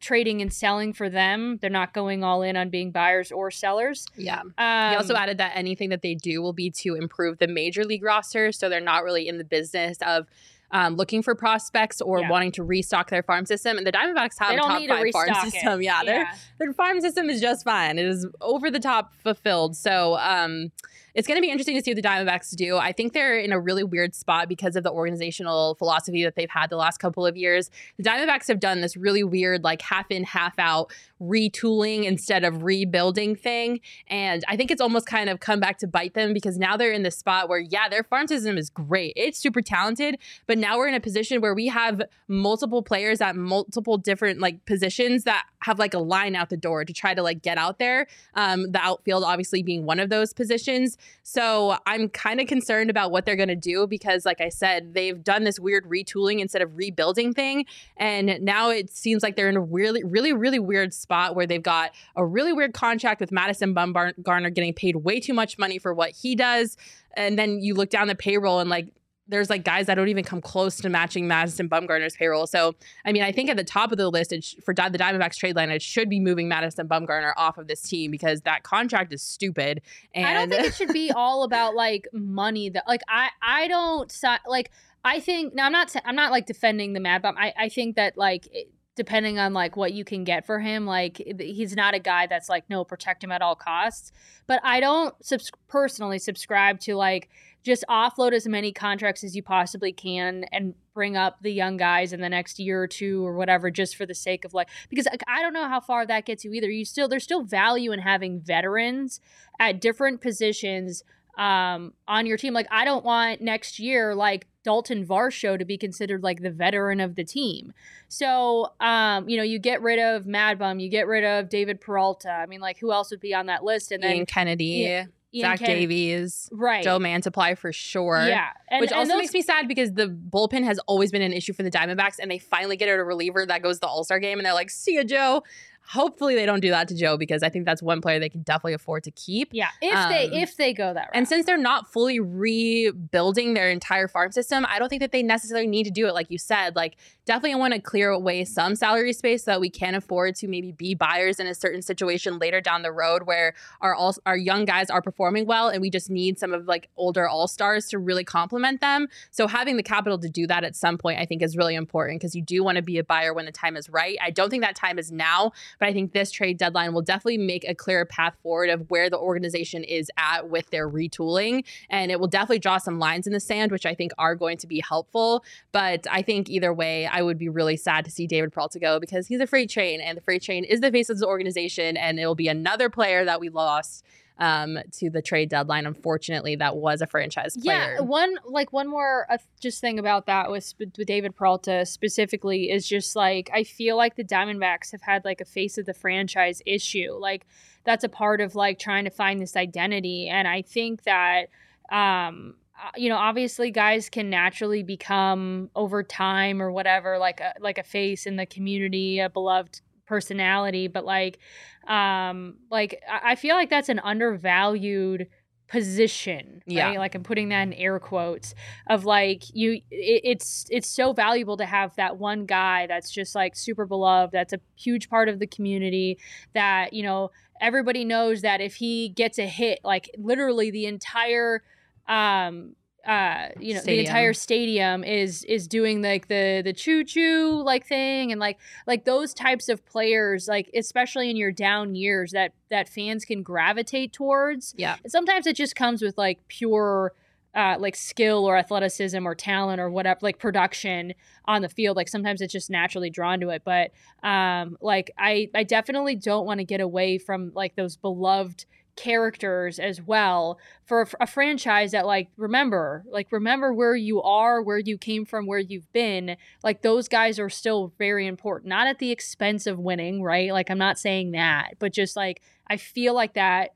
trading 0.00 0.42
and 0.42 0.52
selling 0.52 0.92
for 0.92 1.08
them. 1.08 1.58
They're 1.60 1.70
not 1.70 1.92
going 1.92 2.24
all 2.24 2.42
in 2.42 2.56
on 2.56 2.70
being 2.70 2.90
buyers 2.90 3.32
or 3.32 3.50
sellers. 3.50 4.06
Yeah. 4.16 4.40
Um, 4.40 4.90
he 4.90 4.96
also 4.96 5.14
added 5.14 5.38
that 5.38 5.52
anything 5.54 5.90
that 5.90 6.02
they 6.02 6.14
do 6.14 6.42
will 6.42 6.52
be 6.52 6.70
to 6.70 6.94
improve 6.94 7.38
the 7.38 7.48
major 7.48 7.84
league 7.84 8.02
roster. 8.02 8.52
So 8.52 8.68
they're 8.68 8.80
not 8.80 9.04
really 9.04 9.28
in 9.28 9.38
the 9.38 9.44
business 9.44 9.98
of 10.06 10.26
um, 10.70 10.96
looking 10.96 11.22
for 11.22 11.34
prospects 11.34 12.00
or 12.00 12.20
yeah. 12.20 12.30
wanting 12.30 12.52
to 12.52 12.62
restock 12.62 13.10
their 13.10 13.22
farm 13.22 13.46
system. 13.46 13.78
And 13.78 13.86
the 13.86 13.92
Diamondbacks 13.92 14.38
have 14.38 14.54
a 14.54 14.56
top 14.56 14.82
five 14.86 15.06
farm 15.12 15.34
system. 15.50 15.82
Yeah, 15.82 16.02
yeah. 16.02 16.04
Their, 16.04 16.32
their 16.58 16.72
farm 16.72 17.00
system 17.00 17.30
is 17.30 17.40
just 17.40 17.64
fine. 17.64 17.98
It 17.98 18.06
is 18.06 18.26
over 18.40 18.70
the 18.70 18.80
top 18.80 19.14
fulfilled. 19.14 19.76
So 19.76 20.16
um, 20.18 20.70
it's 21.18 21.26
going 21.26 21.36
to 21.36 21.42
be 21.42 21.50
interesting 21.50 21.76
to 21.76 21.82
see 21.82 21.90
what 21.90 22.00
the 22.00 22.08
Diamondbacks 22.08 22.54
do. 22.54 22.76
I 22.76 22.92
think 22.92 23.12
they're 23.12 23.40
in 23.40 23.50
a 23.50 23.58
really 23.58 23.82
weird 23.82 24.14
spot 24.14 24.48
because 24.48 24.76
of 24.76 24.84
the 24.84 24.92
organizational 24.92 25.74
philosophy 25.74 26.22
that 26.22 26.36
they've 26.36 26.48
had 26.48 26.70
the 26.70 26.76
last 26.76 26.98
couple 26.98 27.26
of 27.26 27.36
years. 27.36 27.72
The 27.96 28.04
Diamondbacks 28.04 28.46
have 28.46 28.60
done 28.60 28.82
this 28.82 28.96
really 28.96 29.24
weird, 29.24 29.64
like 29.64 29.82
half 29.82 30.12
in, 30.12 30.22
half 30.22 30.56
out 30.60 30.92
retooling 31.20 32.04
instead 32.04 32.44
of 32.44 32.62
rebuilding 32.62 33.34
thing. 33.34 33.80
And 34.06 34.44
I 34.46 34.56
think 34.56 34.70
it's 34.70 34.80
almost 34.80 35.06
kind 35.06 35.28
of 35.28 35.40
come 35.40 35.58
back 35.58 35.78
to 35.78 35.88
bite 35.88 36.14
them 36.14 36.32
because 36.32 36.56
now 36.56 36.76
they're 36.76 36.92
in 36.92 37.02
this 37.02 37.18
spot 37.18 37.48
where, 37.48 37.58
yeah, 37.58 37.88
their 37.88 38.04
farm 38.04 38.28
system 38.28 38.56
is 38.56 38.70
great. 38.70 39.12
It's 39.16 39.40
super 39.40 39.60
talented. 39.60 40.18
But 40.46 40.58
now 40.58 40.78
we're 40.78 40.86
in 40.86 40.94
a 40.94 41.00
position 41.00 41.40
where 41.40 41.52
we 41.52 41.66
have 41.66 42.00
multiple 42.28 42.80
players 42.80 43.20
at 43.20 43.34
multiple 43.34 43.98
different 43.98 44.38
like 44.38 44.64
positions 44.66 45.24
that 45.24 45.46
have 45.62 45.80
like 45.80 45.94
a 45.94 45.98
line 45.98 46.36
out 46.36 46.50
the 46.50 46.56
door 46.56 46.84
to 46.84 46.92
try 46.92 47.12
to 47.12 47.22
like 47.22 47.42
get 47.42 47.58
out 47.58 47.80
there. 47.80 48.06
Um, 48.34 48.70
the 48.70 48.80
outfield 48.80 49.24
obviously 49.24 49.64
being 49.64 49.84
one 49.84 49.98
of 49.98 50.10
those 50.10 50.32
positions. 50.32 50.96
So 51.22 51.76
I'm 51.86 52.08
kind 52.08 52.40
of 52.40 52.46
concerned 52.46 52.90
about 52.90 53.10
what 53.10 53.26
they're 53.26 53.36
going 53.36 53.48
to 53.48 53.56
do 53.56 53.86
because, 53.86 54.24
like 54.24 54.40
I 54.40 54.48
said, 54.48 54.94
they've 54.94 55.22
done 55.22 55.44
this 55.44 55.60
weird 55.60 55.84
retooling 55.84 56.40
instead 56.40 56.62
of 56.62 56.76
rebuilding 56.76 57.34
thing. 57.34 57.66
And 57.96 58.38
now 58.40 58.70
it 58.70 58.90
seems 58.90 59.22
like 59.22 59.36
they're 59.36 59.48
in 59.48 59.56
a 59.56 59.60
really, 59.60 60.02
really, 60.04 60.32
really 60.32 60.58
weird 60.58 60.94
spot 60.94 61.36
where 61.36 61.46
they've 61.46 61.62
got 61.62 61.90
a 62.16 62.24
really 62.24 62.52
weird 62.52 62.72
contract 62.72 63.20
with 63.20 63.30
Madison 63.30 63.74
Bumgarner 63.74 64.54
getting 64.54 64.72
paid 64.72 64.96
way 64.96 65.20
too 65.20 65.34
much 65.34 65.58
money 65.58 65.78
for 65.78 65.92
what 65.92 66.10
he 66.10 66.34
does. 66.34 66.76
And 67.16 67.38
then 67.38 67.60
you 67.60 67.74
look 67.74 67.90
down 67.90 68.08
the 68.08 68.14
payroll 68.14 68.60
and 68.60 68.70
like 68.70 68.92
there's 69.28 69.50
like 69.50 69.62
guys 69.62 69.86
that 69.86 69.94
don't 69.94 70.08
even 70.08 70.24
come 70.24 70.40
close 70.40 70.76
to 70.76 70.88
matching 70.88 71.28
Madison 71.28 71.68
Bumgarner's 71.68 72.16
payroll. 72.16 72.46
So, 72.46 72.74
I 73.04 73.12
mean, 73.12 73.22
I 73.22 73.30
think 73.30 73.50
at 73.50 73.56
the 73.56 73.64
top 73.64 73.92
of 73.92 73.98
the 73.98 74.08
list 74.10 74.32
sh- 74.42 74.54
for 74.64 74.74
the 74.74 74.82
Diamondbacks 74.82 75.36
trade 75.36 75.54
line, 75.54 75.70
it 75.70 75.82
should 75.82 76.08
be 76.08 76.18
moving 76.18 76.48
Madison 76.48 76.88
Bumgarner 76.88 77.32
off 77.36 77.58
of 77.58 77.68
this 77.68 77.82
team 77.82 78.10
because 78.10 78.42
that 78.42 78.62
contract 78.62 79.12
is 79.12 79.22
stupid. 79.22 79.82
And 80.14 80.26
I 80.26 80.34
don't 80.34 80.48
think 80.48 80.64
it 80.64 80.74
should 80.74 80.92
be 80.92 81.10
all 81.16 81.42
about 81.42 81.74
like 81.74 82.08
money. 82.12 82.70
That 82.70 82.84
like 82.88 83.02
I 83.08 83.28
I 83.42 83.68
don't 83.68 84.12
like 84.46 84.70
I 85.04 85.20
think 85.20 85.54
now 85.54 85.66
I'm 85.66 85.72
not 85.72 85.94
I'm 86.04 86.16
not 86.16 86.32
like 86.32 86.46
defending 86.46 86.94
the 86.94 87.00
Mad 87.00 87.22
Bum. 87.22 87.36
I 87.38 87.52
I 87.56 87.68
think 87.68 87.96
that 87.96 88.16
like. 88.16 88.48
It, 88.50 88.72
depending 88.96 89.38
on 89.38 89.52
like 89.52 89.76
what 89.76 89.92
you 89.92 90.04
can 90.04 90.24
get 90.24 90.44
for 90.44 90.58
him 90.58 90.84
like 90.84 91.22
he's 91.38 91.76
not 91.76 91.94
a 91.94 92.00
guy 92.00 92.26
that's 92.26 92.48
like 92.48 92.68
no 92.68 92.82
protect 92.82 93.22
him 93.22 93.30
at 93.30 93.40
all 93.40 93.54
costs 93.54 94.10
but 94.48 94.58
i 94.64 94.80
don't 94.80 95.14
subs- 95.24 95.52
personally 95.68 96.18
subscribe 96.18 96.80
to 96.80 96.96
like 96.96 97.28
just 97.64 97.84
offload 97.88 98.32
as 98.32 98.46
many 98.46 98.72
contracts 98.72 99.22
as 99.24 99.34
you 99.36 99.42
possibly 99.42 99.92
can 99.92 100.44
and 100.52 100.74
bring 100.94 101.16
up 101.16 101.42
the 101.42 101.52
young 101.52 101.76
guys 101.76 102.12
in 102.12 102.20
the 102.20 102.28
next 102.28 102.58
year 102.58 102.82
or 102.82 102.86
two 102.86 103.24
or 103.24 103.34
whatever 103.34 103.70
just 103.70 103.96
for 103.96 104.06
the 104.06 104.14
sake 104.14 104.44
of 104.44 104.54
like 104.54 104.68
because 104.88 105.06
I 105.26 105.42
don't 105.42 105.52
know 105.52 105.68
how 105.68 105.80
far 105.80 106.06
that 106.06 106.24
gets 106.24 106.44
you 106.44 106.52
either. 106.52 106.70
You 106.70 106.84
still 106.84 107.08
there's 107.08 107.24
still 107.24 107.42
value 107.42 107.92
in 107.92 108.00
having 108.00 108.40
veterans 108.40 109.20
at 109.60 109.80
different 109.80 110.20
positions 110.20 111.04
um, 111.36 111.94
on 112.08 112.26
your 112.26 112.36
team. 112.36 112.52
Like 112.52 112.66
I 112.70 112.84
don't 112.84 113.04
want 113.04 113.40
next 113.40 113.78
year 113.78 114.14
like 114.14 114.46
Dalton 114.64 115.06
Varsho 115.06 115.58
to 115.58 115.64
be 115.64 115.78
considered 115.78 116.22
like 116.22 116.42
the 116.42 116.50
veteran 116.50 117.00
of 117.00 117.14
the 117.14 117.24
team. 117.24 117.72
So 118.08 118.72
um, 118.80 119.28
you 119.28 119.36
know, 119.36 119.44
you 119.44 119.58
get 119.58 119.82
rid 119.82 119.98
of 119.98 120.26
Mad 120.26 120.58
Bum, 120.58 120.80
you 120.80 120.88
get 120.88 121.06
rid 121.06 121.24
of 121.24 121.48
David 121.48 121.80
Peralta. 121.80 122.30
I 122.30 122.46
mean, 122.46 122.60
like 122.60 122.78
who 122.78 122.92
else 122.92 123.10
would 123.10 123.20
be 123.20 123.34
on 123.34 123.46
that 123.46 123.62
list? 123.62 123.92
And 123.92 124.02
Ian 124.02 124.16
then 124.18 124.26
Kennedy. 124.26 124.64
Yeah. 124.64 125.04
Ian 125.34 125.44
Zach 125.44 125.58
Ken- 125.58 125.68
Davies, 125.68 126.48
right? 126.52 126.82
Joe 126.82 126.98
Mantiply 126.98 127.56
for 127.58 127.72
sure. 127.72 128.24
Yeah, 128.26 128.48
and, 128.68 128.80
which 128.80 128.90
and 128.90 129.00
also 129.00 129.12
those- 129.12 129.18
makes 129.18 129.34
me 129.34 129.42
sad 129.42 129.68
because 129.68 129.92
the 129.92 130.08
bullpen 130.08 130.64
has 130.64 130.78
always 130.80 131.10
been 131.12 131.22
an 131.22 131.32
issue 131.32 131.52
for 131.52 131.62
the 131.62 131.70
Diamondbacks, 131.70 132.16
and 132.20 132.30
they 132.30 132.38
finally 132.38 132.76
get 132.76 132.88
a 132.88 133.04
reliever 133.04 133.44
that 133.46 133.62
goes 133.62 133.76
to 133.76 133.80
the 133.80 133.86
All 133.86 134.04
Star 134.04 134.18
game, 134.18 134.38
and 134.38 134.46
they're 134.46 134.54
like, 134.54 134.70
"See 134.70 134.96
ya, 134.96 135.04
Joe." 135.04 135.42
Hopefully 135.90 136.34
they 136.34 136.44
don't 136.44 136.60
do 136.60 136.68
that 136.68 136.86
to 136.88 136.94
Joe 136.94 137.16
because 137.16 137.42
I 137.42 137.48
think 137.48 137.64
that's 137.64 137.82
one 137.82 138.02
player 138.02 138.18
they 138.18 138.28
can 138.28 138.42
definitely 138.42 138.74
afford 138.74 139.04
to 139.04 139.10
keep. 139.10 139.48
Yeah, 139.52 139.68
if 139.80 139.96
um, 139.96 140.10
they 140.10 140.24
if 140.30 140.54
they 140.58 140.74
go 140.74 140.92
that 140.92 141.06
route. 141.06 141.10
And 141.14 141.26
since 141.26 141.46
they're 141.46 141.56
not 141.56 141.90
fully 141.90 142.20
rebuilding 142.20 143.54
their 143.54 143.70
entire 143.70 144.06
farm 144.06 144.30
system, 144.30 144.66
I 144.68 144.78
don't 144.78 144.90
think 144.90 145.00
that 145.00 145.12
they 145.12 145.22
necessarily 145.22 145.66
need 145.66 145.84
to 145.84 145.90
do 145.90 146.06
it 146.06 146.12
like 146.12 146.30
you 146.30 146.36
said. 146.36 146.76
Like 146.76 146.96
definitely 147.28 147.56
want 147.56 147.74
to 147.74 147.80
clear 147.80 148.08
away 148.08 148.42
some 148.42 148.74
salary 148.74 149.12
space 149.12 149.44
so 149.44 149.50
that 149.50 149.60
we 149.60 149.68
can 149.68 149.94
afford 149.94 150.34
to 150.34 150.48
maybe 150.48 150.72
be 150.72 150.94
buyers 150.94 151.38
in 151.38 151.46
a 151.46 151.54
certain 151.54 151.82
situation 151.82 152.38
later 152.38 152.58
down 152.58 152.80
the 152.80 152.90
road 152.90 153.24
where 153.24 153.52
our 153.82 153.94
all 153.94 154.16
our 154.24 154.36
young 154.36 154.64
guys 154.64 154.88
are 154.88 155.02
performing 155.02 155.44
well 155.44 155.68
and 155.68 155.82
we 155.82 155.90
just 155.90 156.08
need 156.08 156.38
some 156.38 156.54
of 156.54 156.66
like 156.66 156.88
older 156.96 157.28
all-stars 157.28 157.86
to 157.86 157.98
really 157.98 158.24
complement 158.24 158.80
them. 158.80 159.08
So 159.30 159.46
having 159.46 159.76
the 159.76 159.82
capital 159.82 160.18
to 160.18 160.28
do 160.30 160.46
that 160.46 160.64
at 160.64 160.74
some 160.74 160.96
point 160.96 161.20
I 161.20 161.26
think 161.26 161.42
is 161.42 161.54
really 161.54 161.74
important 161.74 162.18
because 162.18 162.34
you 162.34 162.40
do 162.40 162.64
want 162.64 162.76
to 162.76 162.82
be 162.82 162.96
a 162.96 163.04
buyer 163.04 163.34
when 163.34 163.44
the 163.44 163.52
time 163.52 163.76
is 163.76 163.90
right. 163.90 164.16
I 164.22 164.30
don't 164.30 164.48
think 164.48 164.62
that 164.62 164.74
time 164.74 164.98
is 164.98 165.12
now, 165.12 165.52
but 165.78 165.86
I 165.86 165.92
think 165.92 166.12
this 166.12 166.30
trade 166.30 166.56
deadline 166.56 166.94
will 166.94 167.02
definitely 167.02 167.36
make 167.36 167.68
a 167.68 167.74
clearer 167.74 168.06
path 168.06 168.36
forward 168.42 168.70
of 168.70 168.90
where 168.90 169.10
the 169.10 169.18
organization 169.18 169.84
is 169.84 170.10
at 170.16 170.48
with 170.48 170.70
their 170.70 170.88
retooling. 170.88 171.64
And 171.90 172.10
it 172.10 172.18
will 172.18 172.26
definitely 172.26 172.60
draw 172.60 172.78
some 172.78 172.98
lines 172.98 173.26
in 173.26 173.34
the 173.34 173.40
sand, 173.40 173.70
which 173.70 173.84
I 173.84 173.94
think 173.94 174.12
are 174.16 174.34
going 174.34 174.56
to 174.58 174.66
be 174.66 174.80
helpful. 174.80 175.44
But 175.72 176.06
I 176.10 176.22
think 176.22 176.48
either 176.48 176.72
way, 176.72 177.06
would 177.22 177.38
be 177.38 177.48
really 177.48 177.76
sad 177.76 178.04
to 178.04 178.10
see 178.10 178.26
David 178.26 178.52
Peralta 178.52 178.78
go 178.78 179.00
because 179.00 179.26
he's 179.26 179.40
a 179.40 179.46
freight 179.46 179.70
train 179.70 180.00
and 180.00 180.16
the 180.16 180.22
freight 180.22 180.42
train 180.42 180.64
is 180.64 180.80
the 180.80 180.90
face 180.90 181.08
of 181.08 181.18
the 181.18 181.26
organization. 181.26 181.96
And 181.96 182.18
it 182.18 182.26
will 182.26 182.34
be 182.34 182.48
another 182.48 182.90
player 182.90 183.24
that 183.24 183.40
we 183.40 183.48
lost 183.48 184.04
um, 184.38 184.78
to 184.92 185.10
the 185.10 185.20
trade 185.20 185.48
deadline. 185.48 185.86
Unfortunately, 185.86 186.56
that 186.56 186.76
was 186.76 187.00
a 187.00 187.06
franchise 187.06 187.56
player. 187.56 187.96
Yeah, 187.96 188.00
one 188.00 188.36
like 188.44 188.72
one 188.72 188.88
more 188.88 189.26
uh, 189.28 189.38
just 189.60 189.80
thing 189.80 189.98
about 189.98 190.26
that 190.26 190.50
with, 190.50 190.74
with 190.78 190.94
David 190.94 191.34
Peralta 191.34 191.84
specifically 191.84 192.70
is 192.70 192.88
just 192.88 193.16
like 193.16 193.50
I 193.52 193.64
feel 193.64 193.96
like 193.96 194.16
the 194.16 194.24
Diamondbacks 194.24 194.92
have 194.92 195.02
had 195.02 195.24
like 195.24 195.40
a 195.40 195.44
face 195.44 195.78
of 195.78 195.86
the 195.86 195.94
franchise 195.94 196.62
issue. 196.66 197.12
Like 197.18 197.46
that's 197.84 198.04
a 198.04 198.08
part 198.08 198.40
of 198.40 198.54
like 198.54 198.78
trying 198.78 199.04
to 199.04 199.10
find 199.10 199.40
this 199.40 199.56
identity, 199.56 200.28
and 200.28 200.46
I 200.46 200.62
think 200.62 201.02
that 201.02 201.46
um 201.90 202.54
you 202.96 203.08
know 203.08 203.16
obviously 203.16 203.70
guys 203.70 204.08
can 204.08 204.30
naturally 204.30 204.82
become 204.82 205.70
over 205.74 206.02
time 206.02 206.62
or 206.62 206.70
whatever 206.70 207.18
like 207.18 207.40
a 207.40 207.52
like 207.60 207.78
a 207.78 207.82
face 207.82 208.26
in 208.26 208.36
the 208.36 208.46
community 208.46 209.18
a 209.18 209.28
beloved 209.28 209.80
personality, 210.08 210.88
but 210.88 211.04
like, 211.04 211.38
um, 211.86 212.56
like 212.70 213.00
I 213.08 213.36
feel 213.36 213.54
like 213.54 213.70
that's 213.70 213.88
an 213.88 214.00
undervalued 214.00 215.28
position 215.68 216.62
right? 216.66 216.76
yeah 216.76 216.90
like 216.92 217.14
i'm 217.14 217.22
putting 217.22 217.50
that 217.50 217.60
in 217.60 217.74
air 217.74 217.98
quotes 217.98 218.54
of 218.86 219.04
like 219.04 219.42
you 219.52 219.72
it, 219.90 220.22
it's 220.24 220.64
it's 220.70 220.88
so 220.88 221.12
valuable 221.12 221.58
to 221.58 221.66
have 221.66 221.94
that 221.96 222.16
one 222.16 222.46
guy 222.46 222.86
that's 222.86 223.10
just 223.10 223.34
like 223.34 223.54
super 223.54 223.84
beloved 223.84 224.32
that's 224.32 224.54
a 224.54 224.60
huge 224.76 225.10
part 225.10 225.28
of 225.28 225.40
the 225.40 225.46
community 225.46 226.18
that 226.54 226.94
you 226.94 227.02
know 227.02 227.30
everybody 227.60 228.02
knows 228.02 228.40
that 228.40 228.62
if 228.62 228.76
he 228.76 229.10
gets 229.10 229.38
a 229.38 229.46
hit 229.46 229.78
like 229.84 230.08
literally 230.16 230.70
the 230.70 230.86
entire 230.86 231.62
um 232.08 232.74
uh 233.06 233.48
you 233.60 233.74
know 233.74 233.80
stadium. 233.80 234.04
the 234.04 234.08
entire 234.08 234.32
stadium 234.34 235.04
is 235.04 235.44
is 235.44 235.68
doing 235.68 236.02
like 236.02 236.28
the 236.28 236.60
the 236.64 236.72
choo 236.72 237.04
choo 237.04 237.62
like 237.64 237.86
thing 237.86 238.32
and 238.32 238.40
like 238.40 238.58
like 238.86 239.04
those 239.04 239.32
types 239.32 239.68
of 239.68 239.84
players 239.86 240.48
like 240.48 240.68
especially 240.74 241.30
in 241.30 241.36
your 241.36 241.52
down 241.52 241.94
years 241.94 242.32
that 242.32 242.52
that 242.70 242.88
fans 242.88 243.24
can 243.24 243.42
gravitate 243.42 244.12
towards. 244.12 244.74
Yeah. 244.76 244.96
And 245.02 245.10
sometimes 245.10 245.46
it 245.46 245.56
just 245.56 245.74
comes 245.74 246.02
with 246.02 246.18
like 246.18 246.46
pure 246.48 247.14
uh, 247.54 247.76
like 247.78 247.96
skill 247.96 248.44
or 248.44 248.56
athleticism 248.56 249.26
or 249.26 249.34
talent 249.34 249.80
or 249.80 249.90
whatever 249.90 250.18
like 250.22 250.38
production 250.38 251.14
on 251.46 251.62
the 251.62 251.68
field. 251.68 251.96
Like 251.96 252.08
sometimes 252.08 252.40
it's 252.40 252.52
just 252.52 252.70
naturally 252.70 253.10
drawn 253.10 253.40
to 253.40 253.48
it. 253.48 253.62
But 253.64 253.92
um 254.22 254.76
like 254.80 255.10
i 255.16 255.48
i 255.54 255.62
definitely 255.62 256.16
don't 256.16 256.44
want 256.44 256.58
to 256.58 256.64
get 256.64 256.80
away 256.80 257.18
from 257.18 257.52
like 257.54 257.76
those 257.76 257.96
beloved 257.96 258.66
characters 258.98 259.78
as 259.78 260.02
well 260.02 260.58
for 260.84 261.06
a, 261.20 261.26
franchise 261.26 261.92
that 261.92 262.04
like 262.04 262.28
remember 262.36 263.04
like 263.08 263.30
remember 263.30 263.72
where 263.72 263.94
you 263.94 264.20
are 264.22 264.60
where 264.60 264.78
you 264.78 264.98
came 264.98 265.24
from 265.24 265.46
where 265.46 265.60
you've 265.60 265.90
been 265.92 266.36
like 266.64 266.82
those 266.82 267.06
guys 267.06 267.38
are 267.38 267.48
still 267.48 267.92
very 267.96 268.26
important 268.26 268.68
not 268.68 268.88
at 268.88 268.98
the 268.98 269.12
expense 269.12 269.68
of 269.68 269.78
winning 269.78 270.20
right 270.20 270.52
like 270.52 270.68
i'm 270.68 270.78
not 270.78 270.98
saying 270.98 271.30
that 271.30 271.74
but 271.78 271.92
just 271.92 272.16
like 272.16 272.42
i 272.66 272.76
feel 272.76 273.14
like 273.14 273.34
that 273.34 273.70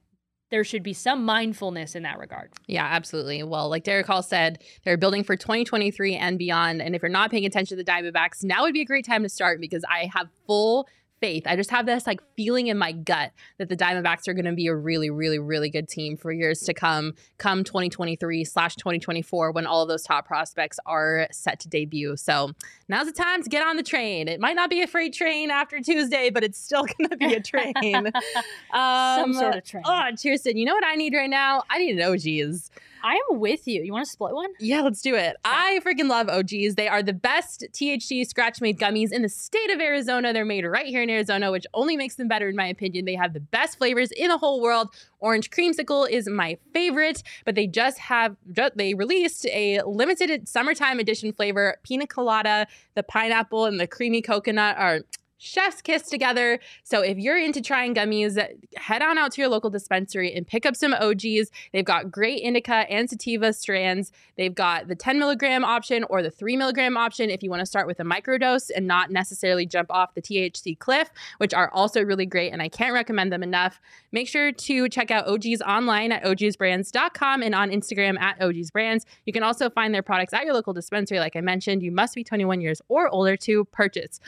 there 0.51 0.65
should 0.65 0.83
be 0.83 0.93
some 0.93 1.25
mindfulness 1.25 1.95
in 1.95 2.03
that 2.03 2.19
regard. 2.19 2.51
Yeah, 2.67 2.85
absolutely. 2.85 3.43
Well, 3.43 3.71
like 3.71 3.85
Derrick 3.85 4.07
Hall 4.07 4.23
said, 4.23 4.63
they're 4.85 4.99
building 4.99 5.25
for 5.25 5.35
2023 5.35 6.15
and 6.15 6.39
beyond. 6.39 6.83
And 6.83 6.95
if 6.95 7.01
you're 7.01 7.09
not 7.09 7.31
paying 7.31 7.47
attention 7.47 7.79
to 7.79 7.83
the 7.83 7.91
Diamondbacks, 7.91 8.45
now 8.45 8.61
would 8.61 8.75
be 8.75 8.83
a 8.83 8.85
great 8.85 9.07
time 9.07 9.23
to 9.23 9.31
start 9.31 9.63
because 9.63 9.83
I 9.91 10.11
have 10.13 10.29
full 10.47 10.87
faith. 11.23 11.45
I 11.47 11.55
just 11.55 11.71
have 11.71 11.87
this 11.87 12.05
like 12.05 12.21
feeling 12.37 12.67
in 12.67 12.77
my 12.77 12.91
gut 12.91 13.31
that 13.59 13.69
the 13.69 13.77
Diamondbacks 13.77 14.27
are 14.27 14.35
going 14.35 14.45
to 14.45 14.53
be 14.53 14.67
a 14.67 14.75
really, 14.75 15.09
really, 15.09 15.39
really 15.39 15.71
good 15.71 15.89
team 15.89 16.17
for 16.17 16.33
years 16.33 16.61
to 16.63 16.75
come, 16.75 17.15
come 17.39 17.63
2023 17.63 18.45
slash 18.45 18.75
2024 18.75 19.53
when 19.53 19.65
all 19.65 19.83
of 19.83 19.89
those 19.89 20.03
top 20.03 20.27
prospects 20.27 20.81
are 20.85 21.29
set 21.31 21.61
to 21.61 21.69
debut. 21.69 22.17
So 22.17 22.51
now's 22.89 23.07
the 23.07 23.13
time 23.13 23.41
to 23.45 23.49
get 23.49 23.65
on 23.65 23.77
the 23.77 23.85
train. 23.85 24.27
It 24.27 24.41
might 24.41 24.57
not 24.57 24.69
be 24.69 24.83
a 24.83 24.89
freight 24.89 25.15
train 25.15 25.53
after 25.53 25.79
Tuesday, 25.79 26.29
but 26.29 26.43
it's 26.43 26.59
still 26.59 26.85
going 26.99 27.11
to 27.11 27.17
be 27.17 27.35
a 27.35 27.41
train. 27.41 27.73
um, 28.75 29.33
Some 29.33 29.35
sort 29.35 29.55
of 29.55 29.65
train. 29.65 29.85
Oh, 29.87 30.09
Chierstin, 30.15 30.57
you 30.57 30.65
know 30.65 30.75
what 30.75 30.85
I 30.85 30.97
need 30.97 31.15
right 31.15 31.31
now? 31.31 31.63
I 31.71 31.79
need 31.79 31.97
an 31.99 32.13
OGeez. 32.13 32.69
I 33.03 33.21
am 33.31 33.41
with 33.41 33.67
you. 33.67 33.83
You 33.83 33.93
want 33.93 34.05
to 34.05 34.11
split 34.11 34.35
one? 34.35 34.51
Yeah, 34.61 34.83
let's 34.83 35.03
do 35.03 35.15
it. 35.15 35.37
I 35.45 35.81
freaking 35.85 36.09
love 36.09 36.29
OGeez. 36.29 36.77
They 36.77 36.89
are 36.89 37.03
the 37.03 37.13
best 37.13 37.67
THC 37.73 38.27
scratch 38.27 38.61
made 38.61 38.79
gummies 38.79 39.13
in 39.13 39.23
the 39.23 39.29
state 39.29 39.71
of 39.71 39.81
Arizona. 39.81 40.33
They're 40.33 40.45
made 40.45 40.65
right 40.65 40.87
here 40.87 41.03
in 41.03 41.11
Arizona, 41.11 41.51
which 41.51 41.67
only 41.75 41.97
makes 41.97 42.15
them 42.15 42.29
better, 42.29 42.49
in 42.49 42.57
my 42.57 42.67
opinion. 42.67 43.05
They 43.05 43.15
have 43.15 43.33
the 43.33 43.41
best 43.41 43.79
flavors 43.79 44.13
in 44.13 44.29
the 44.29 44.39
whole 44.39 44.61
world. 44.61 44.95
Orange 45.19 45.51
creamsicle 45.51 46.09
is 46.11 46.29
my 46.29 46.59
favorite, 46.73 47.23
but 47.45 47.55
they 47.55 47.67
just 47.67 47.99
have 47.99 48.37
they 48.77 48.95
released 48.95 49.47
a 49.47 49.81
limited 49.83 50.49
summertime 50.49 50.99
edition 50.99 51.33
flavor, 51.33 51.77
pina 51.83 52.07
colada, 52.07 52.67
the 52.95 53.03
pineapple, 53.03 53.67
and 53.67 53.81
the 53.81 53.87
creamy 53.87 54.23
coconut, 54.23 54.77
or 54.79 55.01
chef's 55.43 55.83
kiss 55.83 56.03
together. 56.03 56.61
So 56.85 57.03
if 57.03 57.19
you're 57.19 57.39
into 57.39 57.61
trying 57.61 57.95
gummies, 57.95 58.39
head 58.77 59.03
on 59.03 59.19
out 59.19 59.33
to 59.33 59.41
your 59.41 59.51
local 59.51 59.71
dispensary 59.71 60.33
and 60.33 60.47
pick 60.47 60.65
up 60.65 60.77
some 60.77 60.95
OGs. 60.95 61.51
They've 61.73 61.85
got 61.85 62.11
great 62.11 62.43
indica 62.43 62.87
and 62.89 63.11
sativa 63.11 63.53
strands. 63.53 64.13
They've 64.37 64.55
got 64.55 64.87
the 64.87 64.95
10 64.95 65.19
milligram 65.19 65.65
option 65.65 66.05
or 66.05 66.23
the 66.23 66.31
3 66.31 66.57
milligram 66.57 66.97
option 66.97 67.29
if 67.29 67.43
you 67.43 67.51
want 67.51 67.61
to 67.61 67.67
start 67.67 67.87
with 67.89 67.99
a 67.99 68.05
microdose 68.05 68.71
and 68.75 68.87
not 68.87 69.11
necessarily 69.11 69.67
jump 69.67 69.91
off 69.91 70.15
the 70.15 70.23
THC 70.23 70.79
cliff, 70.79 71.11
which 71.39 71.53
are 71.53 71.71
also 71.71 72.03
really 72.03 72.27
great. 72.27 72.53
And 72.53 72.63
I 72.63 72.69
can't 72.69 72.95
recommend 72.95 73.33
them 73.33 73.43
enough. 73.43 73.81
Make 74.13 74.29
sure 74.29 74.53
to 74.53 74.89
check 74.89 75.11
out 75.11 75.27
OGs 75.27 75.61
online 75.63 76.13
at 76.13 76.23
ogsbrands.com 76.23 77.43
and 77.43 77.55
on 77.55 77.71
Instagram 77.71 78.19
at 78.21 78.39
ogsbrands. 78.39 79.05
You 79.27 79.33
can 79.33 79.43
also 79.43 79.69
find 79.71 79.93
their 79.93 80.03
products 80.03 80.33
at 80.33 80.45
your 80.45 80.55
local 80.55 80.73
dispensary. 80.73 81.19
Like 81.19 81.35
I 81.35 81.41
mentioned, 81.41 81.83
you 81.83 81.91
must 81.91 82.15
be 82.15 82.23
21 82.23 82.61
years 82.61 82.81
or 82.89 83.09
older 83.09 83.37
to 83.39 83.65
purchase. 83.67 84.21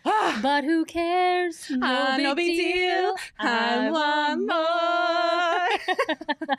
but 0.04 0.57
who 0.64 0.84
cares? 0.84 1.68
No, 1.70 1.78
Ah, 1.82 2.14
big, 2.16 2.24
no 2.24 2.34
big 2.34 2.56
deal. 2.56 2.66
deal. 2.66 3.14
I 3.38 3.90
want 3.90 4.46
more. 4.46 5.96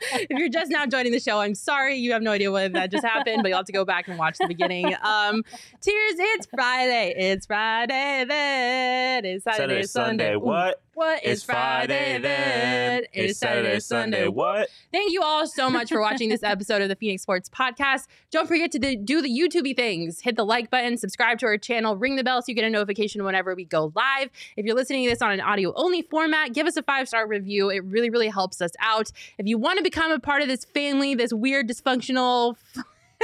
if 0.12 0.30
you're 0.30 0.48
just 0.48 0.70
now 0.70 0.86
joining 0.86 1.12
the 1.12 1.20
show, 1.20 1.40
I'm 1.40 1.54
sorry. 1.54 1.96
You 1.96 2.12
have 2.12 2.22
no 2.22 2.32
idea 2.32 2.50
what 2.50 2.72
that 2.72 2.90
just 2.90 3.04
happened, 3.04 3.42
but 3.42 3.48
you'll 3.48 3.58
have 3.58 3.66
to 3.66 3.72
go 3.72 3.84
back 3.84 4.08
and 4.08 4.18
watch 4.18 4.38
the 4.38 4.46
beginning. 4.48 4.94
Um, 5.02 5.42
cheers. 5.84 6.14
It's 6.18 6.46
Friday. 6.46 7.14
It's 7.16 7.46
Friday 7.46 8.24
then. 8.28 9.24
It's 9.24 9.44
Saturday, 9.44 9.58
Saturday, 9.62 9.82
Sunday. 9.86 10.24
Sunday. 10.24 10.36
What? 10.36 10.82
What 10.94 11.24
is 11.24 11.42
Friday 11.42 12.18
then? 12.18 13.04
It's 13.14 13.38
Saturday, 13.38 13.80
Sunday. 13.80 14.28
What? 14.28 14.68
Thank 14.92 15.12
you 15.12 15.22
all 15.22 15.46
so 15.46 15.70
much 15.70 15.88
for 15.88 15.98
watching 16.00 16.28
this 16.28 16.42
episode 16.44 16.82
of 16.82 16.88
the 16.90 16.96
Phoenix 16.96 17.22
Sports 17.22 17.48
Podcast. 17.48 18.06
Don't 18.30 18.46
forget 18.46 18.70
to 18.72 18.78
do- 18.78 18.96
do 18.96 19.22
the 19.22 19.30
YouTubey 19.30 19.74
things. 19.76 20.20
Hit 20.20 20.36
the 20.36 20.44
like 20.44 20.68
button, 20.70 20.98
subscribe 20.98 21.38
to 21.38 21.46
our 21.46 21.56
channel, 21.56 21.96
ring 21.96 22.16
the 22.16 22.24
bell 22.24 22.42
so 22.42 22.46
you 22.48 22.54
get 22.54 22.64
a 22.64 22.70
notification 22.70 23.24
whenever 23.24 23.54
we 23.54 23.64
go 23.64 23.88
live. 23.94 24.30
If 24.56 24.64
you're 24.64 24.74
listening 24.74 25.04
to 25.04 25.10
this 25.10 25.22
on 25.22 25.32
an 25.32 25.40
audio 25.40 25.72
only 25.76 26.02
format, 26.02 26.52
give 26.52 26.66
us 26.66 26.76
a 26.76 26.82
five 26.82 27.08
star 27.08 27.26
review. 27.26 27.70
It 27.70 27.84
really, 27.84 28.10
really 28.10 28.28
helps 28.28 28.60
us 28.60 28.72
out. 28.80 29.10
If 29.38 29.46
you 29.46 29.58
want 29.58 29.78
to 29.78 29.82
become 29.82 30.10
a 30.10 30.20
part 30.20 30.42
of 30.42 30.48
this 30.48 30.64
family, 30.64 31.14
this 31.14 31.32
weird, 31.32 31.68
dysfunctional, 31.68 32.56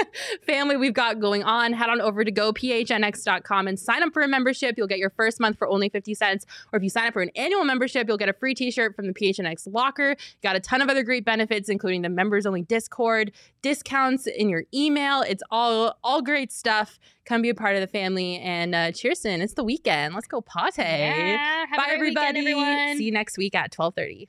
family 0.47 0.77
we've 0.77 0.95
got 0.95 1.21
going 1.21 1.43
on, 1.43 1.73
head 1.73 1.89
on 1.89 2.01
over 2.01 2.25
to 2.25 2.33
gophnx.com 2.33 3.69
and 3.69 3.79
sign 3.79 4.03
up 4.03 4.13
for 4.13 4.23
a 4.23 4.29
membership. 4.29 4.75
You'll 4.77 4.87
get 4.87 4.99
your 4.99 5.11
first 5.11 5.41
month 5.41 5.59
for 5.59 5.69
only 5.69 5.89
50 5.89 6.15
cents. 6.15 6.47
Or 6.73 6.77
if 6.77 6.83
you 6.83 6.91
sign 6.91 7.07
up 7.09 7.13
for 7.13 7.23
an 7.23 7.31
annual 7.37 7.65
membership, 7.65 8.07
you'll 8.09 8.17
get 8.17 8.29
a 8.29 8.33
free 8.33 8.55
t 8.55 8.71
shirt 8.71 8.95
from 8.95 9.07
the 9.07 9.15
PHNX 9.15 9.67
locker. 9.73 10.17
Got 10.43 10.57
a 10.57 10.61
ton 10.61 10.83
of 10.83 10.89
other 10.89 11.03
great 11.03 11.25
benefits, 11.25 11.69
including 11.69 12.03
the 12.03 12.09
members 12.09 12.47
only 12.47 12.63
Discord, 12.63 13.33
discounts 13.63 14.27
in 14.27 14.49
your 14.49 14.65
email. 14.75 15.23
It's 15.23 15.43
all 15.51 15.97
all 16.03 16.23
great 16.23 16.53
stuff. 16.53 16.99
Come 17.25 17.43
be 17.43 17.49
a 17.49 17.55
part 17.55 17.75
of 17.75 17.81
the 17.81 17.89
family. 17.89 18.39
And 18.39 18.75
uh, 18.75 18.93
Chierstin, 18.93 19.41
it's 19.41 19.55
the 19.55 19.65
weekend. 19.65 20.15
Let's 20.15 20.29
go 20.29 20.41
party. 20.41 20.83
Yeah, 20.83 21.65
Bye, 21.77 21.77
weekend, 21.77 21.93
everybody. 21.93 22.39
everyone. 22.39 22.97
See 22.99 23.05
you 23.05 23.13
next 23.13 23.37
week 23.37 23.55
at 23.55 23.75
1230. 23.77 24.29